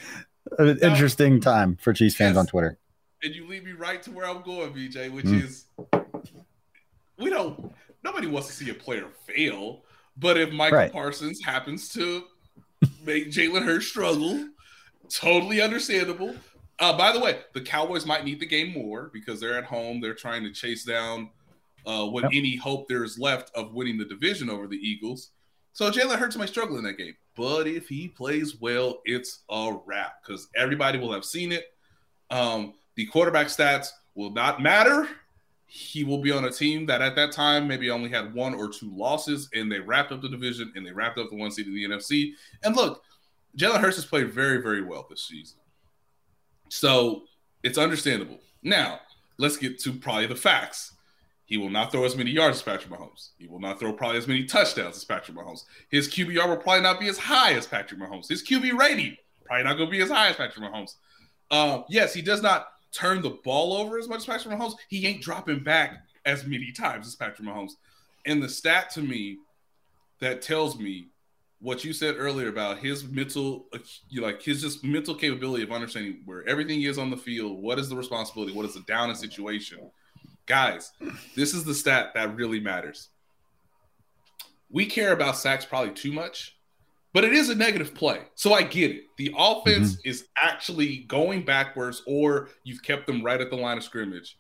an 0.59 0.77
now- 0.81 0.89
interesting 0.89 1.39
time 1.39 1.77
for 1.77 1.93
Chiefs 1.93 2.15
fans 2.15 2.35
Yes. 2.35 2.37
on 2.39 2.47
Twitter. 2.47 2.77
and 3.23 3.35
you 3.35 3.45
lead 3.47 3.63
me 3.63 3.71
right 3.73 4.01
to 4.03 4.11
where 4.11 4.27
I'm 4.27 4.41
going, 4.41 4.73
BJ, 4.73 5.07
which 5.09 5.25
Mm. 5.25 5.43
is 5.43 5.65
we 7.17 7.29
don't 7.29 7.73
nobody 8.03 8.25
wants 8.27 8.47
to 8.47 8.53
see 8.53 8.69
a 8.71 8.73
player 8.73 9.07
fail, 9.27 9.83
but 10.17 10.37
if 10.37 10.51
Micah 10.51 10.75
Right. 10.75 10.91
Parsons 10.91 11.43
happens 11.45 11.89
to 11.89 12.23
make 13.05 13.27
Jalen 13.29 13.63
Hurts 13.63 13.85
struggle, 13.87 14.49
totally 15.09 15.61
understandable. 15.61 16.35
Uh, 16.79 16.97
by 16.97 17.11
the 17.11 17.19
way, 17.19 17.41
the 17.53 17.61
Cowboys 17.61 18.07
might 18.07 18.25
need 18.25 18.39
the 18.39 18.45
game 18.47 18.71
more 18.73 19.11
because 19.13 19.39
they're 19.39 19.55
at 19.55 19.65
home. 19.65 20.01
They're 20.01 20.15
trying 20.15 20.43
to 20.45 20.51
chase 20.51 20.83
down 20.83 21.29
uh, 21.85 22.05
what 22.07 22.23
Yep. 22.23 22.31
any 22.33 22.55
hope 22.55 22.87
there 22.87 23.03
is 23.03 23.17
left 23.19 23.51
of 23.55 23.73
winning 23.73 23.97
the 23.99 24.05
division 24.05 24.49
over 24.49 24.67
the 24.67 24.77
Eagles. 24.77 25.31
So 25.73 25.89
Jalen 25.91 26.17
Hurts 26.19 26.35
might 26.35 26.49
struggle 26.49 26.77
in 26.77 26.83
that 26.85 26.93
game. 26.97 27.15
But 27.36 27.67
if 27.67 27.88
he 27.88 28.08
plays 28.08 28.60
well, 28.60 29.02
it's 29.06 29.44
a 29.50 29.78
wrap 29.86 30.15
because 30.22 30.50
everybody 30.56 31.00
will 31.00 31.13
have 31.13 31.26
seen 31.26 31.52
it. 31.52 31.65
Um, 32.30 32.74
the 32.96 33.06
quarterback 33.06 33.48
stats 33.48 33.89
will 34.15 34.32
not 34.32 34.62
matter. 34.62 35.08
He 35.65 36.04
will 36.04 36.17
be 36.17 36.32
on 36.32 36.46
a 36.46 36.52
team 36.52 36.86
that 36.88 37.02
at 37.02 37.15
that 37.15 37.32
time 37.32 37.67
maybe 37.67 37.89
only 37.89 38.10
had 38.10 38.34
one 38.34 38.54
or 38.54 38.67
two 38.67 38.91
losses, 38.94 39.50
and 39.54 39.72
they 39.72 39.80
wrapped 39.80 40.12
up 40.12 40.22
the 40.22 40.28
division 40.28 40.74
and 40.76 40.86
they 40.86 40.91
wrapped 40.91 41.17
up 41.17 41.30
the 41.30 41.36
one 41.38 41.52
seed 41.52 41.67
in 41.67 41.74
the 41.74 41.86
NFC. 41.86 42.34
And 42.63 42.76
look, 42.76 43.04
Jalen 43.58 43.80
Hurts 43.80 43.96
has 43.96 44.06
played 44.06 44.32
very, 44.32 44.62
very 44.62 44.82
well 44.82 45.08
this 45.10 45.24
season. 45.24 45.60
So 46.70 47.24
it's 47.63 47.78
understandable. 47.78 48.39
Now, 48.63 49.00
let's 49.38 49.58
get 49.58 49.80
to 49.82 49.94
probably 49.94 50.28
the 50.28 50.36
facts. 50.36 50.94
He 51.51 51.57
will 51.57 51.69
not 51.69 51.91
throw 51.91 52.05
as 52.05 52.15
many 52.15 52.31
yards 52.31 52.59
as 52.59 52.63
Patrick 52.63 52.97
Mahomes. 52.97 53.31
He 53.37 53.45
will 53.45 53.59
not 53.59 53.77
throw 53.77 53.91
probably 53.91 54.17
as 54.17 54.25
many 54.25 54.45
touchdowns 54.45 54.95
as 54.95 55.03
Patrick 55.03 55.35
Mahomes. 55.35 55.65
His 55.89 56.07
QBR 56.07 56.47
will 56.47 56.55
probably 56.55 56.81
not 56.81 56.97
be 56.97 57.09
as 57.09 57.17
high 57.17 57.51
as 57.55 57.67
Patrick 57.67 57.99
Mahomes. 57.99 58.29
His 58.29 58.41
QB 58.41 58.79
rating 58.79 59.17
probably 59.43 59.65
not 59.65 59.75
going 59.75 59.89
to 59.89 59.91
be 59.91 59.99
as 59.99 60.09
high 60.09 60.29
as 60.29 60.37
Patrick 60.37 60.63
Mahomes. 60.63 60.95
Um, 61.51 61.83
yes, 61.89 62.13
he 62.13 62.21
does 62.21 62.41
not 62.41 62.67
turn 62.93 63.21
the 63.21 63.31
ball 63.43 63.73
over 63.73 63.99
as 63.99 64.07
much 64.07 64.19
as 64.19 64.25
Patrick 64.27 64.57
Mahomes. 64.57 64.75
He 64.87 65.05
ain't 65.05 65.21
dropping 65.21 65.61
back 65.61 66.05
as 66.25 66.45
many 66.45 66.71
times 66.71 67.05
as 67.05 67.17
Patrick 67.17 67.45
Mahomes. 67.45 67.73
And 68.25 68.41
the 68.41 68.47
stat 68.47 68.89
to 68.91 69.01
me 69.01 69.39
that 70.21 70.41
tells 70.41 70.79
me 70.79 71.09
what 71.59 71.83
you 71.83 71.91
said 71.91 72.15
earlier 72.17 72.47
about 72.47 72.77
his 72.77 73.03
mental, 73.03 73.65
like 74.17 74.41
his 74.41 74.61
just 74.61 74.85
mental 74.85 75.15
capability 75.15 75.63
of 75.63 75.73
understanding 75.73 76.21
where 76.23 76.47
everything 76.47 76.83
is 76.83 76.97
on 76.97 77.09
the 77.09 77.17
field, 77.17 77.61
what 77.61 77.77
is 77.77 77.89
the 77.89 77.95
responsibility, 77.97 78.53
what 78.53 78.65
is 78.65 78.75
the 78.75 78.83
down 78.83 79.09
in 79.09 79.17
situation 79.17 79.91
Guys, 80.51 80.91
this 81.33 81.53
is 81.53 81.63
the 81.63 81.73
stat 81.73 82.11
that 82.13 82.35
really 82.35 82.59
matters. 82.59 83.07
We 84.69 84.85
care 84.85 85.13
about 85.13 85.37
sacks 85.37 85.63
probably 85.63 85.93
too 85.93 86.11
much, 86.11 86.57
but 87.13 87.23
it 87.23 87.31
is 87.31 87.47
a 87.47 87.55
negative 87.55 87.95
play. 87.95 88.23
So 88.35 88.53
I 88.53 88.63
get 88.63 88.91
it. 88.91 89.03
The 89.15 89.33
offense 89.37 89.93
mm-hmm. 89.93 90.09
is 90.09 90.27
actually 90.35 91.05
going 91.07 91.45
backwards, 91.45 92.03
or 92.05 92.49
you've 92.65 92.83
kept 92.83 93.07
them 93.07 93.23
right 93.23 93.39
at 93.39 93.49
the 93.49 93.55
line 93.55 93.77
of 93.77 93.85
scrimmage. 93.85 94.37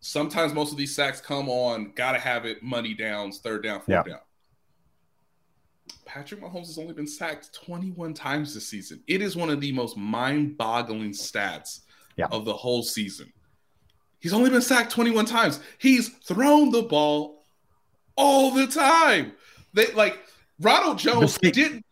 Sometimes 0.00 0.54
most 0.54 0.72
of 0.72 0.78
these 0.78 0.96
sacks 0.96 1.20
come 1.20 1.50
on, 1.50 1.92
gotta 1.94 2.18
have 2.18 2.46
it, 2.46 2.62
money 2.62 2.94
downs, 2.94 3.40
third 3.40 3.62
down, 3.62 3.80
fourth 3.80 4.06
yeah. 4.06 4.12
down. 4.14 4.20
Patrick 6.06 6.40
Mahomes 6.40 6.68
has 6.68 6.78
only 6.78 6.94
been 6.94 7.06
sacked 7.06 7.52
21 7.66 8.14
times 8.14 8.54
this 8.54 8.66
season. 8.66 9.02
It 9.06 9.20
is 9.20 9.36
one 9.36 9.50
of 9.50 9.60
the 9.60 9.72
most 9.72 9.94
mind 9.98 10.56
boggling 10.56 11.10
stats 11.10 11.80
yeah. 12.16 12.28
of 12.32 12.46
the 12.46 12.54
whole 12.54 12.82
season. 12.82 13.30
He's 14.20 14.32
only 14.32 14.50
been 14.50 14.62
sacked 14.62 14.92
21 14.92 15.26
times. 15.26 15.60
He's 15.78 16.08
thrown 16.08 16.70
the 16.70 16.82
ball 16.82 17.44
all 18.16 18.50
the 18.50 18.66
time. 18.66 19.32
They 19.74 19.92
like 19.92 20.18
Ronald 20.60 20.98
Jones 20.98 21.38
didn't 21.38 21.84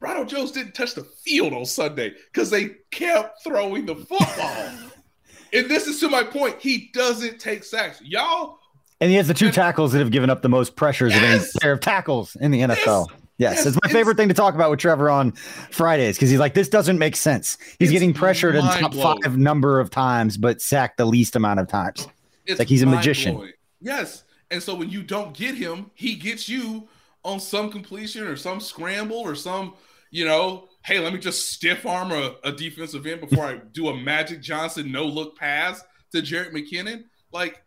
Ronald 0.00 0.28
Jones 0.28 0.52
didn't 0.52 0.74
touch 0.74 0.94
the 0.94 1.04
field 1.04 1.52
on 1.52 1.64
Sunday 1.64 2.14
because 2.32 2.50
they 2.50 2.76
kept 2.90 3.42
throwing 3.42 3.86
the 3.86 3.96
football. 3.96 4.72
and 5.52 5.68
this 5.68 5.86
is 5.86 5.98
to 6.00 6.08
my 6.08 6.22
point. 6.22 6.60
He 6.60 6.90
doesn't 6.92 7.40
take 7.40 7.64
sacks. 7.64 8.00
Y'all 8.02 8.58
and 9.00 9.10
he 9.10 9.16
has 9.16 9.28
the 9.28 9.34
two 9.34 9.50
tackles 9.50 9.92
that 9.92 9.98
have 9.98 10.10
given 10.10 10.30
up 10.30 10.42
the 10.42 10.48
most 10.48 10.76
pressures 10.76 11.12
yes. 11.12 11.22
of 11.22 11.28
any 11.28 11.50
pair 11.60 11.72
of 11.72 11.80
tackles 11.80 12.36
in 12.40 12.50
the 12.50 12.60
NFL. 12.60 13.08
Yes. 13.10 13.20
Yes, 13.36 13.66
it's 13.66 13.76
my 13.82 13.90
favorite 13.90 14.16
thing 14.16 14.28
to 14.28 14.34
talk 14.34 14.54
about 14.54 14.70
with 14.70 14.78
Trevor 14.78 15.10
on 15.10 15.32
Fridays 15.32 16.16
because 16.16 16.30
he's 16.30 16.38
like, 16.38 16.54
this 16.54 16.68
doesn't 16.68 16.98
make 16.98 17.16
sense. 17.16 17.58
He's 17.78 17.90
getting 17.90 18.14
pressured 18.14 18.54
in 18.54 18.62
top 18.62 18.92
blowing. 18.92 19.22
five 19.22 19.36
number 19.36 19.80
of 19.80 19.90
times, 19.90 20.36
but 20.36 20.62
sacked 20.62 20.98
the 20.98 21.04
least 21.04 21.34
amount 21.34 21.58
of 21.58 21.68
times. 21.68 22.06
It's 22.46 22.58
like 22.58 22.68
he's 22.68 22.82
a 22.82 22.86
magician. 22.86 23.34
Blowing. 23.34 23.52
Yes, 23.80 24.22
and 24.50 24.62
so 24.62 24.74
when 24.74 24.88
you 24.88 25.02
don't 25.02 25.36
get 25.36 25.56
him, 25.56 25.90
he 25.94 26.14
gets 26.14 26.48
you 26.48 26.88
on 27.24 27.40
some 27.40 27.70
completion 27.70 28.24
or 28.24 28.36
some 28.36 28.60
scramble 28.60 29.16
or 29.16 29.34
some, 29.34 29.74
you 30.10 30.24
know, 30.24 30.68
hey, 30.84 31.00
let 31.00 31.12
me 31.12 31.18
just 31.18 31.50
stiff 31.50 31.86
arm 31.86 32.12
a, 32.12 32.36
a 32.44 32.52
defensive 32.52 33.04
end 33.06 33.20
before 33.20 33.44
I 33.44 33.56
do 33.72 33.88
a 33.88 33.96
Magic 33.96 34.42
Johnson 34.42 34.92
no 34.92 35.06
look 35.06 35.36
pass 35.36 35.82
to 36.12 36.18
Jerick 36.18 36.52
McKinnon. 36.52 37.04
Like 37.32 37.62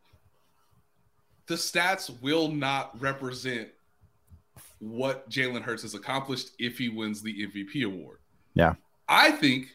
the 1.47 1.55
stats 1.55 2.21
will 2.21 2.49
not 2.49 2.99
represent 3.01 3.69
what 4.79 5.29
Jalen 5.29 5.61
Hurts 5.61 5.81
has 5.83 5.95
accomplished 5.95 6.51
if 6.59 6.77
he 6.77 6.89
wins 6.89 7.21
the 7.21 7.47
MVP 7.47 7.85
award. 7.85 8.19
Yeah. 8.53 8.73
I 9.07 9.31
think, 9.31 9.67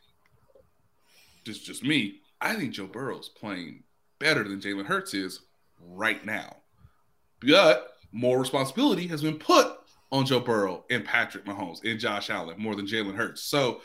just 1.45 1.65
just 1.65 1.85
me, 1.85 2.21
I 2.41 2.55
think 2.55 2.73
Joe 2.73 2.87
Burrow's 2.87 3.29
playing 3.29 3.83
better 4.19 4.45
than 4.45 4.61
Jalen 4.61 4.87
Hurts 4.87 5.15
is 5.15 5.41
right 5.81 6.25
now. 6.25 6.57
But 7.41 7.88
more 8.12 8.38
responsibility 8.38 9.07
has 9.09 9.23
been 9.23 9.38
put 9.38 9.79
on 10.12 10.27
Joe 10.27 10.41
Burrow 10.41 10.85
and 10.91 11.05
Patrick 11.05 11.45
Mahomes 11.45 11.83
and 11.85 11.99
Josh 11.99 12.31
Allen 12.31 12.59
more 12.59 12.77
than 12.77 12.87
Jalen 12.87 13.17
Hurts. 13.17 13.43
So 13.43 13.81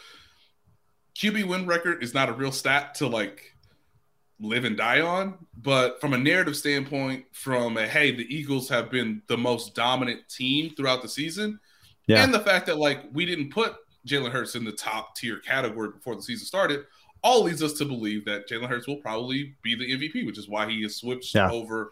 QB 1.15 1.47
win 1.47 1.65
record 1.65 2.03
is 2.03 2.13
not 2.13 2.29
a 2.29 2.33
real 2.33 2.51
stat 2.51 2.95
to 2.95 3.07
like 3.07 3.53
live 4.39 4.65
and 4.65 4.77
die 4.77 5.01
on. 5.01 5.37
But 5.61 5.99
from 5.99 6.13
a 6.13 6.17
narrative 6.17 6.55
standpoint, 6.55 7.25
from 7.31 7.77
a 7.77 7.87
hey, 7.87 8.15
the 8.15 8.23
Eagles 8.33 8.69
have 8.69 8.91
been 8.91 9.21
the 9.27 9.37
most 9.37 9.75
dominant 9.75 10.27
team 10.29 10.73
throughout 10.75 11.01
the 11.01 11.09
season, 11.09 11.59
yeah. 12.07 12.23
and 12.23 12.33
the 12.33 12.39
fact 12.39 12.65
that 12.67 12.77
like 12.77 13.03
we 13.13 13.25
didn't 13.25 13.49
put 13.49 13.75
Jalen 14.07 14.31
Hurts 14.31 14.55
in 14.55 14.63
the 14.63 14.71
top 14.71 15.15
tier 15.15 15.39
category 15.39 15.89
before 15.89 16.15
the 16.15 16.21
season 16.21 16.45
started, 16.45 16.85
all 17.23 17.43
leads 17.43 17.63
us 17.63 17.73
to 17.73 17.85
believe 17.85 18.25
that 18.25 18.47
Jalen 18.47 18.69
Hurts 18.69 18.87
will 18.87 18.97
probably 18.97 19.55
be 19.61 19.75
the 19.75 19.91
MVP, 19.91 20.25
which 20.25 20.37
is 20.37 20.47
why 20.47 20.69
he 20.69 20.83
is 20.83 20.95
switched 20.95 21.35
yeah. 21.35 21.51
over 21.51 21.91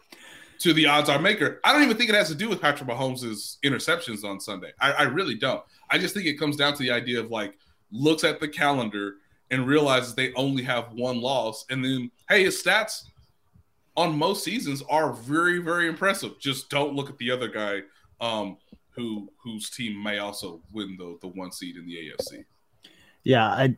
to 0.60 0.74
the 0.74 0.88
odds 0.88 1.10
are 1.10 1.20
maker. 1.20 1.60
I 1.64 1.74
don't 1.74 1.84
even 1.84 1.98
think 1.98 2.10
it 2.10 2.16
has 2.16 2.30
to 2.30 2.36
do 2.36 2.48
with 2.48 2.62
Patrick 2.62 2.90
Mahomes' 2.90 3.58
interceptions 3.64 4.24
on 4.24 4.40
Sunday. 4.40 4.72
I, 4.80 4.92
I 4.94 5.04
really 5.04 5.36
don't. 5.36 5.62
I 5.90 5.98
just 5.98 6.14
think 6.14 6.28
it 6.28 6.40
comes 6.40 6.56
down 6.56 6.74
to 6.74 6.84
the 6.84 6.92
idea 6.92 7.20
of 7.20 7.30
like 7.30 7.58
looks 7.92 8.24
at 8.24 8.40
the 8.40 8.48
calendar 8.48 9.16
and 9.52 9.68
realizes 9.68 10.16
they 10.16 10.34
only 10.34 10.64
have 10.64 10.94
one 10.94 11.22
loss. 11.22 11.66
And 11.70 11.84
then, 11.84 12.12
hey, 12.30 12.44
his 12.44 12.62
stats 12.62 13.04
on 13.98 14.18
most 14.18 14.44
seasons 14.44 14.84
are 14.90 15.14
very, 15.14 15.60
very 15.60 15.88
impressive. 15.88 16.40
Just 16.40 16.70
don't 16.70 16.94
look 16.94 17.10
at 17.10 17.18
the 17.18 17.32
other 17.32 17.48
guy 17.48 17.82
um, 18.20 18.58
who 18.92 19.30
whose 19.44 19.70
team 19.70 20.02
may 20.02 20.20
also 20.20 20.62
win 20.72 20.96
the 20.98 21.18
the 21.22 21.28
one 21.28 21.52
seed 21.52 21.78
in 21.78 21.86
the 21.86 21.96
AFC. 21.96 22.46
Yeah, 23.24 23.46
I 23.46 23.76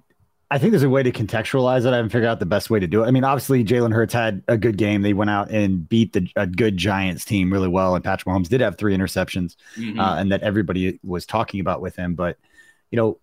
I 0.50 0.58
think 0.58 0.72
there's 0.72 0.84
a 0.84 0.90
way 0.90 1.04
to 1.04 1.12
contextualize 1.12 1.86
it. 1.86 1.92
I 1.92 1.98
haven't 1.98 2.10
figured 2.10 2.30
out 2.30 2.40
the 2.40 2.46
best 2.46 2.70
way 2.70 2.80
to 2.80 2.88
do 2.88 3.04
it. 3.04 3.08
I 3.08 3.12
mean, 3.12 3.26
obviously 3.26 3.66
Jalen 3.66 3.94
Hurts 3.94 4.14
had 4.14 4.44
a 4.48 4.58
good 4.58 4.78
game. 4.78 5.02
They 5.02 5.14
went 5.14 5.30
out 5.30 5.52
and 5.52 5.88
beat 5.88 6.14
the 6.14 6.30
a 6.36 6.48
good 6.48 6.78
Giants 6.78 7.26
team 7.26 7.52
really 7.52 7.68
well, 7.68 7.96
and 7.96 8.04
Patrick 8.04 8.34
Mahomes 8.34 8.48
did 8.48 8.62
have 8.62 8.78
three 8.78 8.96
interceptions, 8.96 9.56
mm-hmm. 9.76 10.00
uh, 10.00 10.18
and 10.18 10.32
that 10.32 10.44
everybody 10.44 11.00
was 11.04 11.26
talking 11.26 11.60
about 11.60 11.82
with 11.82 11.96
him. 11.96 12.16
But 12.16 12.38
you 12.92 12.98
know, 12.98 13.20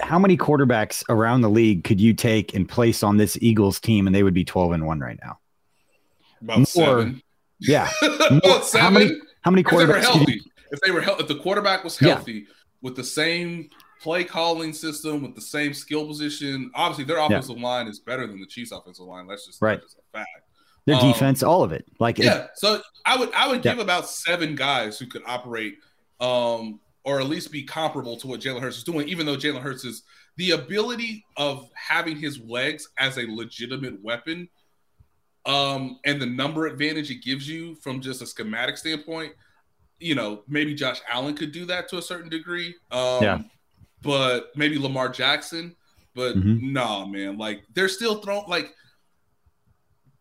how 0.00 0.18
many 0.18 0.36
quarterbacks 0.36 1.04
around 1.08 1.42
the 1.42 1.50
league 1.50 1.84
could 1.84 2.00
you 2.00 2.14
take 2.14 2.54
and 2.54 2.68
place 2.68 3.02
on 3.02 3.16
this 3.16 3.36
Eagles 3.40 3.78
team 3.78 4.06
and 4.06 4.14
they 4.14 4.22
would 4.22 4.34
be 4.34 4.44
12 4.44 4.72
and 4.72 4.86
1 4.86 5.00
right 5.00 5.18
now? 5.22 5.38
About 6.40 6.58
More, 6.58 6.66
seven. 6.66 7.22
Yeah. 7.60 7.90
More, 8.44 8.62
seven. 8.62 8.80
How 8.80 8.90
many 8.90 9.20
how 9.42 9.50
many 9.50 9.62
quarterbacks? 9.62 9.78
If 9.80 9.84
they 9.84 9.86
were 9.86 10.00
healthy, 10.00 10.32
you, 10.32 10.40
if 10.70 10.80
they 10.80 10.90
were 10.90 11.00
healthy, 11.00 11.22
if 11.22 11.28
the 11.28 11.38
quarterback 11.38 11.84
was 11.84 11.98
healthy 11.98 12.32
yeah. 12.32 12.54
with 12.80 12.96
the 12.96 13.04
same 13.04 13.68
play 14.00 14.24
calling 14.24 14.72
system, 14.72 15.22
with 15.22 15.34
the 15.34 15.40
same 15.40 15.74
skill 15.74 16.06
position, 16.06 16.70
obviously 16.74 17.04
their 17.04 17.18
offensive 17.18 17.58
yeah. 17.58 17.66
line 17.66 17.86
is 17.86 18.00
better 18.00 18.26
than 18.26 18.40
the 18.40 18.46
Chiefs 18.46 18.72
offensive 18.72 19.06
line. 19.06 19.26
That's 19.26 19.46
just, 19.46 19.62
right. 19.62 19.80
That's 19.80 19.94
just 19.94 20.04
a 20.14 20.18
fact. 20.18 20.28
Their 20.86 20.96
um, 20.96 21.12
defense, 21.12 21.42
all 21.42 21.62
of 21.62 21.72
it. 21.72 21.84
Like 22.00 22.18
yeah. 22.18 22.44
It, 22.44 22.50
so 22.54 22.80
I 23.06 23.16
would 23.16 23.32
I 23.34 23.48
would 23.48 23.64
yeah. 23.64 23.72
give 23.72 23.80
about 23.80 24.08
seven 24.08 24.56
guys 24.56 24.98
who 24.98 25.06
could 25.06 25.22
operate 25.26 25.76
um 26.20 26.80
or 27.04 27.20
at 27.20 27.28
least 27.28 27.50
be 27.50 27.64
comparable 27.64 28.16
to 28.16 28.26
what 28.26 28.40
Jalen 28.40 28.60
Hurts 28.60 28.78
is 28.78 28.84
doing, 28.84 29.08
even 29.08 29.26
though 29.26 29.36
Jalen 29.36 29.62
Hurts 29.62 29.84
is 29.84 30.02
the 30.36 30.52
ability 30.52 31.24
of 31.36 31.68
having 31.74 32.16
his 32.16 32.40
legs 32.40 32.88
as 32.98 33.18
a 33.18 33.26
legitimate 33.26 34.02
weapon 34.02 34.48
um, 35.44 35.98
and 36.04 36.20
the 36.20 36.26
number 36.26 36.66
advantage 36.66 37.10
it 37.10 37.22
gives 37.22 37.48
you 37.48 37.74
from 37.76 38.00
just 38.00 38.22
a 38.22 38.26
schematic 38.26 38.76
standpoint. 38.76 39.32
You 39.98 40.14
know, 40.14 40.42
maybe 40.48 40.74
Josh 40.74 41.00
Allen 41.10 41.34
could 41.34 41.52
do 41.52 41.64
that 41.66 41.88
to 41.88 41.98
a 41.98 42.02
certain 42.02 42.28
degree. 42.28 42.74
Um, 42.90 43.22
yeah. 43.22 43.38
But 44.02 44.50
maybe 44.56 44.78
Lamar 44.78 45.08
Jackson. 45.08 45.76
But 46.14 46.36
mm-hmm. 46.36 46.72
no, 46.72 47.04
nah, 47.04 47.06
man. 47.06 47.38
Like 47.38 47.62
they're 47.74 47.88
still 47.88 48.16
throwing 48.16 48.48
like 48.48 48.74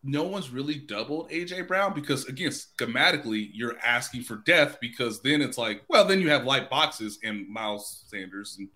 no 0.03 0.23
one's 0.23 0.49
really 0.49 0.75
doubled 0.75 1.29
AJ 1.29 1.67
Brown 1.67 1.93
because 1.93 2.25
again, 2.25 2.49
schematically, 2.49 3.49
you're 3.53 3.77
asking 3.83 4.23
for 4.23 4.37
death 4.37 4.77
because 4.81 5.21
then 5.21 5.41
it's 5.41 5.57
like, 5.57 5.83
well, 5.87 6.05
then 6.05 6.19
you 6.19 6.29
have 6.29 6.45
light 6.45 6.69
boxes 6.69 7.19
and 7.23 7.47
Miles 7.47 8.03
Sanders 8.07 8.55
and 8.57 8.69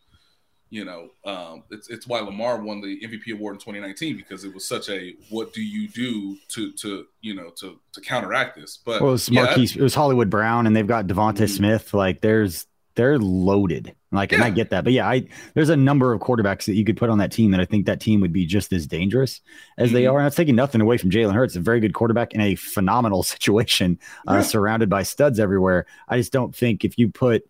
you 0.72 0.84
know, 0.84 1.10
um, 1.26 1.64
it's 1.70 1.90
it's 1.90 2.08
why 2.08 2.20
Lamar 2.20 2.62
won 2.62 2.82
the 2.82 3.00
MVP 3.00 3.32
award 3.34 3.56
in 3.56 3.60
2019 3.60 4.18
because 4.18 4.44
it 4.44 4.54
was 4.54 4.68
such 4.68 4.90
a 4.90 5.14
what 5.30 5.54
do 5.54 5.62
you 5.62 5.88
do 5.88 6.38
to 6.50 6.72
to 6.74 7.06
you 7.22 7.36
know 7.36 7.52
to 7.60 7.80
to 7.94 8.02
counteract 8.02 8.58
this? 8.58 8.78
But 8.84 9.02
well, 9.02 9.12
it 9.12 9.14
was 9.14 9.32
Marquise, 9.32 9.76
yeah, 9.76 9.82
it 9.82 9.84
was 9.84 9.96
Hollywood 9.96 10.30
Brown, 10.30 10.68
and 10.68 10.76
they've 10.76 10.88
got 10.88 11.08
Devonta 11.08 11.34
mm-hmm. 11.34 11.46
Smith. 11.46 11.94
Like, 11.94 12.22
there's 12.22 12.66
they're 12.96 13.20
loaded. 13.20 13.93
Like, 14.12 14.32
yeah. 14.32 14.38
and 14.38 14.43
I 14.46 14.50
get 14.50 14.70
that, 14.70 14.84
but 14.84 14.93
yeah, 14.93 15.08
I 15.08 15.28
there's 15.54 15.70
a 15.70 15.76
number 15.76 16.14
of 16.14 16.22
quarterbacks 16.22 16.66
that 16.66 16.76
you 16.76 16.86
could 16.86 16.98
put 16.98 17.10
on 17.10 17.18
that 17.18 17.32
team 17.32 17.52
that 17.52 17.60
I 17.60 17.66
think 17.66 17.86
that 17.86 18.00
team 18.00 18.22
would 18.22 18.32
be 18.32 18.46
just 18.46 18.72
as 18.72 18.88
dangerous 18.88 19.41
as 19.78 19.88
mm-hmm. 19.88 19.96
they 19.96 20.08
are. 20.08 20.18
And 20.18 20.26
that's 20.26 20.38
taking 20.38 20.56
nothing 20.56 20.82
away 20.82 20.98
from 20.98 21.10
Jalen 21.10 21.34
Hurts, 21.34 21.56
a 21.56 21.60
very 21.60 21.80
good 21.82 21.93
quarterback 21.93 22.34
in 22.34 22.41
a 22.41 22.56
phenomenal 22.56 23.24
situation, 23.24 24.00
uh, 24.28 24.41
surrounded 24.41 24.89
by 24.89 25.04
studs 25.04 25.39
everywhere. 25.39 25.86
I 26.08 26.18
just 26.18 26.32
don't 26.32 26.56
think 26.56 26.86
if 26.86 26.98
you 26.98 27.10
put 27.10 27.48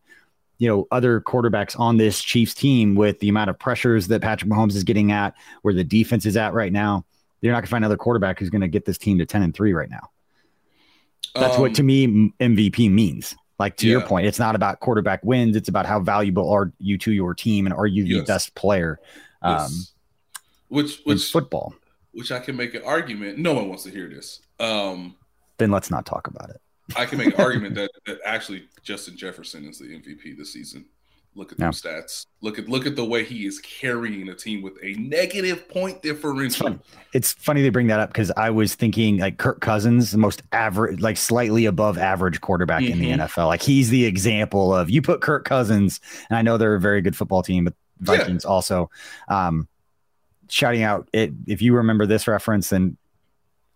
you 0.58 0.68
know 0.68 0.88
other 0.91 1.22
quarterbacks 1.22 1.80
on 1.80 1.98
this 1.98 2.22
Chiefs 2.22 2.54
team 2.54 2.96
with 2.96 3.20
the 3.20 3.30
amount 3.30 3.50
of 3.50 3.60
pressures 3.60 4.08
that 4.08 4.22
Patrick 4.22 4.50
Mahomes 4.50 4.76
is 4.76 4.84
getting 4.84 5.12
at, 5.12 5.36
where 5.62 5.74
the 5.74 5.84
defense 5.84 6.26
is 6.26 6.38
at 6.38 6.54
right 6.54 6.74
now. 6.74 7.06
You're 7.41 7.54
not 7.54 7.60
going 7.60 7.66
to 7.66 7.72
find 7.72 7.84
another 7.84 7.98
quarterback 7.98 8.39
who's 8.39 8.50
going 8.50 8.62
to 8.62 8.68
get 8.68 8.86
this 8.86 8.98
team 8.98 9.20
to 9.20 9.26
ten 9.26 9.43
and 9.43 9.54
three 9.54 9.74
right 9.74 9.89
now. 9.89 10.10
That's 11.36 11.56
um, 11.56 11.62
what 11.62 11.76
to 11.76 11.84
me 11.84 12.32
MVP 12.39 12.89
means. 12.89 13.36
Like 13.58 13.78
to 13.78 13.88
yeah. 13.88 13.93
your 13.93 14.01
point, 14.01 14.28
it's 14.28 14.39
not 14.39 14.56
about 14.56 14.82
quarterback 14.82 15.24
wins; 15.24 15.56
it's 15.56 15.70
about 15.70 15.86
how 15.86 15.99
valuable 15.99 16.49
are 16.49 16.74
you 16.80 16.97
to 16.99 17.12
your 17.12 17.34
team, 17.34 17.66
and 17.66 17.74
are 17.74 17.88
you 17.88 18.03
the 18.06 18.26
best 18.26 18.53
player? 18.56 18.99
Um, 19.41 19.58
yes. 19.60 19.93
Which 20.68 21.01
which 21.06 21.32
football? 21.32 21.74
Which 22.12 22.32
I 22.32 22.39
can 22.39 22.56
make 22.56 22.74
an 22.74 22.82
argument. 22.84 23.38
No 23.38 23.53
one 23.53 23.70
wants 23.70 23.84
to 23.84 23.91
hear 23.91 24.10
this. 24.10 24.41
Um, 24.60 25.16
then 25.58 25.72
let's 25.72 25.89
not 25.89 26.06
talk 26.06 26.28
about 26.28 26.49
it. 26.49 26.62
I 26.95 27.06
can 27.06 27.18
make 27.18 27.28
an 27.28 27.41
argument 27.41 27.76
that, 27.76 27.91
that 28.06 28.20
actually 28.26 28.68
Justin 28.84 29.18
Jefferson 29.18 29.66
is 29.66 29.80
the 29.80 29.86
MVP 29.86 30.38
this 30.38 30.53
season. 30.53 30.86
Look 31.38 31.52
at 31.52 31.60
yeah. 31.60 31.66
those 31.66 31.82
stats. 31.82 32.26
Look 32.42 32.58
at 32.58 32.70
look 32.70 32.86
at 32.86 32.96
the 32.96 33.04
way 33.04 33.26
he 33.26 33.46
is 33.46 33.60
carrying 33.60 34.30
a 34.30 34.36
team 34.36 34.62
with 34.62 34.78
a 34.82 34.94
negative 34.94 35.68
point 35.68 36.02
differential. 36.02 36.46
It's 36.46 36.56
funny, 36.58 36.80
it's 37.14 37.34
funny 37.34 37.62
they 37.62 37.70
bring 37.70 37.88
that 37.88 38.00
up 38.00 38.10
because 38.10 38.32
I 38.38 38.50
was 38.52 38.74
thinking 38.74 39.18
like 39.18 39.38
Kirk 39.38 39.60
Cousins, 39.60 40.12
the 40.12 40.18
most 40.18 40.44
average, 40.54 41.02
like 41.02 41.18
slightly 41.18 41.66
above 41.66 41.98
average 41.98 42.40
quarterback 42.40 42.84
mm-hmm. 42.84 42.94
in 42.94 43.00
the 43.00 43.10
mm-hmm. 43.10 43.22
NFL. 43.22 43.48
Like 43.48 43.62
he's 43.62 43.90
the 43.90 44.06
example 44.06 44.74
of 44.74 44.90
you 44.90 45.02
put 45.02 45.20
Kirk 45.22 45.44
Cousins, 45.44 46.00
and 46.30 46.38
I 46.38 46.42
know 46.42 46.58
they're 46.58 46.76
a 46.76 46.80
very 46.80 47.02
good 47.02 47.18
football 47.18 47.44
team, 47.44 47.66
but 47.66 47.74
Vikings 48.00 48.46
yeah. 48.46 48.50
also. 48.50 48.90
Um, 49.28 49.68
shouting 50.48 50.84
out 50.84 51.10
it 51.12 51.34
if 51.48 51.62
you 51.62 51.76
remember 51.76 52.06
this 52.06 52.28
reference, 52.28 52.70
then 52.70 52.98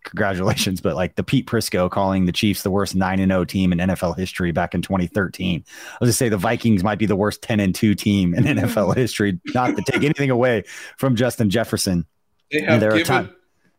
congratulations, 0.04 0.80
but 0.80 0.96
like 0.96 1.16
the 1.16 1.22
Pete 1.22 1.46
Prisco 1.46 1.90
calling 1.90 2.26
the 2.26 2.32
Chiefs 2.32 2.62
the 2.62 2.70
worst 2.70 2.94
9 2.94 3.20
and 3.20 3.30
0 3.30 3.44
team 3.44 3.72
in 3.72 3.78
NFL 3.78 4.16
history 4.16 4.52
back 4.52 4.74
in 4.74 4.82
2013. 4.82 5.64
I 5.66 5.96
was 6.00 6.08
just 6.08 6.18
say 6.18 6.28
the 6.28 6.36
Vikings 6.36 6.82
might 6.82 6.98
be 6.98 7.06
the 7.06 7.16
worst 7.16 7.42
10 7.42 7.60
and 7.60 7.74
2 7.74 7.94
team 7.94 8.34
in 8.34 8.44
NFL 8.44 8.96
history, 8.96 9.38
not 9.54 9.76
to 9.76 9.82
take 9.82 10.02
anything 10.02 10.30
away 10.30 10.64
from 10.96 11.16
Justin 11.16 11.50
Jefferson. 11.50 12.06
They 12.50 12.62
have 12.62 12.80
given, 12.80 13.04
time- 13.04 13.34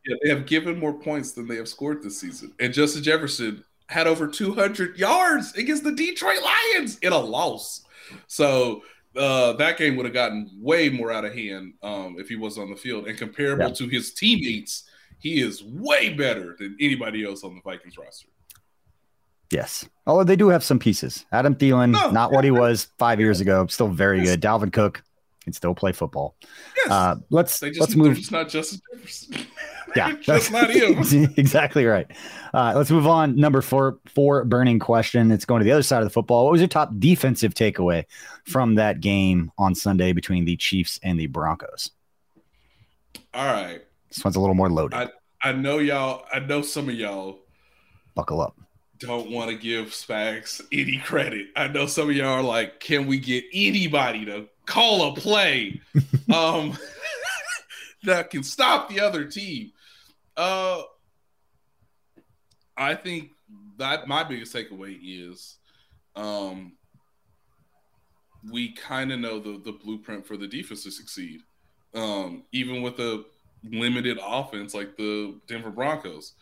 yeah, 0.05 0.15
they 0.23 0.29
have 0.29 0.45
given 0.45 0.79
more 0.79 0.93
points 0.93 1.33
than 1.33 1.47
they 1.47 1.57
have 1.57 1.67
scored 1.67 2.01
this 2.03 2.19
season. 2.19 2.53
And 2.59 2.73
Justin 2.73 3.03
Jefferson 3.03 3.63
had 3.87 4.07
over 4.07 4.27
200 4.27 4.97
yards 4.97 5.53
against 5.55 5.83
the 5.83 5.91
Detroit 5.91 6.39
Lions 6.41 6.97
in 6.99 7.11
a 7.11 7.19
loss. 7.19 7.83
So 8.27 8.83
uh, 9.15 9.53
that 9.53 9.77
game 9.77 9.97
would 9.97 10.05
have 10.05 10.13
gotten 10.13 10.49
way 10.57 10.89
more 10.89 11.11
out 11.11 11.25
of 11.25 11.33
hand 11.33 11.73
um, 11.83 12.15
if 12.17 12.29
he 12.29 12.35
was 12.35 12.57
on 12.57 12.69
the 12.69 12.77
field 12.77 13.07
and 13.07 13.17
comparable 13.17 13.67
yeah. 13.67 13.73
to 13.73 13.87
his 13.87 14.13
teammates 14.13 14.89
he 15.21 15.39
is 15.39 15.63
way 15.63 16.09
better 16.09 16.55
than 16.59 16.75
anybody 16.79 17.23
else 17.23 17.43
on 17.43 17.55
the 17.55 17.61
Vikings 17.61 17.97
roster. 17.97 18.27
Yes. 19.51 19.87
Oh, 20.07 20.23
they 20.23 20.35
do 20.35 20.49
have 20.49 20.63
some 20.63 20.79
pieces. 20.79 21.25
Adam 21.31 21.55
Thielen, 21.55 21.91
no, 21.91 22.09
not 22.09 22.31
what 22.31 22.43
he 22.43 22.51
was 22.51 22.87
five 22.97 23.19
years 23.19 23.41
ago, 23.41 23.67
still 23.67 23.89
very 23.89 24.19
yes. 24.19 24.29
good. 24.29 24.41
Dalvin 24.41 24.73
Cook 24.73 25.03
can 25.43 25.53
still 25.53 25.75
play 25.75 25.91
football. 25.91 26.35
Yes. 26.77 26.91
Uh, 26.91 27.15
let's 27.29 27.59
just, 27.59 27.79
let's 27.79 27.95
move. 27.95 28.17
It's 28.17 28.31
not 28.31 28.49
Justin 28.49 28.79
Jefferson. 28.93 29.35
yeah, 29.95 30.15
that's 30.25 30.49
not 30.51 30.69
him. 30.69 30.99
exactly 31.37 31.85
right. 31.85 32.07
Uh, 32.53 32.73
let's 32.75 32.89
move 32.89 33.07
on. 33.07 33.35
Number 33.35 33.61
four, 33.61 33.99
four 34.07 34.45
burning 34.45 34.79
question. 34.79 35.31
It's 35.31 35.45
going 35.45 35.59
to 35.59 35.65
the 35.65 35.71
other 35.71 35.83
side 35.83 35.99
of 35.99 36.05
the 36.05 36.11
football. 36.11 36.45
What 36.45 36.53
was 36.53 36.61
your 36.61 36.67
top 36.67 36.91
defensive 36.97 37.53
takeaway 37.53 38.05
from 38.45 38.75
that 38.75 39.01
game 39.01 39.51
on 39.57 39.75
Sunday 39.75 40.13
between 40.13 40.45
the 40.45 40.55
Chiefs 40.55 40.99
and 41.03 41.19
the 41.19 41.27
Broncos? 41.27 41.91
All 43.33 43.45
right. 43.45 43.81
This 44.11 44.23
one's 44.23 44.35
a 44.35 44.39
little 44.39 44.55
more 44.55 44.69
loaded. 44.69 44.95
I, 44.95 45.09
I 45.41 45.53
know 45.53 45.79
y'all. 45.79 46.25
I 46.31 46.39
know 46.39 46.61
some 46.61 46.89
of 46.89 46.95
y'all. 46.95 47.39
Buckle 48.13 48.41
up. 48.41 48.57
Don't 48.99 49.31
want 49.31 49.49
to 49.49 49.55
give 49.55 49.87
Spags 49.87 50.61
any 50.71 50.97
credit. 50.97 51.47
I 51.55 51.67
know 51.69 51.87
some 51.87 52.09
of 52.09 52.15
y'all 52.15 52.27
are 52.27 52.43
like, 52.43 52.79
can 52.79 53.07
we 53.07 53.19
get 53.19 53.45
anybody 53.53 54.25
to 54.25 54.47
call 54.65 55.11
a 55.11 55.15
play 55.15 55.81
um, 56.33 56.77
that 58.03 58.29
can 58.29 58.43
stop 58.43 58.89
the 58.89 58.99
other 58.99 59.25
team? 59.25 59.71
Uh, 60.35 60.81
I 62.77 62.95
think 62.95 63.31
that 63.77 64.07
my 64.07 64.23
biggest 64.23 64.53
takeaway 64.53 64.99
is 65.01 65.57
um, 66.15 66.73
we 68.51 68.73
kind 68.73 69.11
of 69.11 69.19
know 69.19 69.39
the 69.39 69.59
the 69.63 69.71
blueprint 69.71 70.25
for 70.25 70.37
the 70.37 70.47
defense 70.47 70.83
to 70.83 70.91
succeed. 70.91 71.41
Um, 71.93 72.43
even 72.51 72.81
with 72.81 72.99
a 72.99 73.25
limited 73.63 74.19
offense 74.21 74.73
like 74.73 74.97
the 74.97 75.39
Denver 75.47 75.71
Broncos. 75.71 76.33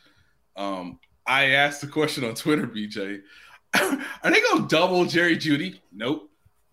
Um, 0.55 0.99
I 1.25 1.51
asked 1.51 1.81
the 1.81 1.87
question 1.87 2.23
on 2.23 2.35
Twitter, 2.35 2.67
BJ. 2.67 3.21
Are 3.73 4.31
they 4.31 4.41
going 4.41 4.63
to 4.63 4.67
double 4.67 5.05
Jerry 5.05 5.37
Jeudy? 5.37 5.79
Nope. 5.91 6.29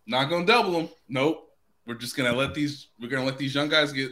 Not 0.06 0.28
going 0.28 0.46
to 0.46 0.52
double 0.52 0.80
him. 0.80 0.88
Nope. 1.08 1.52
We're 1.86 1.94
just 1.94 2.16
going 2.16 2.30
to 2.30 2.36
let 2.36 2.54
these. 2.54 2.88
We're 3.00 3.08
going 3.08 3.22
to 3.22 3.26
let 3.26 3.38
these 3.38 3.54
young 3.54 3.68
guys 3.68 3.92
get, 3.92 4.10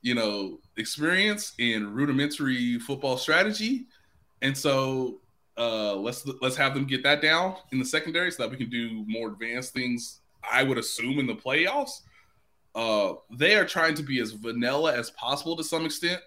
you 0.00 0.14
know, 0.14 0.58
experience 0.76 1.54
in 1.58 1.92
rudimentary 1.92 2.78
football 2.78 3.16
strategy, 3.16 3.86
and 4.42 4.56
so 4.56 5.18
uh, 5.58 5.96
let's 5.96 6.24
let's 6.40 6.56
have 6.56 6.72
them 6.72 6.86
get 6.86 7.02
that 7.02 7.20
down 7.20 7.56
in 7.72 7.80
the 7.80 7.84
secondary 7.84 8.30
so 8.30 8.44
that 8.44 8.50
we 8.50 8.56
can 8.56 8.70
do 8.70 9.04
more 9.08 9.28
advanced 9.28 9.74
things. 9.74 10.20
I 10.48 10.62
would 10.62 10.78
assume 10.78 11.18
in 11.18 11.26
the 11.26 11.34
playoffs 11.34 12.02
uh, 12.74 13.14
they 13.30 13.56
are 13.56 13.64
trying 13.64 13.94
to 13.94 14.02
be 14.02 14.20
as 14.20 14.32
vanilla 14.32 14.94
as 14.94 15.10
possible 15.10 15.56
to 15.56 15.64
some 15.64 15.84
extent 15.84 16.20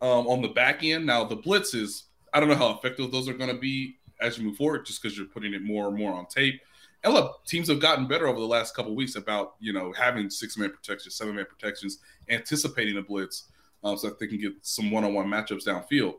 um, 0.00 0.26
on 0.26 0.42
the 0.42 0.48
back 0.48 0.82
end. 0.82 1.06
Now, 1.06 1.24
the 1.24 1.36
blitzes, 1.36 2.04
I 2.32 2.40
don't 2.40 2.48
know 2.48 2.54
how 2.54 2.70
effective 2.70 3.10
those 3.10 3.28
are 3.28 3.34
going 3.34 3.54
to 3.54 3.60
be 3.60 3.98
as 4.20 4.38
you 4.38 4.44
move 4.44 4.56
forward, 4.56 4.86
just 4.86 5.02
because 5.02 5.16
you're 5.16 5.26
putting 5.26 5.54
it 5.54 5.62
more 5.62 5.88
and 5.88 5.96
more 5.96 6.12
on 6.12 6.26
tape. 6.26 6.60
And 7.02 7.14
look, 7.14 7.44
teams 7.46 7.68
have 7.68 7.80
gotten 7.80 8.06
better 8.06 8.26
over 8.28 8.38
the 8.38 8.46
last 8.46 8.74
couple 8.76 8.94
weeks 8.94 9.16
about 9.16 9.54
you 9.58 9.72
know 9.72 9.92
having 9.92 10.28
six 10.28 10.56
man 10.58 10.70
protections, 10.70 11.16
seven 11.16 11.34
man 11.34 11.46
protections, 11.46 11.98
anticipating 12.28 12.98
a 12.98 13.02
blitz, 13.02 13.48
um, 13.82 13.96
so 13.96 14.08
that 14.08 14.18
they 14.18 14.26
can 14.26 14.38
get 14.38 14.52
some 14.62 14.90
one 14.90 15.04
on 15.04 15.14
one 15.14 15.26
matchups 15.26 15.66
downfield. 15.66 16.14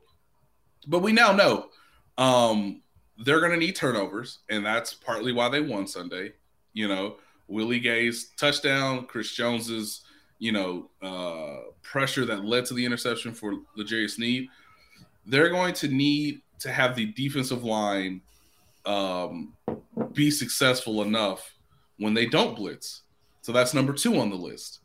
But 0.88 1.00
we 1.00 1.12
now 1.12 1.32
know 1.32 1.68
um, 2.18 2.82
they're 3.20 3.40
going 3.40 3.52
to 3.52 3.58
need 3.58 3.76
turnovers, 3.76 4.40
and 4.50 4.66
that's 4.66 4.94
partly 4.94 5.32
why 5.32 5.50
they 5.50 5.62
won 5.62 5.86
Sunday. 5.86 6.34
You 6.74 6.88
know, 6.88 7.18
Willie 7.48 7.80
Gay's 7.80 8.30
touchdown, 8.38 9.06
Chris 9.06 9.34
Jones's, 9.34 10.02
you 10.40 10.52
know, 10.52 10.90
uh, 11.02 11.72
pressure 11.82 12.26
that 12.26 12.46
led 12.46 12.66
to 12.66 12.74
the 12.74 12.86
interception 12.86 13.34
for 13.34 13.56
L'Jarius 13.76 14.12
Sneed. 14.12 14.48
They're 15.26 15.50
going 15.50 15.74
to 15.76 15.88
need 15.88 16.42
to 16.60 16.72
have 16.72 16.96
the 16.96 17.08
defensive 17.08 17.64
line 17.64 18.22
um, 18.86 19.54
be 20.14 20.32
successful 20.32 21.02
enough 21.02 21.54
when 21.98 22.14
they 22.14 22.26
don't 22.26 22.56
blitz. 22.56 23.04
So 23.42 23.52
that's 23.52 23.74
number 23.74 23.94
two 23.94 24.20
on 24.20 24.30
the 24.30 24.36
list. 24.36 24.80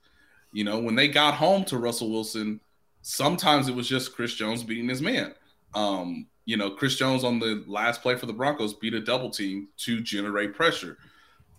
You 0.53 0.65
know, 0.65 0.79
when 0.79 0.95
they 0.95 1.09
got 1.09 1.35
home 1.35 1.65
to 1.67 1.79
Russell 1.79 2.11
Wilson, 2.11 2.61
sometimes 3.03 3.69
it 3.69 3.75
was 3.75 3.89
just 3.89 4.15
Chris 4.15 4.35
Jones 4.35 4.65
beating 4.65 4.89
his 4.89 5.03
man. 5.03 5.35
Um, 5.75 6.27
you 6.47 6.57
know, 6.57 6.71
Chris 6.71 6.97
Jones 6.97 7.25
on 7.25 7.39
the 7.39 7.65
last 7.67 8.03
play 8.03 8.17
for 8.17 8.27
the 8.27 8.33
Broncos 8.33 8.75
beat 8.75 8.95
a 8.95 9.01
double 9.01 9.31
team 9.31 9.69
to 9.79 10.01
generate 10.01 10.55
pressure. 10.55 10.97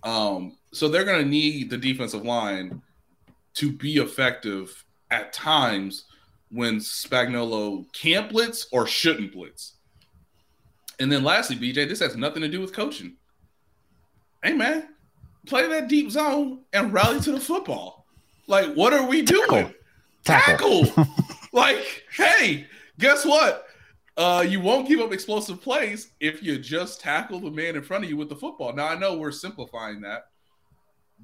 Um, 0.03 0.56
so 0.71 0.87
they're 0.87 1.05
going 1.05 1.23
to 1.23 1.29
need 1.29 1.69
the 1.69 1.77
defensive 1.77 2.23
line 2.23 2.81
to 3.55 3.71
be 3.71 3.97
effective 3.97 4.85
at 5.09 5.33
times 5.33 6.05
when 6.49 6.77
Spagnuolo 6.77 7.91
can't 7.93 8.29
blitz 8.29 8.67
or 8.71 8.87
shouldn't 8.87 9.33
blitz. 9.33 9.73
And 10.99 11.11
then 11.11 11.23
lastly, 11.23 11.55
BJ, 11.55 11.87
this 11.87 11.99
has 11.99 12.15
nothing 12.15 12.41
to 12.41 12.47
do 12.47 12.59
with 12.59 12.73
coaching. 12.73 13.15
Hey 14.43 14.53
man, 14.53 14.89
play 15.45 15.67
that 15.67 15.87
deep 15.87 16.11
zone 16.11 16.61
and 16.73 16.93
rally 16.93 17.19
to 17.21 17.31
the 17.31 17.39
football. 17.39 18.05
Like, 18.47 18.73
what 18.75 18.93
are 18.93 19.07
we 19.07 19.21
doing? 19.21 19.73
Tackle. 20.23 20.85
Tackle. 20.85 21.07
like, 21.53 22.05
hey, 22.15 22.67
guess 22.99 23.25
what? 23.25 23.67
Uh, 24.15 24.43
you 24.47 24.59
won't 24.59 24.87
give 24.87 24.99
up 24.99 25.13
explosive 25.13 25.61
plays 25.61 26.11
if 26.19 26.41
you 26.41 26.57
just 26.57 27.01
tackle 27.01 27.39
the 27.39 27.51
man 27.51 27.75
in 27.75 27.83
front 27.83 28.03
of 28.03 28.09
you 28.09 28.17
with 28.17 28.29
the 28.29 28.35
football. 28.35 28.73
Now 28.73 28.87
I 28.87 28.97
know 28.97 29.17
we're 29.17 29.31
simplifying 29.31 30.01
that, 30.01 30.29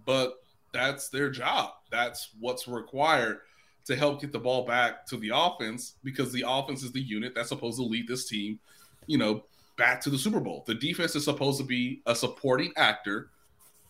but 0.05 0.35
that's 0.73 1.09
their 1.09 1.29
job. 1.29 1.71
That's 1.91 2.29
what's 2.39 2.67
required 2.67 3.39
to 3.85 3.95
help 3.95 4.21
get 4.21 4.31
the 4.31 4.39
ball 4.39 4.65
back 4.65 5.05
to 5.07 5.17
the 5.17 5.31
offense 5.33 5.95
because 6.03 6.31
the 6.31 6.45
offense 6.47 6.83
is 6.83 6.91
the 6.91 7.01
unit 7.01 7.33
that's 7.35 7.49
supposed 7.49 7.77
to 7.77 7.83
lead 7.83 8.07
this 8.07 8.27
team, 8.27 8.59
you 9.07 9.17
know, 9.17 9.43
back 9.77 10.01
to 10.01 10.09
the 10.09 10.17
Super 10.17 10.39
Bowl. 10.39 10.63
The 10.65 10.75
defense 10.75 11.15
is 11.15 11.25
supposed 11.25 11.59
to 11.59 11.65
be 11.65 12.01
a 12.05 12.15
supporting 12.15 12.71
actor 12.77 13.29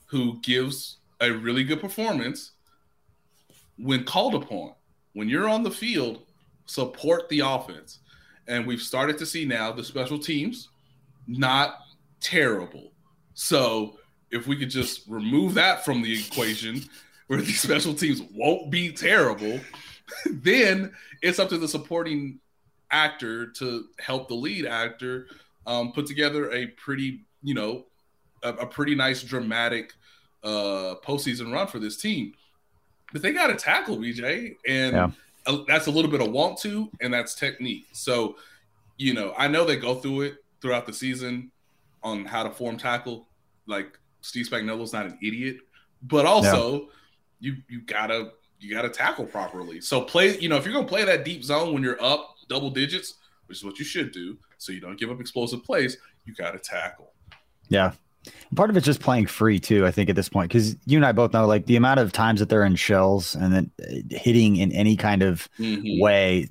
who 0.06 0.40
gives 0.42 0.98
a 1.22 1.32
really 1.32 1.64
good 1.64 1.80
performance 1.80 2.52
when 3.78 4.04
called 4.04 4.36
upon. 4.36 4.74
When 5.14 5.30
you're 5.30 5.48
on 5.48 5.64
the 5.64 5.72
field, 5.72 6.24
support 6.66 7.30
the 7.30 7.42
offense. 7.42 8.00
And 8.48 8.66
we've 8.66 8.82
started 8.82 9.18
to 9.20 9.26
see 9.26 9.46
now 9.46 9.72
the 9.72 9.84
special 9.84 10.20
teams 10.20 10.70
not 11.28 11.78
terrible. 12.20 12.92
So 13.36 13.98
if 14.34 14.48
we 14.48 14.58
could 14.58 14.70
just 14.70 15.08
remove 15.08 15.54
that 15.54 15.86
from 15.86 16.02
the 16.02 16.20
equation 16.20 16.84
where 17.28 17.40
these 17.40 17.62
special 17.62 17.94
teams 17.94 18.22
won't 18.34 18.70
be 18.70 18.92
terrible, 18.92 19.60
then 20.30 20.92
it's 21.22 21.40
up 21.40 21.50
to 21.50 21.58
the 21.58 21.68
supporting 21.68 22.40
actor 22.92 23.48
to 23.48 23.86
help 24.00 24.28
the 24.28 24.34
lead 24.34 24.66
actor 24.66 25.28
um, 25.68 25.94
put 25.94 26.08
together 26.08 26.52
a 26.52 26.68
pretty, 26.68 27.22
you 27.44 27.54
know, 27.54 27.86
a, 28.42 28.50
a 28.50 28.66
pretty 28.66 28.96
nice 28.96 29.24
dramatic 29.24 29.94
uh, 30.44 30.96
postseason 31.06 31.54
run 31.54 31.68
for 31.68 31.80
this 31.80 31.96
team. 31.96 32.34
But 33.14 33.22
they 33.22 33.32
got 33.32 33.48
to 33.48 33.56
tackle 33.56 33.98
BJ, 33.98 34.56
and 34.68 34.94
yeah. 34.94 35.58
that's 35.68 35.86
a 35.86 35.92
little 35.92 36.10
bit 36.10 36.22
of 36.22 36.32
want 36.32 36.58
to, 36.60 36.90
and 37.00 37.14
that's 37.14 37.36
technique. 37.36 37.86
So, 37.92 38.36
you 38.98 39.14
know, 39.14 39.34
I 39.38 39.48
know 39.48 39.64
they 39.64 39.76
go 39.76 39.96
through 39.96 40.22
it 40.22 40.38
throughout 40.60 40.88
the 40.88 40.94
season 40.94 41.52
on 42.02 42.26
how 42.26 42.42
to 42.42 42.50
form 42.50 42.78
tackle. 42.78 43.28
Like 43.68 43.98
Steve 44.24 44.48
Spagnuolo's 44.48 44.94
not 44.94 45.06
an 45.06 45.20
idiot, 45.22 45.58
but 46.02 46.26
also 46.26 46.74
yeah. 46.74 46.88
you 47.40 47.56
you 47.70 47.82
gotta 47.82 48.32
you 48.60 48.74
gotta 48.74 48.90
tackle 48.90 49.26
properly. 49.26 49.80
So 49.82 50.02
play, 50.02 50.38
you 50.40 50.50
know, 50.50 50.58
if 50.58 50.66
you're 50.66 50.74
gonna 50.74 50.88
play 50.88 51.04
that 51.04 51.24
deep 51.24 51.44
zone 51.44 51.74
when 51.74 51.84
you're 51.84 52.02
up 52.04 52.36
double 52.50 52.72
digits, 52.72 53.16
which 53.46 53.60
is 53.60 53.64
what 53.64 53.78
you 53.78 53.86
should 53.86 54.12
do, 54.12 54.38
so 54.58 54.72
you 54.72 54.80
don't 54.80 54.98
give 54.98 55.12
up 55.12 55.20
explosive 55.20 55.64
plays, 55.64 55.98
you 56.26 56.34
gotta 56.34 56.58
tackle. 56.58 57.12
Yeah, 57.70 57.92
Part 58.56 58.70
of 58.70 58.78
it's 58.78 58.86
just 58.86 59.00
playing 59.00 59.26
free 59.26 59.60
too. 59.60 59.86
I 59.86 59.92
think 59.92 60.10
at 60.10 60.16
this 60.16 60.30
point, 60.30 60.50
because 60.50 60.76
you 60.86 60.98
and 60.98 61.06
I 61.06 61.12
both 61.12 61.34
know, 61.34 61.46
like 61.46 61.66
the 61.66 61.76
amount 61.76 62.00
of 62.00 62.12
times 62.12 62.40
that 62.40 62.50
they're 62.50 62.64
in 62.64 62.76
shells 62.76 63.36
and 63.36 63.54
then 63.54 63.72
hitting 64.10 64.58
in 64.58 64.72
any 64.72 64.96
kind 64.96 65.24
of 65.24 65.50
mm-hmm. 65.60 66.02
way 66.02 66.50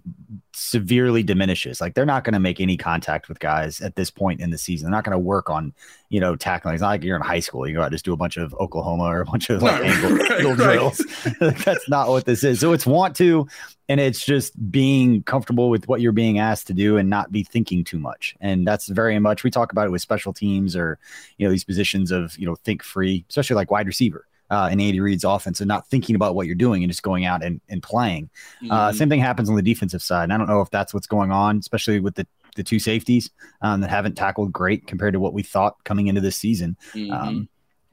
severely 0.54 1.22
diminishes. 1.22 1.80
Like 1.80 1.94
they're 1.94 2.06
not 2.06 2.24
going 2.24 2.34
to 2.34 2.40
make 2.40 2.60
any 2.60 2.76
contact 2.76 3.28
with 3.28 3.38
guys 3.38 3.80
at 3.80 3.96
this 3.96 4.10
point 4.10 4.40
in 4.40 4.50
the 4.50 4.58
season. 4.58 4.86
They're 4.86 4.96
not 4.96 5.04
going 5.04 5.12
to 5.12 5.18
work 5.18 5.48
on, 5.48 5.72
you 6.10 6.20
know, 6.20 6.36
tackling. 6.36 6.74
It's 6.74 6.82
not 6.82 6.88
like 6.88 7.04
you're 7.04 7.16
in 7.16 7.22
high 7.22 7.40
school. 7.40 7.66
You 7.66 7.74
go 7.74 7.82
out 7.82 7.92
just 7.92 8.04
do 8.04 8.12
a 8.12 8.16
bunch 8.16 8.36
of 8.36 8.54
Oklahoma 8.54 9.04
or 9.04 9.20
a 9.20 9.24
bunch 9.24 9.50
of 9.50 9.62
like 9.62 9.80
angle, 9.84 10.16
right, 10.16 10.56
drills. 10.56 11.02
That's 11.40 11.88
not 11.88 12.08
what 12.08 12.26
this 12.26 12.44
is. 12.44 12.60
So 12.60 12.72
it's 12.72 12.86
want 12.86 13.16
to, 13.16 13.46
and 13.88 13.98
it's 14.00 14.24
just 14.24 14.70
being 14.70 15.22
comfortable 15.22 15.70
with 15.70 15.88
what 15.88 16.00
you're 16.00 16.12
being 16.12 16.38
asked 16.38 16.66
to 16.68 16.74
do 16.74 16.96
and 16.96 17.08
not 17.08 17.32
be 17.32 17.42
thinking 17.42 17.82
too 17.84 17.98
much. 17.98 18.36
And 18.40 18.66
that's 18.66 18.88
very 18.88 19.18
much 19.18 19.44
we 19.44 19.50
talk 19.50 19.72
about 19.72 19.86
it 19.86 19.90
with 19.90 20.02
special 20.02 20.32
teams 20.32 20.76
or 20.76 20.98
you 21.38 21.46
know 21.46 21.50
these 21.50 21.64
positions 21.64 22.10
of 22.10 22.38
you 22.38 22.46
know 22.46 22.56
think 22.56 22.82
free, 22.82 23.24
especially 23.28 23.56
like 23.56 23.70
wide 23.70 23.86
receiver 23.86 24.26
uh, 24.52 24.68
in 24.70 24.80
Andy 24.80 25.00
Reid's 25.00 25.24
offense 25.24 25.60
and 25.60 25.68
not 25.68 25.88
thinking 25.88 26.14
about 26.14 26.34
what 26.34 26.46
you're 26.46 26.54
doing 26.54 26.82
and 26.82 26.90
just 26.92 27.02
going 27.02 27.24
out 27.24 27.42
and, 27.42 27.60
and 27.70 27.82
playing. 27.82 28.28
Uh, 28.60 28.64
mm-hmm. 28.64 28.72
Uh, 28.72 28.92
same 28.92 29.08
thing 29.08 29.18
happens 29.18 29.48
on 29.48 29.56
the 29.56 29.62
defensive 29.62 30.02
side. 30.02 30.24
And 30.24 30.32
I 30.32 30.36
don't 30.36 30.46
know 30.46 30.60
if 30.60 30.70
that's 30.70 30.92
what's 30.92 31.06
going 31.06 31.32
on, 31.32 31.58
especially 31.58 31.98
with 31.98 32.14
the 32.14 32.26
the 32.54 32.62
two 32.62 32.78
safeties 32.78 33.30
um, 33.62 33.80
that 33.80 33.88
haven't 33.88 34.14
tackled 34.14 34.52
great 34.52 34.86
compared 34.86 35.14
to 35.14 35.20
what 35.20 35.32
we 35.32 35.42
thought 35.42 35.82
coming 35.84 36.08
into 36.08 36.20
this 36.20 36.36
season. 36.36 36.76
Mm-hmm. 36.92 37.10
Um, 37.10 37.48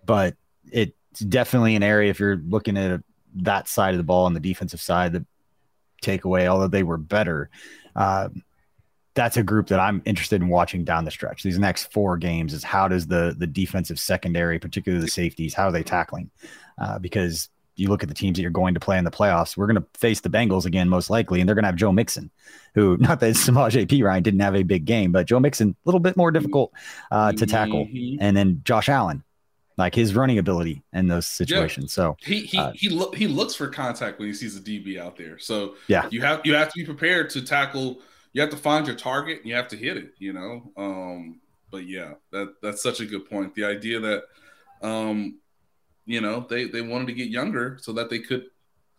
but 0.05 0.35
it's 0.69 1.21
definitely 1.21 1.75
an 1.75 1.83
area 1.83 2.09
if 2.09 2.19
you're 2.19 2.35
looking 2.35 2.75
at 2.75 3.01
that 3.35 3.69
side 3.69 3.93
of 3.93 3.99
the 3.99 4.03
ball 4.03 4.25
on 4.25 4.33
the 4.33 4.41
defensive 4.41 4.81
side, 4.81 5.13
the 5.13 5.25
takeaway, 6.03 6.47
although 6.47 6.67
they 6.67 6.83
were 6.83 6.97
better. 6.97 7.49
Uh, 7.95 8.27
that's 9.19 9.35
a 9.35 9.43
group 9.43 9.67
that 9.67 9.81
I'm 9.81 10.01
interested 10.05 10.41
in 10.41 10.47
watching 10.47 10.85
down 10.85 11.03
the 11.03 11.11
stretch. 11.11 11.43
These 11.43 11.59
next 11.59 11.91
four 11.91 12.15
games 12.15 12.53
is 12.53 12.63
how 12.63 12.87
does 12.87 13.07
the 13.07 13.35
the 13.37 13.47
defensive 13.47 13.99
secondary, 13.99 14.59
particularly 14.59 15.03
the 15.03 15.11
safeties, 15.11 15.53
how 15.53 15.67
are 15.67 15.71
they 15.73 15.83
tackling? 15.83 16.31
Uh, 16.77 16.99
because 16.99 17.49
you 17.75 17.89
look 17.89 18.01
at 18.01 18.07
the 18.07 18.15
teams 18.15 18.37
that 18.37 18.41
you're 18.41 18.51
going 18.51 18.75
to 18.75 18.79
play 18.79 18.97
in 18.97 19.03
the 19.03 19.11
playoffs. 19.11 19.57
We're 19.57 19.67
going 19.67 19.75
to 19.75 19.85
face 19.99 20.21
the 20.21 20.29
Bengals 20.29 20.65
again, 20.65 20.87
most 20.87 21.09
likely, 21.09 21.41
and 21.41 21.47
they're 21.47 21.55
going 21.55 21.63
to 21.63 21.67
have 21.67 21.75
Joe 21.75 21.91
Mixon, 21.91 22.31
who 22.75 22.95
not 22.99 23.19
that 23.19 23.35
Samaje 23.35 23.85
Perine 23.87 24.23
didn't 24.23 24.39
have 24.39 24.55
a 24.55 24.63
big 24.63 24.85
game, 24.85 25.11
but 25.11 25.25
Joe 25.25 25.41
Mixon 25.41 25.71
a 25.71 25.75
little 25.83 25.99
bit 25.99 26.15
more 26.15 26.31
difficult 26.31 26.71
uh, 27.11 27.33
to 27.33 27.45
tackle, 27.45 27.87
mm-hmm. 27.87 28.21
and 28.21 28.37
then 28.37 28.61
Josh 28.63 28.87
Allen, 28.87 29.23
like 29.75 29.95
his 29.95 30.15
running 30.15 30.37
ability 30.37 30.81
in 30.93 31.07
those 31.07 31.27
situations. 31.27 31.91
Yeah. 31.91 32.03
So 32.03 32.17
he 32.21 32.39
he 32.45 32.57
uh, 32.57 32.71
he, 32.73 32.87
lo- 32.87 33.11
he 33.11 33.27
looks 33.27 33.53
for 33.53 33.67
contact 33.67 34.17
when 34.17 34.29
he 34.29 34.33
sees 34.33 34.55
a 34.55 34.61
DB 34.61 34.97
out 34.97 35.17
there. 35.17 35.39
So 35.39 35.75
yeah, 35.89 36.07
you 36.09 36.21
have 36.21 36.39
you 36.45 36.53
have 36.55 36.71
to 36.71 36.79
be 36.79 36.85
prepared 36.85 37.29
to 37.31 37.41
tackle 37.41 37.99
you 38.33 38.41
have 38.41 38.49
to 38.51 38.57
find 38.57 38.85
your 38.85 38.95
target 38.95 39.39
and 39.39 39.47
you 39.47 39.55
have 39.55 39.67
to 39.69 39.77
hit 39.77 39.97
it, 39.97 40.13
you 40.19 40.33
know. 40.33 40.71
Um, 40.77 41.39
but 41.71 41.87
yeah, 41.87 42.13
that 42.31 42.55
that's 42.61 42.81
such 42.81 42.99
a 42.99 43.05
good 43.05 43.29
point. 43.29 43.55
The 43.55 43.65
idea 43.65 43.99
that 43.99 44.23
um, 44.81 45.39
you 46.05 46.21
know, 46.21 46.45
they 46.49 46.65
they 46.65 46.81
wanted 46.81 47.07
to 47.07 47.13
get 47.13 47.29
younger 47.29 47.77
so 47.81 47.93
that 47.93 48.09
they 48.09 48.19
could 48.19 48.45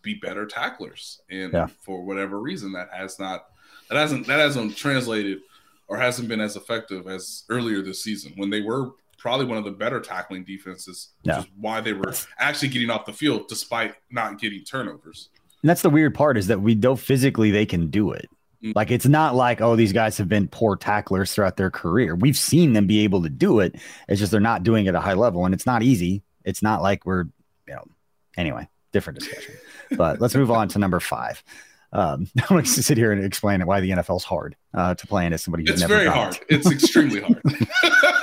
be 0.03 0.15
better 0.15 0.47
tacklers. 0.47 1.21
And 1.31 1.53
yeah. 1.53 1.67
for 1.81 2.05
whatever 2.05 2.41
reason 2.41 2.73
that 2.73 2.89
has 2.93 3.19
not 3.19 3.47
that 3.89 3.97
hasn't 3.97 4.27
that 4.27 4.39
hasn't 4.39 4.77
translated 4.77 5.41
or 5.89 5.99
hasn't 5.99 6.29
been 6.29 6.41
as 6.41 6.57
effective 6.57 7.09
as 7.09 7.45
earlier 7.49 7.83
this 7.83 8.03
season 8.03 8.33
when 8.37 8.49
they 8.49 8.61
were 8.61 8.93
probably 9.19 9.45
one 9.45 9.59
of 9.59 9.65
the 9.65 9.71
better 9.71 10.01
tackling 10.01 10.45
defenses, 10.45 11.11
which 11.23 11.35
yeah. 11.35 11.41
is 11.41 11.47
why 11.59 11.81
they 11.81 11.93
were 11.93 12.15
actually 12.39 12.69
getting 12.69 12.91
off 12.91 13.05
the 13.05 13.13
field 13.13 13.49
despite 13.49 13.95
not 14.11 14.41
getting 14.41 14.63
turnovers. 14.65 15.29
And 15.63 15.69
that's 15.69 15.83
the 15.83 15.91
weird 15.91 16.15
part 16.15 16.39
is 16.39 16.47
that 16.47 16.63
we 16.63 16.75
know 16.75 16.97
physically 16.97 17.51
they 17.51 17.67
can 17.67 17.91
do 17.91 18.13
it. 18.13 18.31
Like 18.63 18.91
it's 18.91 19.07
not 19.07 19.35
like 19.35 19.61
oh 19.61 19.75
these 19.75 19.93
guys 19.93 20.19
have 20.19 20.29
been 20.29 20.47
poor 20.47 20.77
tacklers 20.77 21.33
throughout 21.33 21.57
their 21.57 21.71
career. 21.71 22.15
We've 22.15 22.37
seen 22.37 22.75
them 22.75 22.87
be 22.87 23.01
able 23.05 23.23
to 23.23 23.31
do 23.31 23.61
it. 23.61 23.77
It's 24.09 24.21
just 24.21 24.31
they're 24.31 24.41
not 24.41 24.63
doing 24.63 24.87
it 24.87 24.91
at 24.91 24.95
a 24.95 25.01
high 25.01 25.15
level, 25.15 25.45
and 25.45 25.55
it's 25.55 25.67
not 25.67 25.83
easy. 25.83 26.23
It's 26.45 26.63
not 26.63 26.83
like 26.83 27.07
we're 27.07 27.25
you 27.67 27.75
know 27.75 27.85
anyway 28.37 28.69
different 28.93 29.19
discussion. 29.19 29.55
But 29.97 30.21
let's 30.21 30.35
move 30.35 30.51
on 30.51 30.69
to 30.69 30.79
number 30.79 31.01
five. 31.01 31.43
Um, 31.93 32.29
I'm 32.39 32.45
going 32.49 32.65
to 32.65 32.83
sit 32.83 32.97
here 32.97 33.13
and 33.13 33.25
explain 33.25 33.65
why 33.67 33.81
the 33.81 33.91
NFL 33.91 34.19
is 34.19 34.25
hard 34.25 34.57
uh, 34.75 34.95
to 34.95 35.07
play 35.07 35.27
in 35.27 35.33
as 35.33 35.43
somebody 35.43 35.65
who's 35.65 35.83
it's 35.83 35.89
very 35.89 36.07
hard. 36.07 36.37
It. 36.37 36.45
It's 36.49 36.71
extremely 36.71 37.21
hard. 37.23 37.43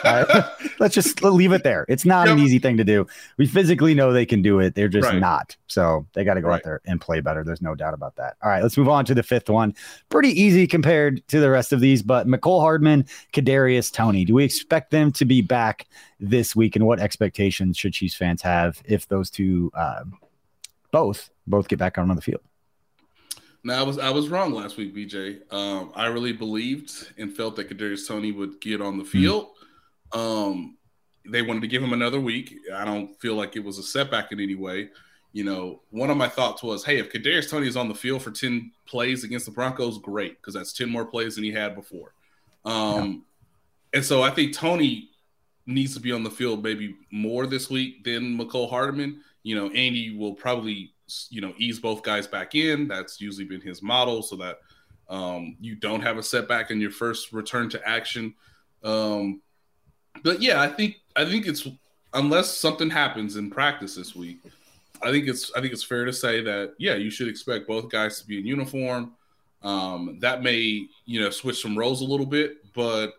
uh, 0.04 0.50
let's 0.80 0.96
just 0.96 1.22
leave 1.24 1.52
it 1.52 1.64
there. 1.64 1.86
It's 1.90 2.06
not 2.06 2.28
yep. 2.28 2.38
an 2.38 2.44
easy 2.44 2.60
thing 2.60 2.78
to 2.78 2.84
do. 2.84 3.06
We 3.38 3.46
physically 3.46 3.94
know 3.94 4.14
they 4.14 4.26
can 4.26 4.42
do 4.42 4.60
it. 4.60 4.76
They're 4.76 4.88
just 4.88 5.10
right. 5.10 5.20
not. 5.20 5.56
So 5.68 6.06
they 6.14 6.24
got 6.24 6.36
to 6.36 6.42
go 6.42 6.48
right. 6.48 6.56
out 6.56 6.64
there 6.64 6.82
and 6.86 7.02
play 7.02 7.20
better. 7.20 7.44
There's 7.44 7.62
no 7.62 7.76
doubt 7.76 7.94
about 7.94 8.16
that. 8.16 8.38
All 8.42 8.50
right, 8.50 8.64
let's 8.64 8.78
move 8.78 8.90
on 8.90 9.06
to 9.06 9.14
the 9.14 9.24
fifth 9.24 9.50
one. 9.50 9.76
Pretty 10.10 10.30
easy 10.30 10.68
compared 10.68 11.28
to 11.28 11.40
the 11.40 11.50
rest 11.50 11.74
of 11.74 11.82
these, 11.82 12.02
but 12.02 12.28
Mecole 12.28 12.62
Hardman, 12.62 13.06
Kadarius 13.34 13.92
Toney. 13.92 14.24
Do 14.24 14.34
we 14.36 14.44
expect 14.44 14.92
them 14.92 15.12
to 15.14 15.26
be 15.26 15.42
back 15.42 15.88
this 16.20 16.56
week, 16.56 16.76
and 16.76 16.86
what 16.86 17.00
expectations 17.00 17.78
should 17.78 17.94
Chiefs 17.94 18.16
fans 18.16 18.42
have 18.42 18.82
if 18.86 19.08
those 19.08 19.30
two 19.30 19.72
uh, 19.76 20.04
both 20.92 21.30
both 21.46 21.68
get 21.68 21.80
back 21.80 21.98
on 21.98 22.08
the 22.16 22.22
field? 22.22 22.42
Now 23.68 23.82
I 23.82 23.84
was 23.84 24.00
I 24.00 24.10
was 24.12 24.30
wrong 24.30 24.54
last 24.54 24.78
week, 24.78 24.96
BJ. 24.96 25.42
Um, 25.54 25.92
I 25.94 26.06
really 26.06 26.32
believed 26.32 27.12
and 27.18 27.36
felt 27.36 27.58
that 27.58 27.70
Kadarius 27.70 28.08
Toney 28.08 28.32
would 28.32 28.62
get 28.62 28.80
on 28.80 28.98
the 28.98 29.04
hmm. 29.04 29.10
field. 29.10 29.48
Mm-hmm. 30.14 30.20
Um, 30.20 30.78
they 31.30 31.42
wanted 31.42 31.60
to 31.60 31.68
give 31.68 31.84
him 31.84 31.92
another 31.92 32.22
week. 32.22 32.56
I 32.74 32.86
don't 32.86 33.20
feel 33.20 33.36
like 33.36 33.58
it 33.58 33.64
was 33.66 33.78
a 33.78 33.84
setback 33.84 34.32
in 34.32 34.40
any 34.40 34.56
way. 34.56 34.88
You 35.34 35.44
know, 35.44 35.82
one 35.90 36.10
of 36.10 36.16
my 36.16 36.30
thoughts 36.30 36.64
was, 36.64 36.86
hey, 36.86 36.98
if 36.98 37.12
Kadarius 37.12 37.50
Toney 37.50 37.68
is 37.68 37.76
on 37.76 37.90
the 37.90 37.94
field 37.94 38.22
for 38.22 38.32
ten 38.32 38.72
plays 38.86 39.26
against 39.26 39.48
the 39.48 39.52
Broncos, 39.52 39.98
great, 39.98 40.38
because 40.38 40.54
that's 40.54 40.72
ten 40.72 40.90
more 40.90 41.04
plays 41.04 41.36
than 41.36 41.44
he 41.44 41.52
had 41.52 41.76
before. 41.76 42.14
Um, 42.64 43.26
yeah. 43.92 43.98
And 43.98 44.06
so 44.06 44.24
I 44.24 44.30
think 44.30 44.56
Toney 44.56 45.10
needs 45.66 45.94
to 45.96 46.00
be 46.00 46.14
on 46.14 46.24
the 46.24 46.32
field 46.32 46.64
maybe 46.64 46.96
more 47.12 47.46
this 47.46 47.70
week 47.70 48.06
than 48.06 48.38
Mecole 48.38 48.70
Hardman. 48.70 49.20
You 49.44 49.56
know, 49.56 49.68
Andy 49.72 50.16
will 50.16 50.36
probably 50.36 50.94
you 51.30 51.42
know 51.42 51.54
ease 51.58 51.80
both 51.80 52.04
guys 52.04 52.28
back 52.28 52.56
in. 52.56 52.88
That's 52.88 53.20
usually 53.22 53.46
been 53.46 53.62
his 53.62 53.82
model, 53.82 54.22
so 54.22 54.36
that 54.38 54.60
um, 55.10 55.56
you 55.60 55.76
don't 55.76 56.02
have 56.02 56.18
a 56.18 56.24
setback 56.24 56.72
in 56.72 56.82
your 56.82 56.92
first 56.92 57.32
return 57.32 57.70
to 57.70 57.88
action. 57.88 58.34
Um, 58.84 59.42
but 60.24 60.42
yeah, 60.42 60.62
I 60.62 60.68
think 60.68 60.98
I 61.16 61.26
think 61.26 61.48
it's 61.48 61.68
unless 62.14 62.56
something 62.56 62.90
happens 62.90 63.36
in 63.36 63.50
practice 63.50 63.96
this 63.96 64.16
week, 64.16 64.40
I 65.02 65.12
think 65.12 65.28
it's 65.28 65.52
I 65.56 65.62
think 65.62 65.74
it's 65.74 65.84
fair 65.84 66.06
to 66.06 66.14
say 66.14 66.42
that 66.42 66.74
yeah, 66.78 66.96
you 66.96 67.10
should 67.10 67.28
expect 67.28 67.68
both 67.68 67.90
guys 67.90 68.20
to 68.22 68.28
be 68.28 68.40
in 68.40 68.46
uniform. 68.46 69.14
Um, 69.64 70.18
that 70.22 70.44
may 70.44 70.88
you 71.06 71.22
know 71.22 71.30
switch 71.30 71.62
some 71.62 71.78
roles 71.78 72.02
a 72.02 72.06
little 72.06 72.26
bit, 72.26 72.74
but 72.74 73.14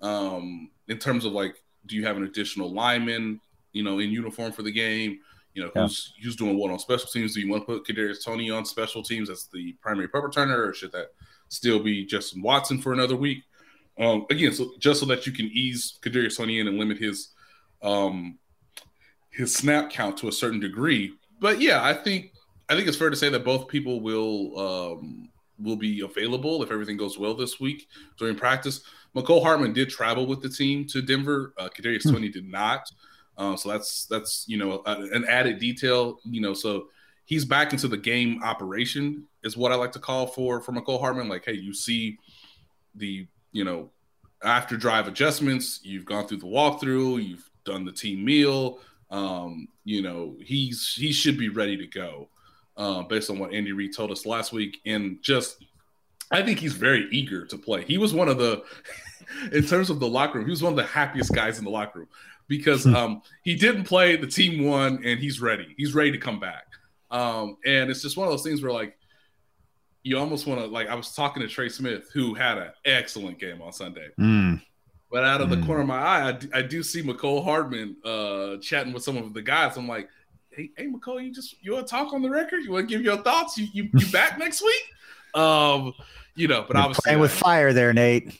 um, 0.00 0.70
in 0.88 0.98
terms 0.98 1.24
of 1.24 1.32
like, 1.32 1.60
do 1.86 1.96
you 1.96 2.06
have 2.06 2.16
an 2.16 2.24
additional 2.24 2.70
lineman 2.70 3.40
you 3.72 3.82
know 3.82 3.98
in 3.98 4.10
uniform 4.10 4.52
for 4.52 4.62
the 4.62 4.72
game? 4.72 5.20
You 5.58 5.64
know, 5.64 5.70
who's 5.74 6.12
yeah. 6.16 6.24
who's 6.24 6.36
doing 6.36 6.56
what 6.56 6.70
on 6.70 6.78
special 6.78 7.08
teams? 7.08 7.34
Do 7.34 7.40
you 7.40 7.50
want 7.50 7.66
to 7.66 7.66
put 7.66 7.84
Kadarius 7.84 8.24
Toney 8.24 8.48
on 8.48 8.64
special 8.64 9.02
teams 9.02 9.28
as 9.28 9.48
the 9.52 9.72
primary 9.80 10.06
punt 10.06 10.24
returner, 10.24 10.68
or 10.68 10.72
should 10.72 10.92
that 10.92 11.08
still 11.48 11.80
be 11.80 12.06
Justin 12.06 12.42
Watson 12.42 12.80
for 12.80 12.92
another 12.92 13.16
week? 13.16 13.42
Um, 13.98 14.24
again, 14.30 14.52
so 14.52 14.70
just 14.78 15.00
so 15.00 15.06
that 15.06 15.26
you 15.26 15.32
can 15.32 15.46
ease 15.46 15.98
Kadarius 16.00 16.36
Toney 16.36 16.60
in 16.60 16.68
and 16.68 16.78
limit 16.78 16.98
his 16.98 17.30
um, 17.82 18.38
his 19.30 19.52
snap 19.52 19.90
count 19.90 20.16
to 20.18 20.28
a 20.28 20.32
certain 20.32 20.60
degree. 20.60 21.14
But 21.40 21.60
yeah, 21.60 21.82
I 21.82 21.92
think 21.92 22.34
I 22.68 22.76
think 22.76 22.86
it's 22.86 22.96
fair 22.96 23.10
to 23.10 23.16
say 23.16 23.28
that 23.28 23.44
both 23.44 23.66
people 23.66 24.00
will 24.00 24.56
um, 24.60 25.28
will 25.58 25.74
be 25.74 26.02
available 26.02 26.62
if 26.62 26.70
everything 26.70 26.96
goes 26.96 27.18
well 27.18 27.34
this 27.34 27.58
week 27.58 27.88
during 28.16 28.36
practice. 28.36 28.82
Mecole 29.16 29.42
Hardman 29.42 29.72
did 29.72 29.90
travel 29.90 30.24
with 30.24 30.40
the 30.40 30.48
team 30.48 30.86
to 30.86 31.02
Denver. 31.02 31.52
Uh, 31.58 31.68
Kadarius 31.68 32.04
hmm. 32.04 32.12
Toney 32.12 32.28
did 32.28 32.48
not. 32.48 32.88
Uh, 33.38 33.56
so 33.56 33.70
that's 33.70 34.04
that's 34.06 34.44
you 34.48 34.58
know 34.58 34.82
a, 34.84 34.92
an 35.12 35.24
added 35.26 35.58
detail. 35.58 36.18
You 36.24 36.40
know, 36.40 36.52
so 36.52 36.88
he's 37.24 37.44
back 37.44 37.72
into 37.72 37.88
the 37.88 37.96
game 37.96 38.42
operation 38.42 39.24
is 39.44 39.56
what 39.56 39.72
I 39.72 39.76
like 39.76 39.92
to 39.92 39.98
call 39.98 40.26
for 40.26 40.60
for 40.60 40.72
Mecole 40.72 41.00
Hardman. 41.00 41.28
Like, 41.28 41.44
hey, 41.44 41.54
you 41.54 41.72
see 41.72 42.18
the 42.96 43.26
you 43.52 43.64
know 43.64 43.90
after 44.42 44.76
drive 44.76 45.08
adjustments. 45.08 45.80
You've 45.82 46.04
gone 46.04 46.26
through 46.26 46.38
the 46.38 46.46
walkthrough. 46.46 47.26
You've 47.26 47.48
done 47.64 47.84
the 47.84 47.92
team 47.92 48.24
meal. 48.24 48.80
Um, 49.10 49.68
you 49.84 50.02
know, 50.02 50.36
he's 50.44 50.92
he 50.94 51.12
should 51.12 51.38
be 51.38 51.48
ready 51.48 51.76
to 51.76 51.86
go 51.86 52.28
uh, 52.78 53.02
based 53.02 53.28
on 53.28 53.38
what 53.38 53.52
Andy 53.52 53.72
Reid 53.72 53.94
told 53.94 54.10
us 54.10 54.24
last 54.24 54.52
week. 54.52 54.78
And 54.86 55.18
just, 55.20 55.64
I 56.30 56.42
think 56.42 56.58
he's 56.58 56.74
very 56.74 57.08
eager 57.10 57.44
to 57.46 57.58
play. 57.58 57.84
He 57.84 57.98
was 57.98 58.14
one 58.14 58.28
of 58.28 58.38
the, 58.38 58.62
in 59.52 59.64
terms 59.64 59.90
of 59.90 59.98
the 59.98 60.08
locker 60.08 60.38
room, 60.38 60.46
he 60.46 60.50
was 60.50 60.62
one 60.62 60.72
of 60.72 60.76
the 60.76 60.84
happiest 60.84 61.32
guys 61.32 61.58
in 61.58 61.64
the 61.64 61.70
locker 61.70 62.00
room 62.00 62.08
because 62.48 62.84
Hmm. 62.84 62.96
um, 62.96 63.22
he 63.42 63.54
didn't 63.54 63.84
play. 63.84 64.16
The 64.16 64.26
team 64.26 64.64
won, 64.64 65.00
and 65.04 65.20
he's 65.20 65.40
ready. 65.40 65.74
He's 65.76 65.94
ready 65.94 66.10
to 66.12 66.18
come 66.18 66.40
back. 66.40 66.64
Um, 67.10 67.56
and 67.64 67.90
it's 67.90 68.02
just 68.02 68.16
one 68.16 68.26
of 68.26 68.32
those 68.32 68.42
things 68.42 68.62
where 68.62 68.72
like 68.72 68.96
you 70.02 70.18
almost 70.18 70.46
want 70.46 70.60
to 70.60 70.66
like. 70.66 70.88
I 70.88 70.94
was 70.94 71.14
talking 71.14 71.42
to 71.42 71.48
Trey 71.48 71.68
Smith, 71.68 72.10
who 72.12 72.34
had 72.34 72.58
an 72.58 72.70
excellent 72.84 73.38
game 73.38 73.60
on 73.62 73.72
Sunday. 73.72 74.08
Mm. 74.18 74.60
But 75.10 75.24
out 75.24 75.40
of 75.40 75.48
the 75.50 75.56
Mm. 75.56 75.66
corner 75.66 75.80
of 75.82 75.86
my 75.88 75.98
eye, 75.98 76.28
I 76.28 76.32
do, 76.32 76.68
do 76.68 76.82
see 76.82 77.02
Mecole 77.02 77.42
Hardman 77.42 77.96
uh, 78.04 78.56
chatting 78.58 78.92
with 78.92 79.02
some 79.02 79.16
of 79.16 79.32
the 79.34 79.40
guys. 79.42 79.76
I'm 79.78 79.88
like, 79.88 80.08
hey, 80.50 80.70
hey, 80.76 80.86
Mecole, 80.86 81.24
you 81.24 81.32
just 81.32 81.54
you 81.62 81.72
want 81.72 81.86
to 81.86 81.90
talk 81.90 82.12
on 82.12 82.20
the 82.22 82.28
record? 82.30 82.62
You 82.62 82.72
want 82.72 82.88
to 82.88 82.94
give 82.94 83.02
your 83.04 83.16
thoughts? 83.22 83.56
You 83.58 83.66
you, 83.72 83.88
you 83.94 84.06
back 84.12 84.38
next 84.38 84.62
week? 84.62 85.40
Um, 85.42 85.94
you 86.36 86.46
know, 86.46 86.62
but 86.66 86.74
You're 86.76 86.82
obviously, 86.84 87.02
playing 87.04 87.20
with 87.20 87.32
I- 87.32 87.40
fire 87.40 87.72
there, 87.72 87.92
Nate. 87.92 88.38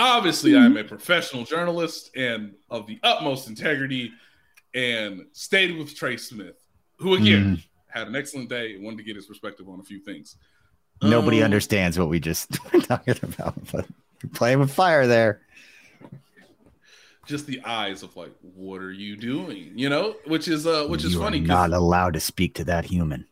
Obviously, 0.00 0.56
I'm 0.56 0.76
a 0.76 0.84
professional 0.84 1.44
journalist 1.44 2.10
and 2.16 2.54
of 2.70 2.86
the 2.86 2.98
utmost 3.02 3.48
integrity, 3.48 4.12
and 4.74 5.26
stayed 5.32 5.76
with 5.76 5.94
Trey 5.96 6.16
Smith, 6.16 6.56
who 6.98 7.14
again 7.14 7.56
Mm. 7.56 7.62
had 7.88 8.08
an 8.08 8.16
excellent 8.16 8.48
day 8.48 8.74
and 8.74 8.84
wanted 8.84 8.98
to 8.98 9.02
get 9.04 9.16
his 9.16 9.26
perspective 9.26 9.68
on 9.68 9.80
a 9.80 9.82
few 9.82 9.98
things. 10.00 10.36
Nobody 11.02 11.38
Um, 11.38 11.44
understands 11.46 11.98
what 11.98 12.08
we 12.08 12.20
just 12.20 12.50
were 12.72 12.80
talking 12.80 13.14
about, 13.22 13.54
but 13.72 13.86
you're 14.22 14.30
playing 14.32 14.60
with 14.60 14.72
fire 14.72 15.06
there. 15.06 15.40
Just 17.26 17.46
the 17.46 17.60
eyes 17.64 18.02
of 18.02 18.16
like, 18.16 18.32
what 18.40 18.80
are 18.82 18.90
you 18.92 19.16
doing? 19.16 19.72
You 19.76 19.88
know, 19.88 20.16
which 20.26 20.48
is 20.48 20.66
uh, 20.66 20.86
which 20.86 21.04
is 21.04 21.12
you 21.14 21.20
funny. 21.20 21.38
Not 21.40 21.72
allowed 21.72 22.14
to 22.14 22.20
speak 22.20 22.54
to 22.56 22.64
that 22.64 22.84
human. 22.84 23.26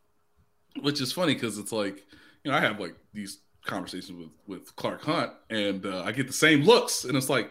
which 0.80 1.00
is 1.00 1.12
funny 1.12 1.34
because 1.34 1.58
it's 1.58 1.72
like 1.72 2.04
you 2.44 2.50
know 2.50 2.56
I 2.56 2.60
have 2.60 2.78
like 2.78 2.94
these 3.12 3.38
conversations 3.68 4.18
with 4.18 4.30
with 4.48 4.74
Clark 4.74 5.02
Hunt 5.02 5.30
and 5.50 5.86
uh, 5.86 6.02
I 6.02 6.10
get 6.10 6.26
the 6.26 6.32
same 6.32 6.62
looks 6.62 7.04
and 7.04 7.16
it's 7.16 7.28
like 7.28 7.50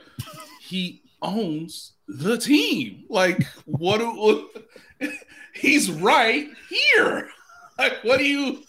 he 0.62 1.02
owns 1.22 1.94
the 2.08 2.38
team. 2.38 3.06
Like 3.10 3.46
what, 3.66 4.00
do- 4.00 4.50
he's 5.54 5.90
right 5.90 6.50
here. 6.70 7.30
Like 7.80 8.04
what 8.04 8.18
do 8.18 8.26
you 8.26 8.64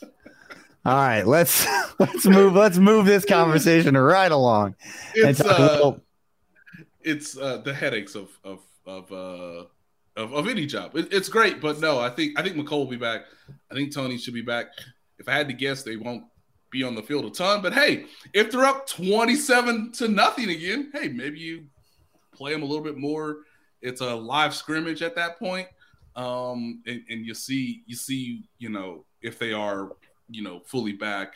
All 0.85 0.95
right, 0.95 1.27
let's 1.27 1.67
let's 1.99 2.27
move 2.27 2.53
let's 2.53 2.77
move 2.77 3.07
this 3.07 3.25
conversation 3.25 3.97
right 3.97 4.31
along 4.31 4.75
it's 5.15 5.41
uh, 5.41 5.57
little. 5.73 6.03
it's 7.01 7.35
uh 7.39 7.57
the 7.65 7.73
headaches 7.73 8.15
of 8.15 8.29
of 8.45 8.61
of 8.85 9.11
uh 9.11 9.65
of, 10.21 10.35
of 10.35 10.47
any 10.47 10.67
job. 10.67 10.95
It, 10.95 11.11
it's 11.11 11.31
great 11.31 11.63
but 11.63 11.81
no 11.81 11.99
I 11.99 12.11
think 12.11 12.39
I 12.39 12.43
think 12.43 12.57
Mecole 12.57 12.81
will 12.81 12.87
be 12.87 12.97
back. 12.97 13.23
I 13.71 13.75
think 13.75 13.95
Toney 13.95 14.19
should 14.19 14.35
be 14.35 14.43
back. 14.43 14.67
If 15.19 15.27
I 15.27 15.33
had 15.33 15.49
to 15.49 15.55
guess 15.55 15.85
they 15.85 15.97
won't 15.97 16.25
be 16.71 16.83
on 16.83 16.95
the 16.95 17.03
field 17.03 17.25
a 17.25 17.31
ton 17.31 17.63
but 17.63 17.73
hey 17.73 18.05
if 18.35 18.51
they're 18.51 18.65
up 18.65 18.87
27 18.87 19.93
to 19.93 20.09
nothing 20.09 20.51
again 20.51 20.91
hey 20.93 21.09
maybe 21.09 21.39
you 21.39 21.65
play 22.35 22.53
them 22.53 22.63
a 22.63 22.67
little 22.67 22.85
bit 22.85 22.97
more 22.97 23.39
it's 23.83 24.01
a 24.01 24.15
live 24.15 24.55
scrimmage 24.55 25.03
at 25.03 25.15
that 25.17 25.39
point 25.39 25.67
um 26.17 26.83
and, 26.87 27.03
and 27.09 27.25
you 27.27 27.35
see 27.35 27.83
you 27.87 27.97
see 27.97 28.43
you 28.59 28.69
know 28.69 29.05
if 29.23 29.39
they 29.39 29.53
are 29.53 29.93
you 30.31 30.43
know 30.43 30.61
fully 30.67 30.93
back 30.93 31.35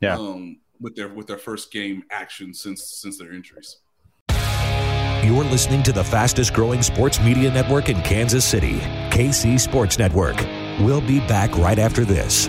Yeah. 0.00 0.16
um 0.18 0.58
with 0.80 0.96
their 0.96 1.08
with 1.08 1.26
their 1.26 1.38
first 1.38 1.70
game 1.72 2.02
action 2.10 2.52
since 2.54 2.82
since 2.84 3.18
their 3.18 3.32
injuries 3.32 3.78
You're 5.24 5.44
listening 5.44 5.84
to 5.84 5.92
the 5.92 6.02
fastest 6.02 6.52
growing 6.52 6.82
sports 6.82 7.20
media 7.20 7.48
network 7.52 7.88
in 7.88 8.02
Kansas 8.02 8.44
City, 8.44 8.80
KC 9.10 9.60
Sports 9.60 9.96
Network. 9.96 10.36
We'll 10.80 11.00
be 11.00 11.20
back 11.20 11.56
right 11.58 11.78
after 11.78 12.04
this. 12.04 12.48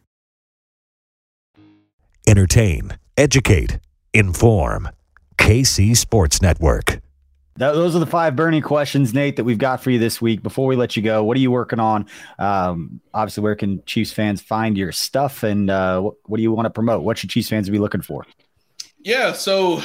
Entertain, 2.31 2.97
educate, 3.17 3.77
inform. 4.13 4.87
KC 5.37 5.97
Sports 5.97 6.41
Network. 6.41 6.85
Th- 6.85 7.01
those 7.57 7.93
are 7.93 7.99
the 7.99 8.05
five 8.05 8.37
burning 8.37 8.61
questions, 8.61 9.13
Nate, 9.13 9.35
that 9.35 9.43
we've 9.43 9.57
got 9.57 9.83
for 9.83 9.91
you 9.91 9.99
this 9.99 10.21
week. 10.21 10.41
Before 10.41 10.65
we 10.65 10.77
let 10.77 10.95
you 10.95 11.03
go, 11.03 11.25
what 11.25 11.35
are 11.35 11.41
you 11.41 11.51
working 11.51 11.81
on? 11.81 12.05
Um, 12.39 13.01
obviously, 13.13 13.43
where 13.43 13.57
can 13.57 13.83
Chiefs 13.83 14.13
fans 14.13 14.41
find 14.41 14.77
your 14.77 14.93
stuff, 14.93 15.43
and 15.43 15.69
uh, 15.69 15.99
what, 15.99 16.13
what 16.23 16.37
do 16.37 16.43
you 16.43 16.53
want 16.53 16.67
to 16.67 16.69
promote? 16.69 17.03
What 17.03 17.17
should 17.17 17.31
Chiefs 17.31 17.49
fans 17.49 17.69
be 17.69 17.79
looking 17.79 18.01
for? 18.01 18.25
Yeah, 19.03 19.33
so 19.33 19.81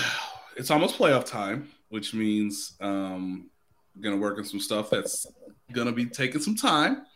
it's 0.57 0.70
almost 0.70 0.97
playoff 0.97 1.24
time, 1.24 1.68
which 1.88 2.14
means 2.14 2.76
um 2.80 3.51
I'm 3.97 4.03
gonna 4.03 4.18
work 4.18 4.38
on 4.38 4.44
some 4.44 4.61
stuff 4.61 4.88
that's 4.88 5.26
gonna 5.72 5.90
be 5.90 6.07
taking 6.07 6.40
some 6.40 6.55
time 6.55 7.07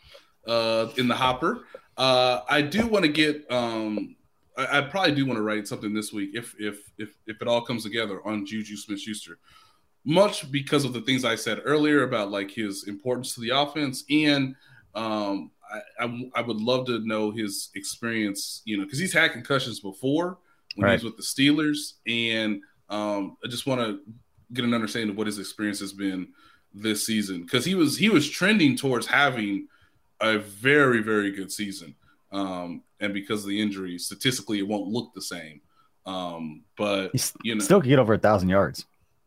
uh 0.48 0.88
in 0.96 1.06
the 1.06 1.14
hopper. 1.14 1.66
Uh 1.96 2.40
I 2.48 2.62
do 2.62 2.88
want 2.88 3.04
to 3.04 3.12
get 3.12 3.48
um 3.48 4.16
I, 4.60 4.78
I 4.78 4.80
probably 4.82 5.14
do 5.14 5.26
want 5.26 5.36
to 5.38 5.42
write 5.42 5.66
something 5.68 5.92
this 5.94 6.12
week 6.12 6.30
if 6.34 6.54
if 6.58 6.80
if 6.98 7.10
if 7.26 7.40
it 7.40 7.48
all 7.48 7.62
comes 7.62 7.82
together 7.82 8.20
on 8.26 8.46
Juju 8.46 8.76
Smith 8.76 9.00
Schuster. 9.00 9.38
Much 10.04 10.50
because 10.50 10.84
of 10.84 10.92
the 10.94 11.00
things 11.02 11.24
I 11.24 11.34
said 11.34 11.60
earlier 11.64 12.04
about 12.04 12.30
like 12.30 12.50
his 12.50 12.88
importance 12.88 13.34
to 13.34 13.40
the 13.40 13.50
offense 13.50 14.04
and 14.10 14.54
um 14.94 15.50
I, 15.72 16.04
I, 16.04 16.30
I 16.36 16.40
would 16.42 16.56
love 16.56 16.86
to 16.86 16.98
know 17.06 17.30
his 17.30 17.70
experience, 17.76 18.62
you 18.64 18.76
know, 18.76 18.84
because 18.84 18.98
he's 18.98 19.12
had 19.12 19.30
concussions 19.32 19.78
before 19.80 20.38
when 20.74 20.86
Right. 20.86 20.98
he 20.98 21.04
was 21.06 21.12
with 21.12 21.16
the 21.16 21.22
Steelers, 21.22 21.94
and 22.08 22.60
um, 22.88 23.36
I 23.44 23.48
just 23.48 23.66
want 23.66 23.80
to 23.80 24.00
get 24.52 24.64
an 24.64 24.74
understanding 24.74 25.10
of 25.10 25.16
what 25.16 25.28
his 25.28 25.38
experience 25.38 25.78
has 25.80 25.92
been 25.92 26.28
this 26.74 27.06
season 27.06 27.42
because 27.42 27.64
he 27.64 27.74
was 27.76 27.96
he 27.98 28.08
was 28.08 28.28
trending 28.28 28.76
towards 28.76 29.06
having 29.06 29.68
a 30.20 30.38
very 30.38 31.02
very 31.02 31.30
good 31.30 31.52
season, 31.52 31.94
um, 32.32 32.82
and 33.00 33.12
because 33.14 33.42
of 33.42 33.48
the 33.48 33.60
injury, 33.60 33.98
statistically 33.98 34.58
it 34.58 34.66
won't 34.68 34.88
look 34.88 35.12
the 35.14 35.22
same. 35.22 35.60
Um, 36.06 36.62
but 36.76 37.10
He's 37.12 37.32
you 37.42 37.54
know, 37.54 37.60
still 37.60 37.80
could 37.80 37.88
get 37.88 37.98
over 37.98 38.14
a 38.14 38.18
thousand 38.18 38.48
yards, 38.48 38.86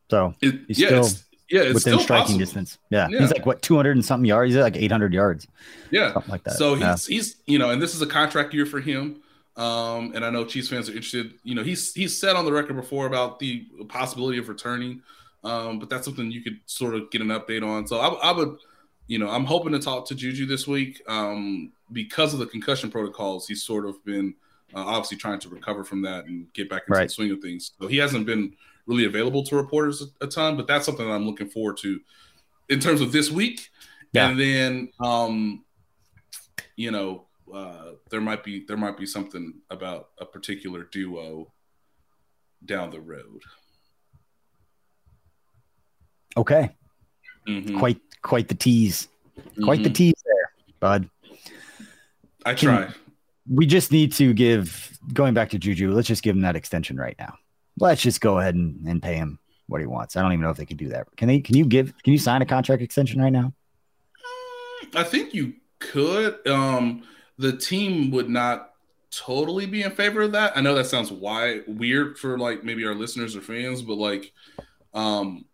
so 0.10 0.34
it, 0.42 0.62
he's 0.68 0.80
yeah, 0.80 0.88
still 0.88 1.06
it's, 1.06 1.24
yeah, 1.50 1.62
it's 1.62 1.74
within 1.76 1.80
still 1.94 2.00
striking 2.00 2.24
possible. 2.24 2.40
distance. 2.40 2.78
Yeah. 2.90 3.08
Yeah. 3.10 3.20
he's 3.20 3.32
like 3.32 3.46
what 3.46 3.62
two 3.62 3.76
hundred 3.76 3.96
and 3.98 4.04
something 4.06 4.26
yards. 4.26 4.54
He's 4.54 4.62
like 4.62 4.76
eight 4.76 4.92
hundred 4.92 5.14
yards, 5.14 5.48
Yeah, 5.92 6.14
something 6.14 6.32
like 6.32 6.44
that. 6.46 6.54
So 6.56 6.74
Yeah. 6.76 6.92
he's 6.94 7.06
he's 7.06 7.36
you 7.46 7.60
know, 7.60 7.70
and 7.70 7.82
this 7.82 7.94
is 7.94 8.02
a 8.02 8.08
contract 8.08 8.54
year 8.54 8.66
for 8.66 8.80
him. 8.80 9.22
Um, 9.56 10.14
and 10.16 10.26
I 10.26 10.32
know 10.32 10.46
Chiefs 10.46 10.70
fans 10.70 10.90
are 10.90 10.94
interested. 10.94 11.34
You 11.44 11.54
know, 11.54 11.64
he's 11.64 11.94
he's 11.94 12.20
said 12.20 12.36
on 12.36 12.46
the 12.46 12.52
record 12.52 12.76
before 12.76 13.06
about 13.06 13.38
the 13.40 13.66
possibility 13.88 14.40
of 14.40 14.50
returning. 14.50 15.04
Um, 15.44 15.78
but 15.78 15.90
that's 15.90 16.06
something 16.06 16.32
you 16.32 16.42
could 16.42 16.60
sort 16.66 16.96
of 16.96 17.12
get 17.12 17.22
an 17.22 17.28
update 17.28 17.64
on. 17.68 17.86
So 17.86 18.00
I, 18.00 18.30
I 18.30 18.32
would, 18.32 18.58
you 19.08 19.20
know, 19.20 19.30
I'm 19.30 19.46
hoping 19.46 19.74
to 19.74 19.80
talk 19.80 20.08
to 20.08 20.16
Juju 20.16 20.46
this 20.46 20.68
week. 20.68 21.02
Um, 21.08 21.72
because 21.92 22.34
of 22.34 22.40
the 22.40 22.46
concussion 22.46 22.90
protocols, 22.90 23.48
he's 23.48 23.64
sort 23.64 23.86
of 23.86 24.04
been 24.06 24.34
uh, 24.74 24.80
obviously 24.80 25.18
trying 25.18 25.40
to 25.40 25.50
recover 25.50 25.84
from 25.84 26.02
that 26.04 26.26
and 26.26 26.52
get 26.54 26.70
back 26.70 26.84
into 26.88 26.98
Right. 27.00 27.08
the 27.08 27.14
swing 27.14 27.32
of 27.32 27.40
things. 27.40 27.72
So 27.80 27.88
he 27.88 27.98
hasn't 27.98 28.26
been 28.26 28.56
really 28.86 29.06
available 29.06 29.44
to 29.44 29.56
reporters 29.56 30.02
a, 30.02 30.26
a 30.26 30.28
ton, 30.28 30.58
but 30.58 30.68
that's 30.68 30.86
something 30.86 31.06
that 31.06 31.14
I'm 31.14 31.26
looking 31.26 31.50
forward 31.50 31.78
to 31.78 32.00
in 32.70 32.80
terms 32.80 33.02
of 33.02 33.12
this 33.12 33.30
week. 33.30 33.70
Yeah. 34.14 34.30
And 34.30 34.40
then, 34.40 34.90
um, 35.00 35.64
you 36.76 36.92
know, 36.92 37.26
uh, 37.54 37.92
there 38.10 38.22
might 38.22 38.44
be 38.44 38.64
there 38.68 38.78
might 38.78 38.98
be 38.98 39.06
something 39.06 39.54
about 39.70 40.10
a 40.20 40.26
particular 40.26 40.86
duo 40.92 41.52
down 42.66 42.90
the 42.90 43.00
road. 43.02 43.42
okay, 46.36 46.76
Mhm. 47.48 47.78
quite 47.80 48.00
quite 48.22 48.48
the 48.48 48.56
tease, 48.56 49.08
quite 49.64 49.84
the 49.84 49.90
Mhm. 49.90 49.96
tease 49.96 50.24
there, 50.26 50.52
bud. 50.80 51.10
I 52.46 52.54
Can- 52.54 52.68
try. 52.70 52.94
we 53.50 53.66
just 53.66 53.92
need 53.92 54.14
to 54.14 54.34
give 54.34 54.98
going 55.14 55.34
back 55.34 55.50
to 55.52 55.60
Juju. 55.60 55.92
Let's 55.92 56.08
just 56.08 56.24
give 56.24 56.36
him 56.36 56.42
that 56.44 56.56
extension 56.56 56.98
right 56.98 57.16
now. 57.20 57.36
Let's 57.80 58.02
just 58.02 58.22
go 58.22 58.40
ahead 58.40 58.56
and, 58.56 58.88
and 58.88 59.02
pay 59.02 59.16
him 59.16 59.40
what 59.68 59.82
he 59.82 59.88
wants. 59.88 60.16
I 60.16 60.22
don't 60.22 60.32
even 60.32 60.42
know 60.44 60.50
if 60.52 60.58
they 60.58 60.66
can 60.66 60.78
do 60.78 60.90
that. 60.90 61.08
Can 61.18 61.28
they? 61.28 61.40
Can 61.40 61.58
you 61.58 61.66
give? 61.66 61.94
Can 62.04 62.14
you 62.14 62.20
sign 62.20 62.42
a 62.42 62.46
contract 62.46 62.82
extension 62.82 63.22
right 63.22 63.32
now? 63.34 63.54
I 64.96 65.04
think 65.04 65.34
you 65.34 65.54
could. 65.80 66.46
Um, 66.48 67.04
the 67.38 67.56
team 67.58 68.12
would 68.12 68.30
not 68.30 68.72
totally 69.12 69.66
be 69.66 69.82
in 69.84 69.92
favor 69.92 70.22
of 70.22 70.32
that. 70.34 70.56
I 70.56 70.62
know 70.62 70.76
that 70.76 70.86
sounds 70.86 71.12
why 71.12 71.62
weird 71.68 72.18
for 72.18 72.38
like 72.38 72.64
maybe 72.64 72.86
our 72.86 72.94
listeners 72.96 73.36
or 73.36 73.42
fans, 73.42 73.82
but 73.82 73.96
like, 73.96 74.32
um, 74.94 75.46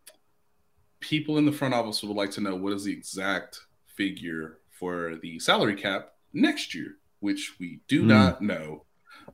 people 0.99 1.37
in 1.37 1.45
the 1.45 1.51
front 1.51 1.73
office 1.73 2.03
would 2.03 2.15
like 2.15 2.31
to 2.31 2.41
know 2.41 2.55
what 2.55 2.73
is 2.73 2.83
the 2.83 2.93
exact 2.93 3.61
figure 3.95 4.59
for 4.71 5.17
the 5.21 5.39
salary 5.39 5.75
cap 5.75 6.13
next 6.33 6.73
year, 6.73 6.95
which 7.19 7.55
we 7.59 7.79
do 7.87 8.03
mm. 8.03 8.07
not 8.07 8.41
know. 8.41 8.85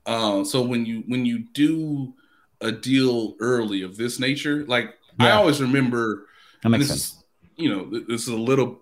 Uh, 0.05 0.43
so 0.43 0.61
when 0.61 0.86
you 0.86 1.03
when 1.07 1.26
you 1.26 1.39
do 1.53 2.13
a 2.61 2.72
deal 2.72 3.36
early 3.39 3.82
of 3.82 3.97
this 3.97 4.20
nature, 4.20 4.66
like 4.66 4.95
yeah. 5.20 5.28
I 5.28 5.32
always 5.32 5.61
remember, 5.61 6.28
that 6.63 6.70
makes 6.70 6.88
this 6.88 6.89
sense. 6.89 7.03
Is, 7.03 7.24
you 7.57 7.70
know, 7.70 7.89
this 8.07 8.24
is 8.24 8.28
a 8.28 8.36
little 8.36 8.82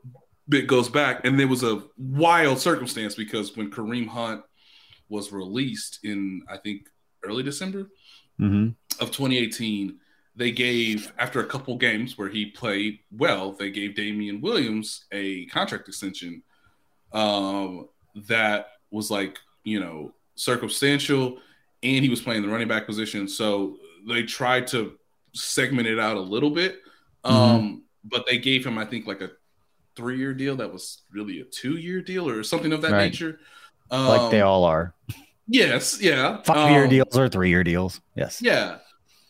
bit 0.49 0.67
goes 0.67 0.89
back, 0.89 1.25
and 1.25 1.39
there 1.39 1.47
was 1.47 1.63
a 1.63 1.83
wild 1.97 2.59
circumstance 2.59 3.15
because 3.15 3.55
when 3.55 3.69
Kareem 3.71 4.07
Hunt 4.07 4.43
was 5.09 5.31
released 5.31 5.99
in 6.03 6.43
I 6.49 6.57
think 6.57 6.87
early 7.23 7.43
December 7.43 7.89
mm-hmm. 8.39 8.69
of 9.01 9.11
2018, 9.11 9.99
they 10.35 10.51
gave 10.51 11.11
after 11.19 11.39
a 11.39 11.45
couple 11.45 11.77
games 11.77 12.17
where 12.17 12.29
he 12.29 12.47
played 12.47 12.99
well, 13.11 13.51
they 13.51 13.69
gave 13.69 13.95
Damien 13.95 14.41
Williams 14.41 15.05
a 15.11 15.45
contract 15.47 15.87
extension 15.87 16.41
um, 17.11 17.87
that 18.27 18.67
was 18.91 19.11
like 19.11 19.37
you 19.63 19.79
know 19.79 20.13
circumstantial, 20.35 21.37
and 21.83 22.03
he 22.03 22.09
was 22.09 22.21
playing 22.21 22.41
the 22.41 22.47
running 22.47 22.67
back 22.67 22.85
position, 22.85 23.27
so 23.27 23.77
they 24.07 24.23
tried 24.23 24.67
to 24.67 24.97
segment 25.33 25.87
it 25.87 25.99
out 25.99 26.17
a 26.17 26.21
little 26.21 26.51
bit. 26.51 26.79
Mm-hmm. 27.23 27.35
Um, 27.35 27.83
but 28.03 28.25
they 28.27 28.37
gave 28.37 28.65
him, 28.65 28.77
I 28.77 28.85
think, 28.85 29.07
like 29.07 29.21
a 29.21 29.31
three 29.95 30.17
year 30.17 30.33
deal 30.33 30.55
that 30.57 30.71
was 30.71 31.03
really 31.11 31.41
a 31.41 31.45
two 31.45 31.77
year 31.77 32.01
deal 32.01 32.27
or 32.27 32.43
something 32.43 32.73
of 32.73 32.81
that 32.81 32.91
right. 32.91 33.05
nature. 33.05 33.39
Um, 33.91 34.07
like 34.07 34.31
they 34.31 34.41
um, 34.41 34.47
all 34.47 34.63
are. 34.63 34.93
Yes, 35.47 36.01
yeah. 36.01 36.41
Five 36.43 36.71
year 36.71 36.83
um, 36.85 36.89
deals 36.89 37.17
or 37.17 37.29
three 37.29 37.49
year 37.49 37.63
deals. 37.63 38.01
Yes. 38.15 38.41
Yeah. 38.41 38.77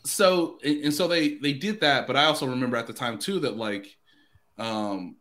So 0.05 0.59
and 0.63 0.93
so 0.93 1.07
they 1.07 1.35
they 1.35 1.53
did 1.53 1.81
that, 1.81 2.07
but 2.07 2.17
I 2.17 2.25
also 2.25 2.45
remember 2.45 2.77
at 2.77 2.87
the 2.87 2.93
time 2.93 3.17
too 3.17 3.39
that 3.41 3.57
like 3.57 3.95
um 4.57 5.15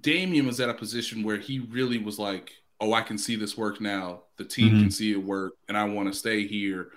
Damien 0.00 0.46
was 0.46 0.58
at 0.58 0.70
a 0.70 0.74
position 0.74 1.22
where 1.22 1.36
he 1.36 1.58
really 1.58 1.98
was 1.98 2.18
like, 2.18 2.52
Oh, 2.80 2.94
I 2.94 3.02
can 3.02 3.18
see 3.18 3.36
this 3.36 3.56
work 3.56 3.80
now. 3.80 4.22
The 4.38 4.44
team 4.44 4.68
mm-hmm. 4.68 4.80
can 4.80 4.90
see 4.90 5.12
it 5.12 5.22
work, 5.22 5.54
and 5.68 5.76
I 5.76 5.84
want 5.84 6.12
to 6.12 6.18
stay 6.18 6.46
here. 6.46 6.88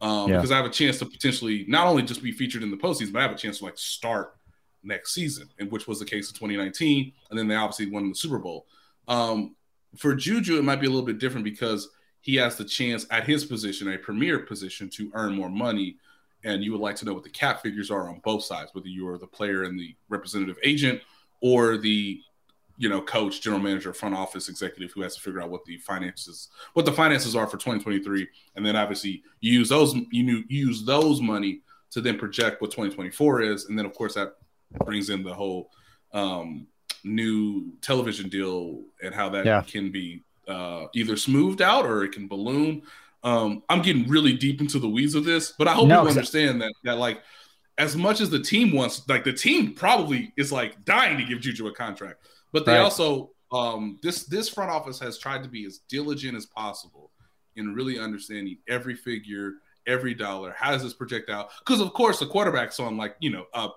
Um, 0.00 0.28
yeah. 0.28 0.36
because 0.36 0.52
I 0.52 0.56
have 0.56 0.66
a 0.66 0.70
chance 0.70 0.98
to 0.98 1.06
potentially 1.06 1.64
not 1.68 1.86
only 1.86 2.02
just 2.02 2.22
be 2.22 2.30
featured 2.30 2.62
in 2.62 2.70
the 2.70 2.76
postseason, 2.76 3.12
but 3.12 3.20
I 3.20 3.22
have 3.22 3.32
a 3.32 3.38
chance 3.38 3.58
to 3.58 3.64
like 3.64 3.78
start 3.78 4.36
next 4.82 5.12
season, 5.12 5.48
and 5.58 5.70
which 5.70 5.86
was 5.86 5.98
the 5.98 6.04
case 6.04 6.28
in 6.28 6.34
2019. 6.34 7.12
And 7.30 7.38
then 7.38 7.48
they 7.48 7.54
obviously 7.54 7.90
won 7.90 8.08
the 8.08 8.14
Super 8.14 8.38
Bowl. 8.38 8.66
Um, 9.08 9.56
for 9.96 10.14
Juju, 10.14 10.58
it 10.58 10.64
might 10.64 10.80
be 10.80 10.86
a 10.86 10.90
little 10.90 11.04
bit 11.04 11.18
different 11.18 11.44
because 11.44 11.88
he 12.26 12.34
has 12.34 12.56
the 12.56 12.64
chance 12.64 13.06
at 13.12 13.24
his 13.24 13.44
position, 13.44 13.92
a 13.92 13.96
premier 13.96 14.40
position, 14.40 14.90
to 14.90 15.12
earn 15.14 15.32
more 15.32 15.48
money. 15.48 15.96
And 16.42 16.64
you 16.64 16.72
would 16.72 16.80
like 16.80 16.96
to 16.96 17.04
know 17.04 17.14
what 17.14 17.22
the 17.22 17.30
cap 17.30 17.62
figures 17.62 17.88
are 17.88 18.08
on 18.08 18.20
both 18.24 18.42
sides, 18.42 18.70
whether 18.72 18.88
you 18.88 19.06
are 19.06 19.16
the 19.16 19.28
player 19.28 19.62
and 19.62 19.78
the 19.78 19.94
representative 20.08 20.58
agent 20.64 21.02
or 21.40 21.76
the 21.76 22.20
you 22.78 22.88
know 22.88 23.00
coach 23.00 23.40
general 23.42 23.62
manager 23.62 23.92
front 23.92 24.14
office 24.14 24.48
executive 24.48 24.90
who 24.90 25.02
has 25.02 25.14
to 25.14 25.20
figure 25.20 25.40
out 25.40 25.50
what 25.50 25.64
the 25.64 25.78
finances 25.78 26.48
what 26.74 26.84
the 26.84 26.92
finances 26.92 27.34
are 27.34 27.46
for 27.46 27.56
2023 27.56 28.28
and 28.54 28.66
then 28.66 28.76
obviously 28.76 29.22
you 29.40 29.52
use 29.52 29.70
those 29.70 29.94
you 30.10 30.44
use 30.48 30.84
those 30.84 31.22
money 31.22 31.62
to 31.90 32.02
then 32.02 32.18
project 32.18 32.60
what 32.60 32.70
2024 32.70 33.40
is 33.40 33.64
and 33.66 33.78
then 33.78 33.86
of 33.86 33.94
course 33.94 34.12
that 34.12 34.34
brings 34.84 35.08
in 35.08 35.22
the 35.22 35.32
whole 35.32 35.70
um, 36.12 36.66
new 37.02 37.72
television 37.80 38.28
deal 38.28 38.82
and 39.02 39.14
how 39.14 39.30
that 39.30 39.46
yeah. 39.46 39.62
can 39.62 39.90
be 39.90 40.22
uh, 40.48 40.86
either 40.94 41.16
smoothed 41.16 41.62
out 41.62 41.86
or 41.86 42.04
it 42.04 42.12
can 42.12 42.28
balloon. 42.28 42.82
Um, 43.22 43.62
I'm 43.68 43.82
getting 43.82 44.08
really 44.08 44.34
deep 44.34 44.60
into 44.60 44.78
the 44.78 44.88
weeds 44.88 45.14
of 45.14 45.24
this, 45.24 45.52
but 45.58 45.66
I 45.66 45.72
hope 45.72 45.88
no, 45.88 46.02
you 46.02 46.08
understand 46.08 46.62
that 46.62 46.72
that 46.84 46.98
like 46.98 47.22
as 47.78 47.96
much 47.96 48.20
as 48.20 48.30
the 48.30 48.40
team 48.40 48.72
wants, 48.72 49.06
like 49.08 49.24
the 49.24 49.32
team 49.32 49.74
probably 49.74 50.32
is 50.36 50.52
like 50.52 50.84
dying 50.84 51.18
to 51.18 51.24
give 51.24 51.40
Juju 51.40 51.66
a 51.66 51.72
contract, 51.72 52.26
but 52.52 52.64
they 52.64 52.72
right. 52.72 52.80
also 52.80 53.30
um, 53.52 53.98
this 54.02 54.24
this 54.24 54.48
front 54.48 54.70
office 54.70 54.98
has 55.00 55.18
tried 55.18 55.42
to 55.42 55.48
be 55.48 55.64
as 55.66 55.80
diligent 55.88 56.36
as 56.36 56.46
possible 56.46 57.10
in 57.56 57.74
really 57.74 57.98
understanding 57.98 58.58
every 58.68 58.94
figure, 58.94 59.54
every 59.86 60.14
dollar. 60.14 60.54
How 60.56 60.70
does 60.70 60.82
this 60.82 60.94
project 60.94 61.30
out? 61.30 61.50
Because 61.58 61.80
of 61.80 61.92
course 61.92 62.18
the 62.20 62.26
quarterback's 62.26 62.78
on 62.80 62.96
like 62.96 63.16
you 63.20 63.30
know 63.30 63.46
a 63.54 63.68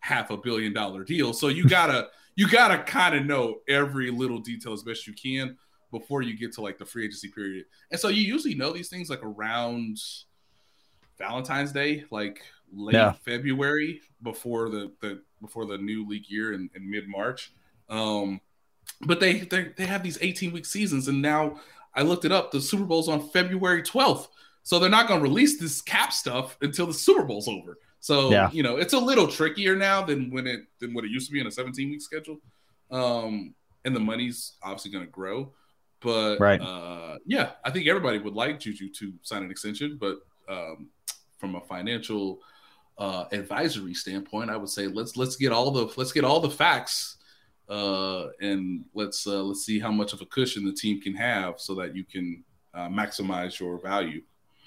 half 0.00 0.30
a 0.30 0.36
billion 0.36 0.72
dollar 0.72 1.04
deal, 1.04 1.32
so 1.32 1.48
you 1.48 1.68
gotta 1.68 2.08
you 2.36 2.48
gotta 2.48 2.78
kind 2.78 3.14
of 3.14 3.26
know 3.26 3.58
every 3.68 4.10
little 4.10 4.38
detail 4.38 4.72
as 4.72 4.82
best 4.82 5.06
you 5.06 5.12
can 5.12 5.56
before 5.94 6.22
you 6.22 6.36
get 6.36 6.52
to 6.52 6.60
like 6.60 6.76
the 6.76 6.84
free 6.84 7.04
agency 7.04 7.28
period. 7.28 7.66
And 7.92 8.00
so 8.00 8.08
you 8.08 8.22
usually 8.22 8.56
know 8.56 8.72
these 8.72 8.88
things 8.88 9.08
like 9.08 9.22
around 9.22 9.98
Valentine's 11.18 11.70
Day, 11.70 12.04
like 12.10 12.42
late 12.72 12.94
yeah. 12.94 13.12
February 13.12 14.00
before 14.22 14.68
the, 14.70 14.90
the 15.00 15.22
before 15.40 15.66
the 15.66 15.78
new 15.78 16.04
league 16.06 16.28
year 16.28 16.52
in, 16.52 16.68
in 16.74 16.90
mid 16.90 17.08
March. 17.08 17.52
Um, 17.88 18.40
but 19.02 19.20
they 19.20 19.40
they 19.40 19.86
have 19.86 20.02
these 20.02 20.18
18 20.20 20.52
week 20.52 20.66
seasons, 20.66 21.06
and 21.06 21.22
now 21.22 21.60
I 21.94 22.02
looked 22.02 22.24
it 22.24 22.32
up. 22.32 22.50
The 22.50 22.60
Super 22.60 22.84
Bowl's 22.84 23.08
on 23.08 23.28
February 23.28 23.82
12th, 23.82 24.26
so 24.64 24.80
they're 24.80 24.90
not 24.90 25.06
going 25.06 25.20
to 25.20 25.28
release 25.28 25.60
this 25.60 25.80
cap 25.80 26.12
stuff 26.12 26.58
until 26.60 26.86
the 26.86 26.94
Super 26.94 27.22
Bowl's 27.22 27.46
over. 27.46 27.78
So 28.00 28.32
yeah. 28.32 28.50
you 28.50 28.64
know, 28.64 28.78
it's 28.78 28.94
a 28.94 28.98
little 28.98 29.28
trickier 29.28 29.76
now 29.76 30.02
than 30.02 30.32
when 30.32 30.48
it 30.48 30.62
than 30.80 30.92
what 30.92 31.04
it 31.04 31.12
used 31.12 31.28
to 31.28 31.32
be 31.32 31.40
in 31.40 31.46
a 31.46 31.52
17 31.52 31.88
week 31.88 32.02
schedule. 32.02 32.38
Um, 32.90 33.54
and 33.84 33.94
the 33.94 34.00
money's 34.00 34.54
obviously 34.60 34.90
going 34.90 35.04
to 35.04 35.10
grow. 35.10 35.52
But 36.04 36.38
right. 36.38 36.60
uh, 36.60 37.18
yeah, 37.26 37.52
I 37.64 37.70
think 37.70 37.88
everybody 37.88 38.18
would 38.18 38.34
like 38.34 38.60
Juju 38.60 38.90
to 38.92 39.12
sign 39.22 39.42
an 39.42 39.50
extension, 39.50 39.98
but 39.98 40.18
um, 40.48 40.90
from 41.38 41.56
a 41.56 41.60
financial 41.62 42.38
uh, 42.98 43.24
advisory 43.32 43.94
standpoint, 43.94 44.50
I 44.50 44.56
would 44.56 44.68
say 44.68 44.86
let's 44.86 45.16
let's 45.16 45.34
get 45.34 45.50
all 45.50 45.70
the 45.72 45.92
let's 45.96 46.12
get 46.12 46.22
all 46.22 46.40
the 46.40 46.50
facts 46.50 47.16
uh, 47.68 48.28
and 48.40 48.84
let's 48.94 49.26
uh, 49.26 49.42
let's 49.42 49.64
see 49.64 49.78
how 49.78 49.90
much 49.90 50.12
of 50.12 50.20
a 50.20 50.26
cushion 50.26 50.64
the 50.64 50.72
team 50.72 51.00
can 51.00 51.14
have 51.14 51.58
so 51.58 51.74
that 51.74 51.96
you 51.96 52.04
can 52.04 52.44
uh, 52.74 52.88
maximize 52.88 53.58
your 53.58 53.80
value. 53.80 54.22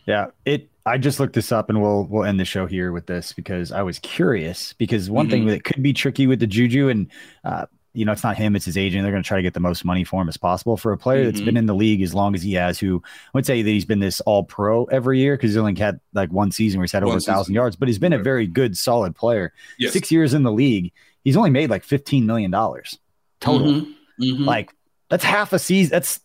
Yeah, 0.08 0.28
it. 0.46 0.70
I 0.86 0.98
just 0.98 1.20
looked 1.20 1.34
this 1.34 1.52
up, 1.52 1.70
and 1.70 1.82
we'll 1.82 2.06
we'll 2.06 2.24
end 2.24 2.40
the 2.40 2.46
show 2.46 2.66
here 2.66 2.92
with 2.92 3.06
this 3.06 3.34
because 3.34 3.72
I 3.72 3.84
was 3.84 4.00
curious. 4.00 4.74
Because 4.74 5.10
one 5.10 5.26
mm-hmm. 5.26 5.32
thing 5.32 5.46
that 5.48 5.64
could 5.64 5.84
be 5.84 5.94
tricky 5.94 6.28
with 6.28 6.40
the 6.40 6.48
Juju, 6.48 6.90
and 6.90 7.12
uh, 7.44 7.66
you 7.94 8.06
know, 8.06 8.12
it's 8.12 8.24
not 8.24 8.38
him, 8.38 8.56
it's 8.56 8.66
his 8.66 8.78
agent. 8.78 9.04
They're 9.04 9.12
going 9.12 9.24
to 9.24 9.28
try 9.28 9.38
to 9.38 9.44
get 9.44 9.54
the 9.54 9.60
most 9.60 9.84
money 9.84 10.04
for 10.04 10.22
him 10.22 10.30
as 10.30 10.38
possible 10.38 10.78
for 10.78 10.92
a 10.92 10.98
player 10.98 11.22
mm-hmm. 11.22 11.32
that's 11.32 11.42
been 11.42 11.58
in 11.58 11.66
the 11.66 11.76
league 11.76 12.02
as 12.02 12.14
long 12.14 12.36
as 12.36 12.44
he 12.44 12.54
has. 12.54 12.80
Who 12.80 13.02
I 13.06 13.30
would 13.34 13.46
say 13.46 13.62
that 13.62 13.70
he's 13.70 13.86
been 13.86 14.00
this 14.00 14.22
All 14.22 14.44
Pro 14.44 14.86
every 14.86 15.20
year 15.20 15.36
because 15.36 15.52
he's 15.52 15.58
only 15.58 15.76
had 15.76 16.00
like 16.14 16.32
one 16.32 16.52
season 16.52 16.80
where 16.80 16.84
he's 16.84 16.92
had 16.92 17.04
over 17.04 17.18
a 17.18 17.22
thousand 17.22 17.56
yards, 17.56 17.76
but 17.76 17.88
he's 17.88 18.00
been 18.00 18.12
right. 18.12 18.22
a 18.22 18.24
very 18.24 18.46
good, 18.48 18.78
solid 18.78 19.16
player. 19.16 19.54
Yes. 19.80 19.94
Six 19.94 20.12
years 20.12 20.34
in 20.34 20.44
the 20.44 20.52
league, 20.52 20.94
he's 21.24 21.38
only 21.38 21.50
made 21.50 21.70
like 21.70 21.84
fifteen 21.84 22.26
million 22.26 22.52
dollars 22.52 23.00
total. 23.40 23.68
Mm-hmm. 23.68 24.24
Mm-hmm. 24.24 24.44
Like 24.44 24.74
that's 25.10 25.24
half 25.24 25.54
a 25.54 25.60
season. 25.60 25.92
That's 25.92 26.20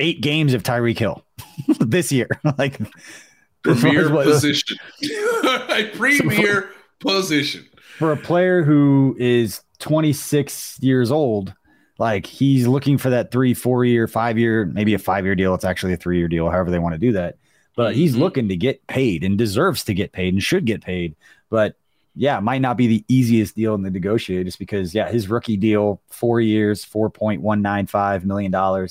eight 0.00 0.20
games 0.20 0.54
of 0.54 0.62
Tyreek 0.62 0.98
Hill 0.98 1.24
this 1.80 2.12
year. 2.12 2.28
like 2.58 2.80
premier 3.62 4.08
position. 4.08 4.78
a 5.02 5.90
premier 5.94 6.70
position 7.00 7.68
for 7.98 8.12
a 8.12 8.16
player 8.16 8.62
who 8.62 9.16
is 9.18 9.62
26 9.80 10.78
years 10.80 11.10
old. 11.10 11.52
Like 11.98 12.26
he's 12.26 12.66
looking 12.66 12.96
for 12.96 13.10
that 13.10 13.32
three, 13.32 13.54
four 13.54 13.84
year, 13.84 14.06
five 14.06 14.38
year, 14.38 14.64
maybe 14.66 14.94
a 14.94 14.98
five 14.98 15.24
year 15.24 15.34
deal. 15.34 15.54
It's 15.54 15.64
actually 15.64 15.94
a 15.94 15.96
three 15.96 16.18
year 16.18 16.28
deal, 16.28 16.48
however 16.48 16.70
they 16.70 16.78
want 16.78 16.94
to 16.94 16.98
do 16.98 17.12
that. 17.12 17.38
But 17.74 17.94
he's 17.94 18.12
mm-hmm. 18.12 18.22
looking 18.22 18.48
to 18.48 18.56
get 18.56 18.86
paid 18.86 19.24
and 19.24 19.36
deserves 19.36 19.84
to 19.84 19.94
get 19.94 20.12
paid 20.12 20.32
and 20.32 20.42
should 20.42 20.64
get 20.64 20.82
paid. 20.82 21.16
But 21.50 21.76
yeah, 22.14 22.38
it 22.38 22.42
might 22.42 22.60
not 22.60 22.76
be 22.76 22.86
the 22.86 23.04
easiest 23.08 23.54
deal 23.54 23.74
in 23.74 23.82
the 23.82 23.90
negotiate 23.90 24.46
just 24.46 24.58
because, 24.58 24.94
yeah, 24.94 25.08
his 25.08 25.28
rookie 25.28 25.56
deal, 25.56 26.00
four 26.08 26.40
years, 26.40 26.84
$4.195 26.84 28.24
million. 28.24 28.54
Uh, 28.54 28.86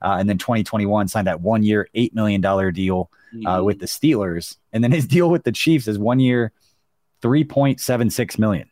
and 0.00 0.28
then 0.28 0.38
2021 0.38 1.08
signed 1.08 1.26
that 1.26 1.40
one 1.40 1.64
year, 1.64 1.88
$8 1.96 2.14
million 2.14 2.40
deal 2.72 3.10
uh, 3.46 3.62
with 3.64 3.80
the 3.80 3.86
Steelers. 3.86 4.56
And 4.72 4.84
then 4.84 4.92
his 4.92 5.06
deal 5.08 5.30
with 5.30 5.42
the 5.44 5.52
Chiefs 5.52 5.88
is 5.88 5.98
one 5.98 6.20
year, 6.20 6.52
3.76 7.22 8.38
million. 8.38 8.68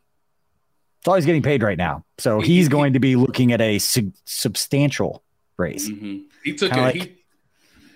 That's 1.01 1.09
all 1.09 1.15
he's 1.15 1.27
getting 1.27 1.43
paid 1.43 1.63
right 1.63 1.79
now. 1.79 2.05
So 2.19 2.41
he's 2.41 2.69
going 2.69 2.95
to 2.95 3.01
be 3.01 3.17
looking 3.17 3.53
at 3.53 3.61
a 3.61 3.79
su- 3.79 4.13
substantial 4.25 5.23
raise. 5.57 5.89
Mm-hmm. 5.89 6.19
He 6.45 6.55
took 6.55 6.73
a, 6.73 6.81
like, 6.81 6.95
he, 6.95 7.17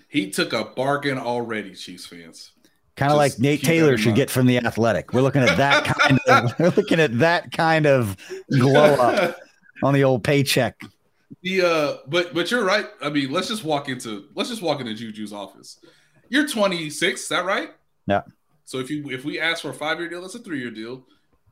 he 0.07 0.31
took 0.31 0.53
a 0.53 0.65
bargain 0.65 1.17
already, 1.17 1.73
Chiefs 1.73 2.05
fans. 2.05 2.51
Kind 2.95 3.11
of 3.11 3.17
like 3.17 3.39
Nate 3.39 3.63
Taylor 3.63 3.97
should 3.97 4.15
get 4.15 4.29
from 4.29 4.45
the 4.45 4.57
Athletic. 4.57 5.13
We're 5.13 5.21
looking 5.21 5.41
at 5.41 5.57
that 5.57 5.85
kind 5.85 6.19
of 6.27 6.53
we're 6.59 6.69
looking 6.69 6.99
at 6.99 7.17
that 7.19 7.51
kind 7.51 7.87
of 7.87 8.17
glow 8.51 8.93
up 8.95 9.37
on 9.81 9.93
the 9.93 10.03
old 10.03 10.23
paycheck. 10.23 10.79
The 11.41 11.61
uh, 11.61 11.97
but 12.07 12.33
but 12.33 12.51
you're 12.51 12.65
right. 12.65 12.85
I 13.01 13.09
mean, 13.09 13.31
let's 13.31 13.47
just 13.47 13.63
walk 13.63 13.89
into 13.89 14.25
let's 14.35 14.49
just 14.49 14.61
walk 14.61 14.81
into 14.81 14.93
Juju's 14.93 15.33
office. 15.33 15.79
You're 16.29 16.47
26, 16.47 17.21
is 17.21 17.29
that 17.29 17.45
right? 17.45 17.71
Yeah. 18.07 18.21
So 18.71 18.79
if 18.79 18.89
you 18.89 19.09
if 19.09 19.25
we 19.25 19.37
ask 19.37 19.63
for 19.63 19.71
a 19.71 19.73
five 19.73 19.99
year 19.99 20.07
deal, 20.07 20.21
that's 20.21 20.35
a 20.35 20.39
three 20.39 20.61
year 20.61 20.71
deal. 20.71 21.03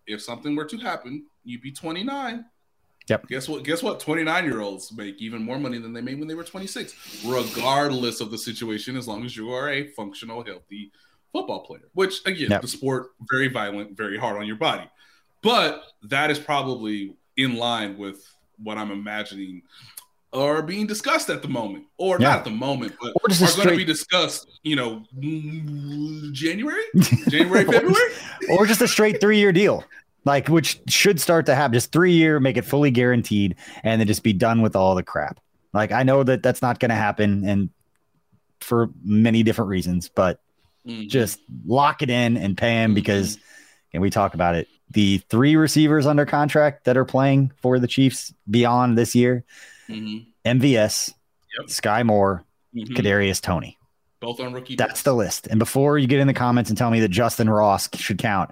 If 0.08 0.22
something 0.22 0.56
were 0.56 0.64
to 0.64 0.78
happen, 0.78 1.26
you'd 1.44 1.62
be 1.62 1.70
29. 1.70 2.46
Yep. 3.10 3.28
Guess 3.28 3.50
what? 3.50 3.64
Guess 3.66 3.84
what? 3.84 4.00
29 4.00 4.46
year 4.46 4.62
olds 4.62 4.94
make 4.94 5.22
even 5.22 5.44
more 5.44 5.60
money 5.60 5.80
than 5.80 5.92
they 5.92 6.00
made 6.00 6.18
when 6.18 6.30
they 6.30 6.34
were 6.34 6.46
26, 6.46 7.26
regardless 7.26 8.22
of 8.22 8.32
the 8.32 8.38
situation, 8.38 8.96
as 8.96 9.06
long 9.06 9.26
as 9.26 9.36
you 9.36 9.52
are 9.52 9.70
a 9.70 9.88
functional, 9.88 10.46
healthy 10.46 10.94
football 11.34 11.66
player. 11.66 11.90
Which 11.94 12.26
again, 12.26 12.52
Yep. 12.52 12.62
the 12.62 12.70
sport 12.70 13.08
very 13.30 13.50
violent, 13.50 13.98
very 13.98 14.18
hard 14.18 14.38
on 14.38 14.48
your 14.48 14.56
body. 14.56 14.90
But 15.42 15.84
that 16.04 16.32
is 16.32 16.40
probably 16.40 17.18
in 17.36 17.58
line 17.58 17.98
with 17.98 18.26
what 18.64 18.78
I'm 18.78 18.92
imagining 18.92 19.64
are 20.32 20.62
being 20.62 20.86
discussed 20.86 21.30
at 21.30 21.42
the 21.42 21.48
moment, 21.48 21.86
or 21.98 22.18
Yeah. 22.20 22.30
not 22.30 22.38
at 22.40 22.44
the 22.44 22.52
moment, 22.52 22.94
but 23.02 23.14
Or 23.22 23.28
just 23.30 23.42
a 23.42 23.46
are 23.46 23.64
going 23.66 23.70
to 23.70 23.78
be 23.78 23.86
discussed. 23.86 24.48
You 24.64 24.76
know, 24.76 25.04
January, 26.34 26.84
January, 27.30 27.66
February. 27.72 28.12
or 28.50 28.66
just 28.66 28.82
a 28.82 28.88
straight 28.88 29.20
three 29.22 29.40
year 29.40 29.52
deal, 29.52 29.84
like 30.26 30.48
which 30.48 30.80
should 30.88 31.20
start 31.20 31.46
to 31.48 31.56
happen. 31.56 31.74
just 31.74 31.92
three 31.92 32.14
year, 32.14 32.40
make 32.40 32.58
it 32.58 32.66
fully 32.66 32.92
guaranteed, 32.92 33.56
and 33.84 34.00
then 34.00 34.08
just 34.08 34.24
be 34.24 34.34
done 34.34 34.62
with 34.62 34.76
all 34.76 34.96
the 34.96 35.04
crap. 35.04 35.40
Like 35.74 35.92
I 35.92 36.04
know 36.04 36.24
that 36.24 36.44
that's 36.44 36.62
not 36.62 36.80
going 36.80 36.90
to 36.90 36.96
happen, 36.96 37.44
and 37.48 37.70
for 38.60 38.90
many 39.04 39.44
different 39.44 39.70
reasons, 39.70 40.10
but 40.10 40.40
Mm. 40.88 41.10
just 41.10 41.40
lock 41.68 42.02
it 42.02 42.10
in 42.10 42.38
and 42.38 42.58
pay 42.58 42.82
him 42.82 42.94
because, 42.94 43.38
and 43.94 44.02
we 44.02 44.10
talk 44.10 44.34
about 44.34 44.56
it. 44.56 44.68
The 44.92 45.20
three 45.30 45.56
receivers 45.56 46.06
under 46.06 46.26
contract 46.26 46.86
that 46.86 46.98
are 46.98 47.06
playing 47.06 47.52
for 47.62 47.80
the 47.80 47.88
Chiefs 47.88 48.34
beyond 48.50 48.98
this 48.98 49.14
year: 49.16 49.44
Mhm. 49.88 50.26
MVS, 50.46 51.14
Yep. 51.60 51.68
Skyy 51.68 52.06
Moore, 52.06 52.44
Mhm. 52.76 52.88
Kadarius 52.96 53.42
Toney. 53.42 53.78
Both 54.20 54.40
on 54.40 54.52
rookie. 54.54 54.76
That's 54.76 55.04
the 55.04 55.14
list. 55.14 55.48
And 55.48 55.60
before 55.60 55.98
you 55.98 56.06
get 56.08 56.20
in 56.20 56.28
the 56.28 56.34
comments 56.34 56.70
and 56.70 56.78
tell 56.78 56.92
me 56.92 57.00
that 57.00 57.12
Justyn 57.12 57.50
Ross 57.50 57.88
should 57.96 58.18
count, 58.18 58.52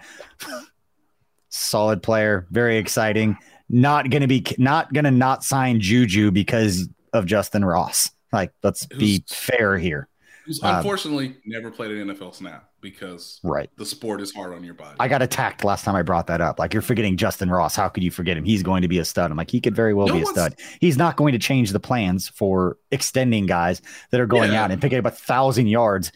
solid 1.50 2.02
player, 2.04 2.48
very 2.52 2.78
exciting. 2.78 3.38
Not 3.70 4.10
going 4.10 4.22
to 4.22 4.28
be, 4.28 4.46
not 4.58 4.94
to 4.94 5.12
not 5.12 5.44
sign 5.44 5.82
Juju 5.82 6.32
because 6.32 6.88
of 7.14 7.26
Justyn 7.26 7.66
Ross. 7.68 8.12
Like, 8.32 8.54
let's 8.64 8.86
be 8.86 9.24
fair 9.28 9.78
here. 9.78 10.08
Who's 10.46 10.64
um, 10.64 10.78
unfortunately 10.78 11.36
never 11.46 11.70
played 11.72 11.92
an 11.92 12.08
NFL 12.08 12.34
snap 12.36 12.67
because 12.82 13.40
Right. 13.44 13.70
the 13.78 13.86
sport 13.86 14.22
is 14.22 14.34
hard 14.34 14.54
on 14.54 14.64
your 14.64 14.74
body. 14.74 14.96
I 15.00 15.08
got 15.08 15.22
attacked 15.22 15.64
last 15.64 15.84
time 15.86 15.96
I 15.96 16.02
brought 16.04 16.28
that 16.28 16.42
up. 16.42 16.60
Like, 16.60 16.74
you're 16.74 16.82
forgetting 16.82 17.18
Justyn 17.18 17.52
Ross. 17.52 17.76
How 17.76 17.90
could 17.90 18.04
you 18.04 18.12
forget 18.12 18.38
him? 18.38 18.44
He's 18.46 18.64
going 18.64 18.82
to 18.84 18.88
be 18.88 19.00
a 19.00 19.06
stud. 19.06 19.32
I'm 19.32 19.38
like, 19.38 19.50
he 19.52 19.60
could 19.62 19.76
very 19.76 19.94
well 19.94 20.08
No 20.08 20.14
be 20.14 20.22
a 20.22 20.26
stud. 20.26 20.56
He's 20.80 20.98
not 20.98 21.16
going 21.18 21.34
to 21.34 21.40
change 21.40 21.72
the 21.72 21.80
plans 21.80 22.28
for 22.30 22.78
extending 22.92 23.46
guys 23.46 23.82
that 24.12 24.20
are 24.22 24.28
going 24.28 24.52
Yeah. 24.52 24.64
out 24.66 24.72
and 24.72 24.82
picking 24.82 25.00
up 25.00 25.06
a 25.06 25.12
thousand 25.12 25.68
yards 25.68 26.12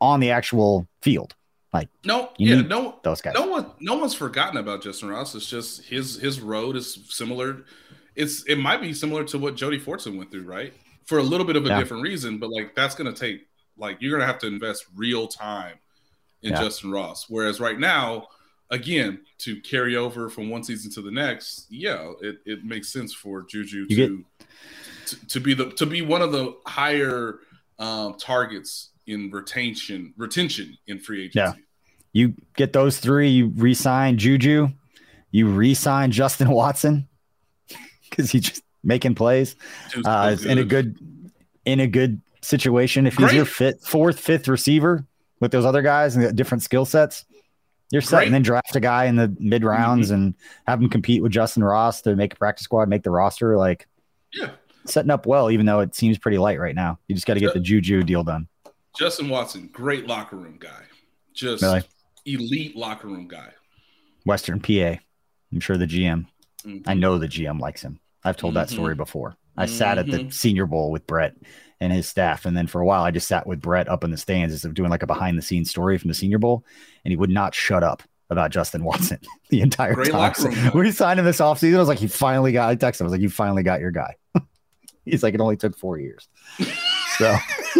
on 0.00 0.20
the 0.20 0.30
actual 0.30 0.88
field. 1.02 1.34
Like 1.72 1.88
no, 2.04 2.30
yeah, 2.36 2.60
no, 2.60 2.98
Those 3.02 3.22
guys. 3.22 3.32
no 3.34 3.46
one, 3.46 3.70
no 3.80 3.96
one's 3.96 4.12
forgotten 4.12 4.58
about 4.58 4.82
Justyn 4.82 5.10
Ross. 5.10 5.34
It's 5.34 5.48
just 5.48 5.84
his 5.84 6.16
his 6.20 6.38
road 6.38 6.76
is 6.76 6.98
similar. 7.08 7.64
It's 8.14 8.44
it 8.44 8.56
might 8.56 8.82
be 8.82 8.92
similar 8.92 9.24
to 9.24 9.38
what 9.38 9.56
Jody 9.56 9.80
Fortson 9.80 10.18
went 10.18 10.30
through, 10.30 10.42
right? 10.44 10.74
For 11.06 11.16
a 11.16 11.22
little 11.22 11.46
bit 11.46 11.56
of 11.56 11.64
a 11.64 11.70
Yeah. 11.70 11.78
different 11.78 12.02
reason, 12.02 12.36
but 12.36 12.50
like 12.50 12.74
that's 12.76 12.94
going 12.94 13.10
to 13.10 13.18
take 13.18 13.46
like 13.78 13.96
you're 14.02 14.10
going 14.10 14.20
to 14.20 14.26
have 14.26 14.38
to 14.40 14.46
invest 14.48 14.84
real 14.94 15.26
time 15.26 15.78
in 16.42 16.52
Yeah. 16.52 16.60
Justyn 16.60 16.92
Ross. 16.92 17.26
Whereas 17.28 17.60
right 17.60 17.78
now, 17.78 18.28
again, 18.70 19.20
to 19.38 19.60
carry 19.60 19.96
over 19.96 20.28
from 20.28 20.50
one 20.50 20.64
season 20.64 20.90
to 20.92 21.02
the 21.02 21.10
next, 21.10 21.66
yeah, 21.70 22.12
it, 22.20 22.38
it 22.46 22.64
makes 22.64 22.92
sense 22.92 23.12
for 23.14 23.42
Juju 23.42 23.86
to, 23.88 24.24
to 25.06 25.26
to 25.28 25.40
be 25.40 25.54
the 25.54 25.70
to 25.72 25.86
be 25.86 26.02
one 26.02 26.22
of 26.22 26.32
the 26.32 26.54
higher 26.66 27.40
um, 27.78 28.14
targets 28.14 28.90
in 29.06 29.30
retention 29.30 30.14
retention 30.16 30.76
in 30.86 30.98
free 30.98 31.24
agency. 31.26 31.38
Yeah. 31.38 31.52
You 32.14 32.34
get 32.56 32.72
those 32.74 32.98
three, 32.98 33.30
you 33.30 33.48
re-sign 33.56 34.18
Juju, 34.18 34.68
you 35.30 35.46
re-sign 35.48 36.10
Justin 36.10 36.50
Watson 36.60 37.08
because 38.10 38.30
he's 38.30 38.42
just 38.42 38.62
making 38.84 39.14
plays. 39.14 39.56
Uh, 40.04 40.36
in 40.44 40.58
a 40.58 40.64
good 40.64 40.98
in 41.64 41.80
a 41.80 41.86
good 41.86 42.20
situation. 42.42 43.06
If 43.06 43.14
he's 43.14 43.26
Great. 43.26 43.36
your 43.36 43.44
fifth, 43.46 43.86
fourth, 43.86 44.18
fifth 44.20 44.48
receiver 44.48 45.06
with 45.42 45.50
those 45.50 45.64
other 45.66 45.82
guys 45.82 46.14
and 46.16 46.24
the 46.24 46.32
different 46.32 46.62
skill 46.62 46.84
sets, 46.86 47.26
you're 47.90 48.00
set. 48.00 48.10
Great. 48.10 48.16
Mm-hmm. 48.20 48.26
And 48.26 48.34
then 48.36 48.42
draft 48.42 48.76
a 48.76 48.80
guy 48.80 49.04
in 49.06 49.16
the 49.16 49.36
mid 49.38 49.64
rounds 49.64 50.10
and 50.10 50.34
have 50.66 50.80
him 50.80 50.88
compete 50.88 51.22
with 51.22 51.32
Justyn 51.32 51.62
Ross 51.68 52.00
to 52.02 52.16
make 52.16 52.32
a 52.32 52.36
practice 52.36 52.64
squad, 52.64 52.88
make 52.88 53.02
the 53.02 53.10
roster. 53.10 53.58
Like 53.58 53.86
Yeah. 54.32 54.52
setting 54.86 55.10
up 55.10 55.26
well, 55.26 55.50
even 55.50 55.66
though 55.66 55.80
it 55.80 55.94
seems 55.94 56.16
pretty 56.16 56.38
light 56.38 56.58
right 56.58 56.74
now. 56.74 56.98
You 57.08 57.14
just 57.14 57.26
got 57.26 57.34
to 57.34 57.40
get 57.40 57.52
the 57.52 57.60
Juju 57.60 58.02
deal 58.04 58.22
done. 58.24 58.46
Justin 58.96 59.28
Watson, 59.28 59.68
great 59.72 60.06
locker 60.06 60.36
room 60.36 60.56
guy. 60.58 60.84
Just 61.34 61.62
Really? 61.62 61.82
elite 62.24 62.76
locker 62.76 63.08
room 63.08 63.26
guy. 63.28 63.48
Western 64.24 64.60
PA. 64.60 64.98
I'm 65.52 65.60
sure 65.60 65.76
the 65.76 65.86
GM. 65.86 66.26
Mhm. 66.64 66.84
I 66.86 66.94
know 66.94 67.18
the 67.18 67.26
GM 67.28 67.58
likes 67.58 67.82
him. 67.82 67.98
I've 68.24 68.36
told 68.36 68.54
that 68.54 68.68
Mhm. 68.68 68.72
story 68.72 68.94
before. 68.94 69.36
I 69.56 69.66
sat 69.66 69.98
at 69.98 70.06
the 70.06 70.18
Mhm. 70.18 70.32
Senior 70.32 70.66
Bowl 70.66 70.90
with 70.90 71.06
Brett 71.06 71.34
and 71.82 71.92
his 71.92 72.08
staff, 72.08 72.46
and 72.46 72.56
then 72.56 72.66
for 72.66 72.80
a 72.80 72.86
while 72.86 73.02
I 73.02 73.10
just 73.10 73.28
sat 73.28 73.46
with 73.46 73.60
Brett 73.60 73.88
up 73.88 74.04
in 74.04 74.10
the 74.10 74.16
stands 74.16 74.52
instead 74.54 74.68
of 74.68 74.74
doing 74.74 74.90
like 74.90 75.02
a 75.02 75.06
behind 75.06 75.36
the 75.36 75.42
scenes 75.42 75.68
story 75.70 75.98
from 75.98 76.08
the 76.08 76.14
Senior 76.14 76.38
Bowl, 76.38 76.64
and 77.04 77.12
he 77.12 77.16
would 77.16 77.30
not 77.30 77.54
shut 77.54 77.82
up 77.82 78.02
about 78.30 78.50
Justin 78.50 78.84
Watson 78.84 79.18
the 79.50 79.60
entire 79.60 79.94
Great 79.94 80.10
time. 80.10 80.18
locker 80.20 80.44
room 80.44 80.54
guy. 80.54 80.68
when 80.70 80.86
he 80.86 80.92
signed 80.92 81.18
him 81.18 81.26
this 81.26 81.40
offseason, 81.40 81.74
I 81.76 81.78
was 81.78 81.88
like, 81.88 82.00
"You 82.00 82.08
finally 82.08 82.52
got." 82.52 82.70
I 82.70 82.76
texted 82.76 83.00
him. 83.00 83.04
I 83.04 83.08
was 83.08 83.12
like, 83.12 83.20
"You 83.20 83.28
finally 83.30 83.62
got 83.62 83.80
your 83.80 83.90
guy." 83.90 84.16
He's 85.04 85.22
like, 85.22 85.34
"It 85.34 85.40
only 85.40 85.56
took 85.56 85.76
four 85.76 85.98
years." 85.98 86.28
So 87.18 87.34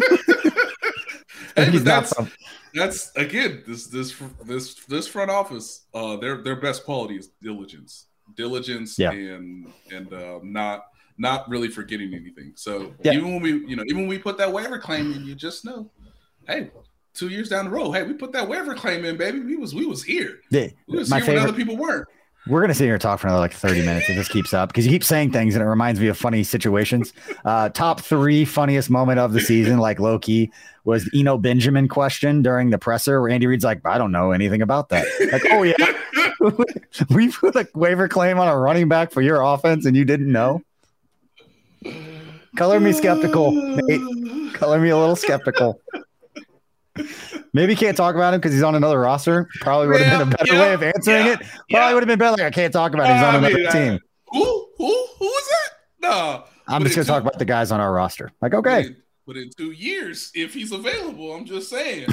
Hey, 1.56 1.70
he's 1.70 1.82
but 1.84 1.90
not 1.90 2.04
that's, 2.16 2.30
that's 2.74 3.16
again 3.16 3.62
this 3.66 3.86
this 3.88 4.14
this 4.44 4.74
this 4.86 5.06
front 5.06 5.30
office. 5.30 5.84
Uh, 5.92 6.16
their 6.16 6.42
their 6.42 6.56
best 6.56 6.84
quality 6.84 7.16
is 7.16 7.28
diligence, 7.42 8.06
diligence, 8.36 8.98
Yeah. 8.98 9.10
and 9.10 9.70
and 9.90 10.12
uh, 10.12 10.40
not 10.42 10.86
not 11.18 11.48
really 11.48 11.68
forgetting 11.68 12.14
anything. 12.14 12.52
So 12.56 12.94
Yeah. 13.02 13.12
even 13.12 13.32
when 13.34 13.42
we 13.42 13.52
you 13.66 13.76
know 13.76 13.84
even 13.86 13.98
when 14.02 14.08
we 14.08 14.18
put 14.18 14.38
that 14.38 14.52
waiver 14.52 14.78
claim 14.78 15.12
in, 15.12 15.24
you 15.24 15.34
just 15.34 15.64
know, 15.64 15.90
hey, 16.48 16.70
two 17.14 17.28
years 17.28 17.48
down 17.48 17.66
the 17.66 17.70
road, 17.70 17.92
hey, 17.92 18.02
we 18.02 18.14
put 18.14 18.32
that 18.32 18.48
waiver 18.48 18.74
claim 18.74 19.04
in, 19.04 19.16
baby. 19.16 19.40
We 19.40 19.56
was 19.56 19.74
we 19.74 19.86
was 19.86 20.02
here. 20.02 20.40
the- 20.50 20.72
We 20.88 20.98
was 20.98 21.10
my 21.10 21.16
here 21.18 21.26
when 21.26 21.36
favorite 21.36 21.48
other 21.50 21.56
people 21.58 21.76
weren't. 21.76 22.08
We're 22.48 22.60
gonna 22.60 22.74
sit 22.74 22.86
here 22.86 22.94
and 22.94 23.00
talk 23.00 23.20
for 23.20 23.28
another 23.28 23.38
like 23.40 23.52
30 23.52 23.82
minutes 23.82 24.10
if 24.10 24.16
this 24.16 24.26
keeps 24.28 24.52
up 24.52 24.68
because 24.70 24.84
you 24.84 24.90
keep 24.90 25.04
saying 25.04 25.30
things 25.30 25.54
and 25.54 25.62
it 25.62 25.68
reminds 25.68 26.00
me 26.00 26.08
of 26.08 26.18
funny 26.18 26.42
situations. 26.42 27.12
Uh, 27.44 27.68
top 27.68 28.00
three 28.00 28.44
funniest 28.44 28.90
moment 28.90 29.20
of 29.20 29.32
the 29.32 29.38
season, 29.38 29.78
like 29.78 30.00
low 30.00 30.18
key, 30.18 30.50
was 30.84 31.04
the 31.04 31.20
Eno 31.20 31.38
Benjamin 31.38 31.86
question 31.86 32.42
during 32.42 32.70
the 32.70 32.78
presser 32.78 33.20
where 33.20 33.30
Andy 33.30 33.46
Reid's 33.46 33.62
like, 33.62 33.86
I 33.86 33.96
don't 33.96 34.10
know 34.10 34.32
anything 34.32 34.60
about 34.60 34.88
that. 34.88 35.06
Like, 35.32 35.44
oh 35.52 35.62
yeah, 35.62 35.76
we 37.10 37.30
put 37.30 37.54
a 37.54 37.68
waiver 37.76 38.08
claim 38.08 38.40
on 38.40 38.48
a 38.48 38.56
running 38.58 38.88
back 38.88 39.12
for 39.12 39.22
your 39.22 39.40
offense 39.42 39.86
and 39.86 39.96
you 39.96 40.04
didn't 40.04 40.30
know. 40.32 40.62
Color 42.56 42.80
me 42.80 42.92
skeptical, 42.92 43.52
Nate. 43.52 44.54
Color 44.54 44.80
me 44.80 44.90
a 44.90 44.96
little 44.96 45.16
skeptical. 45.16 45.80
Maybe 47.54 47.74
can't 47.74 47.96
talk 47.96 48.14
about 48.14 48.34
him 48.34 48.40
because 48.40 48.52
he's 48.52 48.62
on 48.62 48.74
another 48.74 49.00
roster. 49.00 49.48
Probably 49.60 49.88
would 49.88 50.00
have 50.02 50.18
been 50.18 50.28
a 50.28 50.36
better 50.36 50.54
yeah, 50.54 50.60
way 50.60 50.72
of 50.74 50.82
answering 50.82 51.26
yeah, 51.26 51.32
it. 51.32 51.38
Probably 51.38 51.58
yeah. 51.68 51.94
would 51.94 52.02
have 52.02 52.08
been 52.08 52.18
better. 52.18 52.32
Like 52.32 52.46
I 52.46 52.50
can't 52.50 52.72
talk 52.72 52.92
about 52.94 53.08
it. 53.08 53.14
He's 53.14 53.22
on 53.22 53.34
I 53.34 53.38
another 53.38 53.54
mean, 53.54 53.66
I- 53.66 53.70
team. 53.70 54.00
Who 54.32 54.68
who 54.78 55.06
who 55.18 55.26
is 55.26 55.48
that? 55.48 55.70
No, 56.00 56.44
I'm 56.68 56.82
just 56.82 56.94
gonna 56.94 57.06
talk 57.06 57.22
about 57.22 57.38
the 57.38 57.44
guys 57.44 57.70
on 57.70 57.80
our 57.80 57.92
roster. 57.92 58.32
Like, 58.40 58.52
But 58.52 58.58
okay, 58.58 58.86
in, 58.86 58.96
but 59.26 59.36
in 59.36 59.50
two 59.56 59.72
years, 59.72 60.30
if 60.34 60.54
he's 60.54 60.72
available, 60.72 61.32
I'm 61.34 61.44
just 61.44 61.68
saying, 61.68 62.06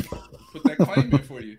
put 0.51 0.63
that 0.63 0.77
claim 0.77 1.11
in 1.13 1.19
for 1.19 1.41
you. 1.41 1.57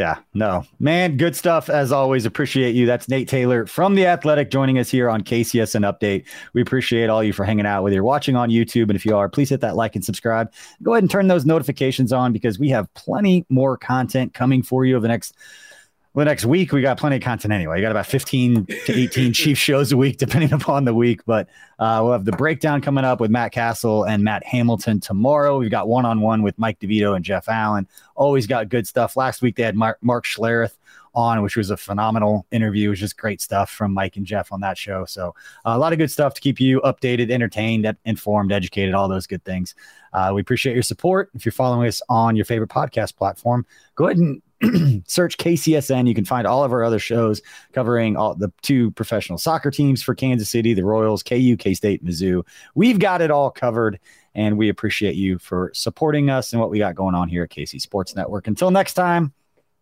Yeah, 0.00 0.16
no, 0.32 0.64
man, 0.78 1.18
good 1.18 1.36
stuff 1.36 1.68
as 1.68 1.92
always. 1.92 2.24
Appreciate 2.24 2.74
you. 2.74 2.86
That's 2.86 3.06
Nate 3.06 3.28
Taylor 3.28 3.66
from 3.66 3.96
the 3.96 4.06
Athletic 4.06 4.50
joining 4.50 4.78
us 4.78 4.88
here 4.88 5.10
on 5.10 5.20
KCSN 5.20 5.82
Update. 5.84 6.24
We 6.54 6.62
appreciate 6.62 7.10
all 7.10 7.22
you 7.22 7.34
for 7.34 7.44
hanging 7.44 7.66
out. 7.66 7.82
Whether 7.82 7.96
you're 7.96 8.02
watching 8.02 8.34
on 8.34 8.48
YouTube, 8.48 8.84
and 8.84 8.94
if 8.96 9.04
you 9.04 9.14
are, 9.14 9.28
please 9.28 9.50
hit 9.50 9.60
that 9.60 9.76
like 9.76 9.94
and 9.96 10.02
subscribe. 10.02 10.50
Go 10.82 10.94
ahead 10.94 11.02
and 11.02 11.10
turn 11.10 11.28
those 11.28 11.44
notifications 11.44 12.14
on 12.14 12.32
because 12.32 12.58
we 12.58 12.70
have 12.70 12.92
plenty 12.94 13.44
more 13.50 13.76
content 13.76 14.32
coming 14.32 14.62
for 14.62 14.86
you 14.86 14.96
over 14.96 15.02
the 15.02 15.08
next. 15.08 15.36
Well, 16.12 16.26
next 16.26 16.44
week 16.44 16.72
we 16.72 16.82
got 16.82 16.98
plenty 16.98 17.16
of 17.16 17.22
content 17.22 17.52
anyway. 17.52 17.76
You 17.76 17.82
got 17.82 17.92
about 17.92 18.06
15 18.06 18.66
to 18.66 18.92
18 18.92 19.32
chief 19.32 19.56
shows 19.56 19.92
a 19.92 19.96
week, 19.96 20.16
depending 20.16 20.52
upon 20.52 20.84
the 20.84 20.92
week. 20.92 21.20
But 21.24 21.48
uh, 21.78 22.00
we'll 22.02 22.12
have 22.12 22.24
the 22.24 22.32
breakdown 22.32 22.80
coming 22.80 23.04
up 23.04 23.20
with 23.20 23.30
Matt 23.30 23.52
Castle 23.52 24.02
and 24.02 24.24
Matt 24.24 24.44
Hamilton 24.44 24.98
tomorrow. 24.98 25.58
We've 25.58 25.70
got 25.70 25.86
one 25.86 26.04
on 26.04 26.20
one 26.20 26.42
with 26.42 26.58
Mike 26.58 26.80
DeVito 26.80 27.14
and 27.14 27.24
Jeff 27.24 27.48
Allen. 27.48 27.86
Always 28.16 28.48
got 28.48 28.68
good 28.68 28.88
stuff. 28.88 29.16
Last 29.16 29.40
week 29.40 29.54
they 29.54 29.62
had 29.62 29.76
Mark, 29.76 29.98
Mark 30.02 30.24
Schlereth 30.24 30.76
on, 31.14 31.42
which 31.42 31.56
was 31.56 31.70
a 31.70 31.76
phenomenal 31.76 32.44
interview. 32.50 32.88
It 32.88 32.90
was 32.90 33.00
just 33.00 33.16
great 33.16 33.40
stuff 33.40 33.70
from 33.70 33.94
Mike 33.94 34.16
and 34.16 34.26
Jeff 34.26 34.52
on 34.52 34.60
that 34.62 34.76
show. 34.76 35.04
So 35.04 35.34
uh, 35.64 35.74
a 35.74 35.78
lot 35.78 35.92
of 35.92 36.00
good 36.00 36.10
stuff 36.10 36.34
to 36.34 36.40
keep 36.40 36.60
you 36.60 36.80
updated, 36.80 37.30
entertained, 37.30 37.92
informed, 38.04 38.50
educated, 38.50 38.94
all 38.94 39.08
those 39.08 39.28
good 39.28 39.44
things. 39.44 39.76
Uh, 40.12 40.32
we 40.34 40.40
appreciate 40.40 40.74
your 40.74 40.82
support. 40.82 41.30
If 41.34 41.44
you're 41.44 41.52
following 41.52 41.86
us 41.86 42.02
on 42.08 42.34
your 42.34 42.44
favorite 42.44 42.70
podcast 42.70 43.14
platform, 43.16 43.64
go 43.94 44.06
ahead 44.06 44.16
and 44.16 44.42
search 45.06 45.38
KCSN. 45.38 46.06
You 46.06 46.14
can 46.14 46.24
find 46.24 46.46
all 46.46 46.64
of 46.64 46.72
our 46.72 46.84
other 46.84 46.98
shows 46.98 47.40
covering 47.72 48.16
all 48.16 48.34
the 48.34 48.52
two 48.62 48.90
professional 48.92 49.38
soccer 49.38 49.70
teams 49.70 50.02
for 50.02 50.14
Kansas 50.14 50.50
City, 50.50 50.74
the 50.74 50.84
Royals, 50.84 51.22
KU, 51.22 51.56
K 51.56 51.74
State, 51.74 52.04
Mizzou. 52.04 52.46
We've 52.74 52.98
got 52.98 53.22
it 53.22 53.30
all 53.30 53.50
covered. 53.50 53.98
And 54.34 54.56
we 54.56 54.68
appreciate 54.68 55.16
you 55.16 55.38
for 55.38 55.72
supporting 55.74 56.30
us 56.30 56.52
and 56.52 56.60
what 56.60 56.70
we 56.70 56.78
got 56.78 56.94
going 56.94 57.16
on 57.16 57.28
here 57.28 57.42
at 57.42 57.50
KC 57.50 57.80
Sports 57.80 58.14
Network. 58.14 58.46
Until 58.46 58.70
next 58.70 58.94
time, 58.94 59.32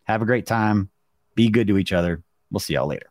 have 0.04 0.22
a 0.22 0.26
great 0.26 0.46
time. 0.46 0.88
Be 1.34 1.50
good 1.50 1.66
to 1.66 1.76
each 1.76 1.92
other. 1.92 2.22
We'll 2.50 2.60
see 2.60 2.74
y'all 2.74 2.86
later. 2.86 3.10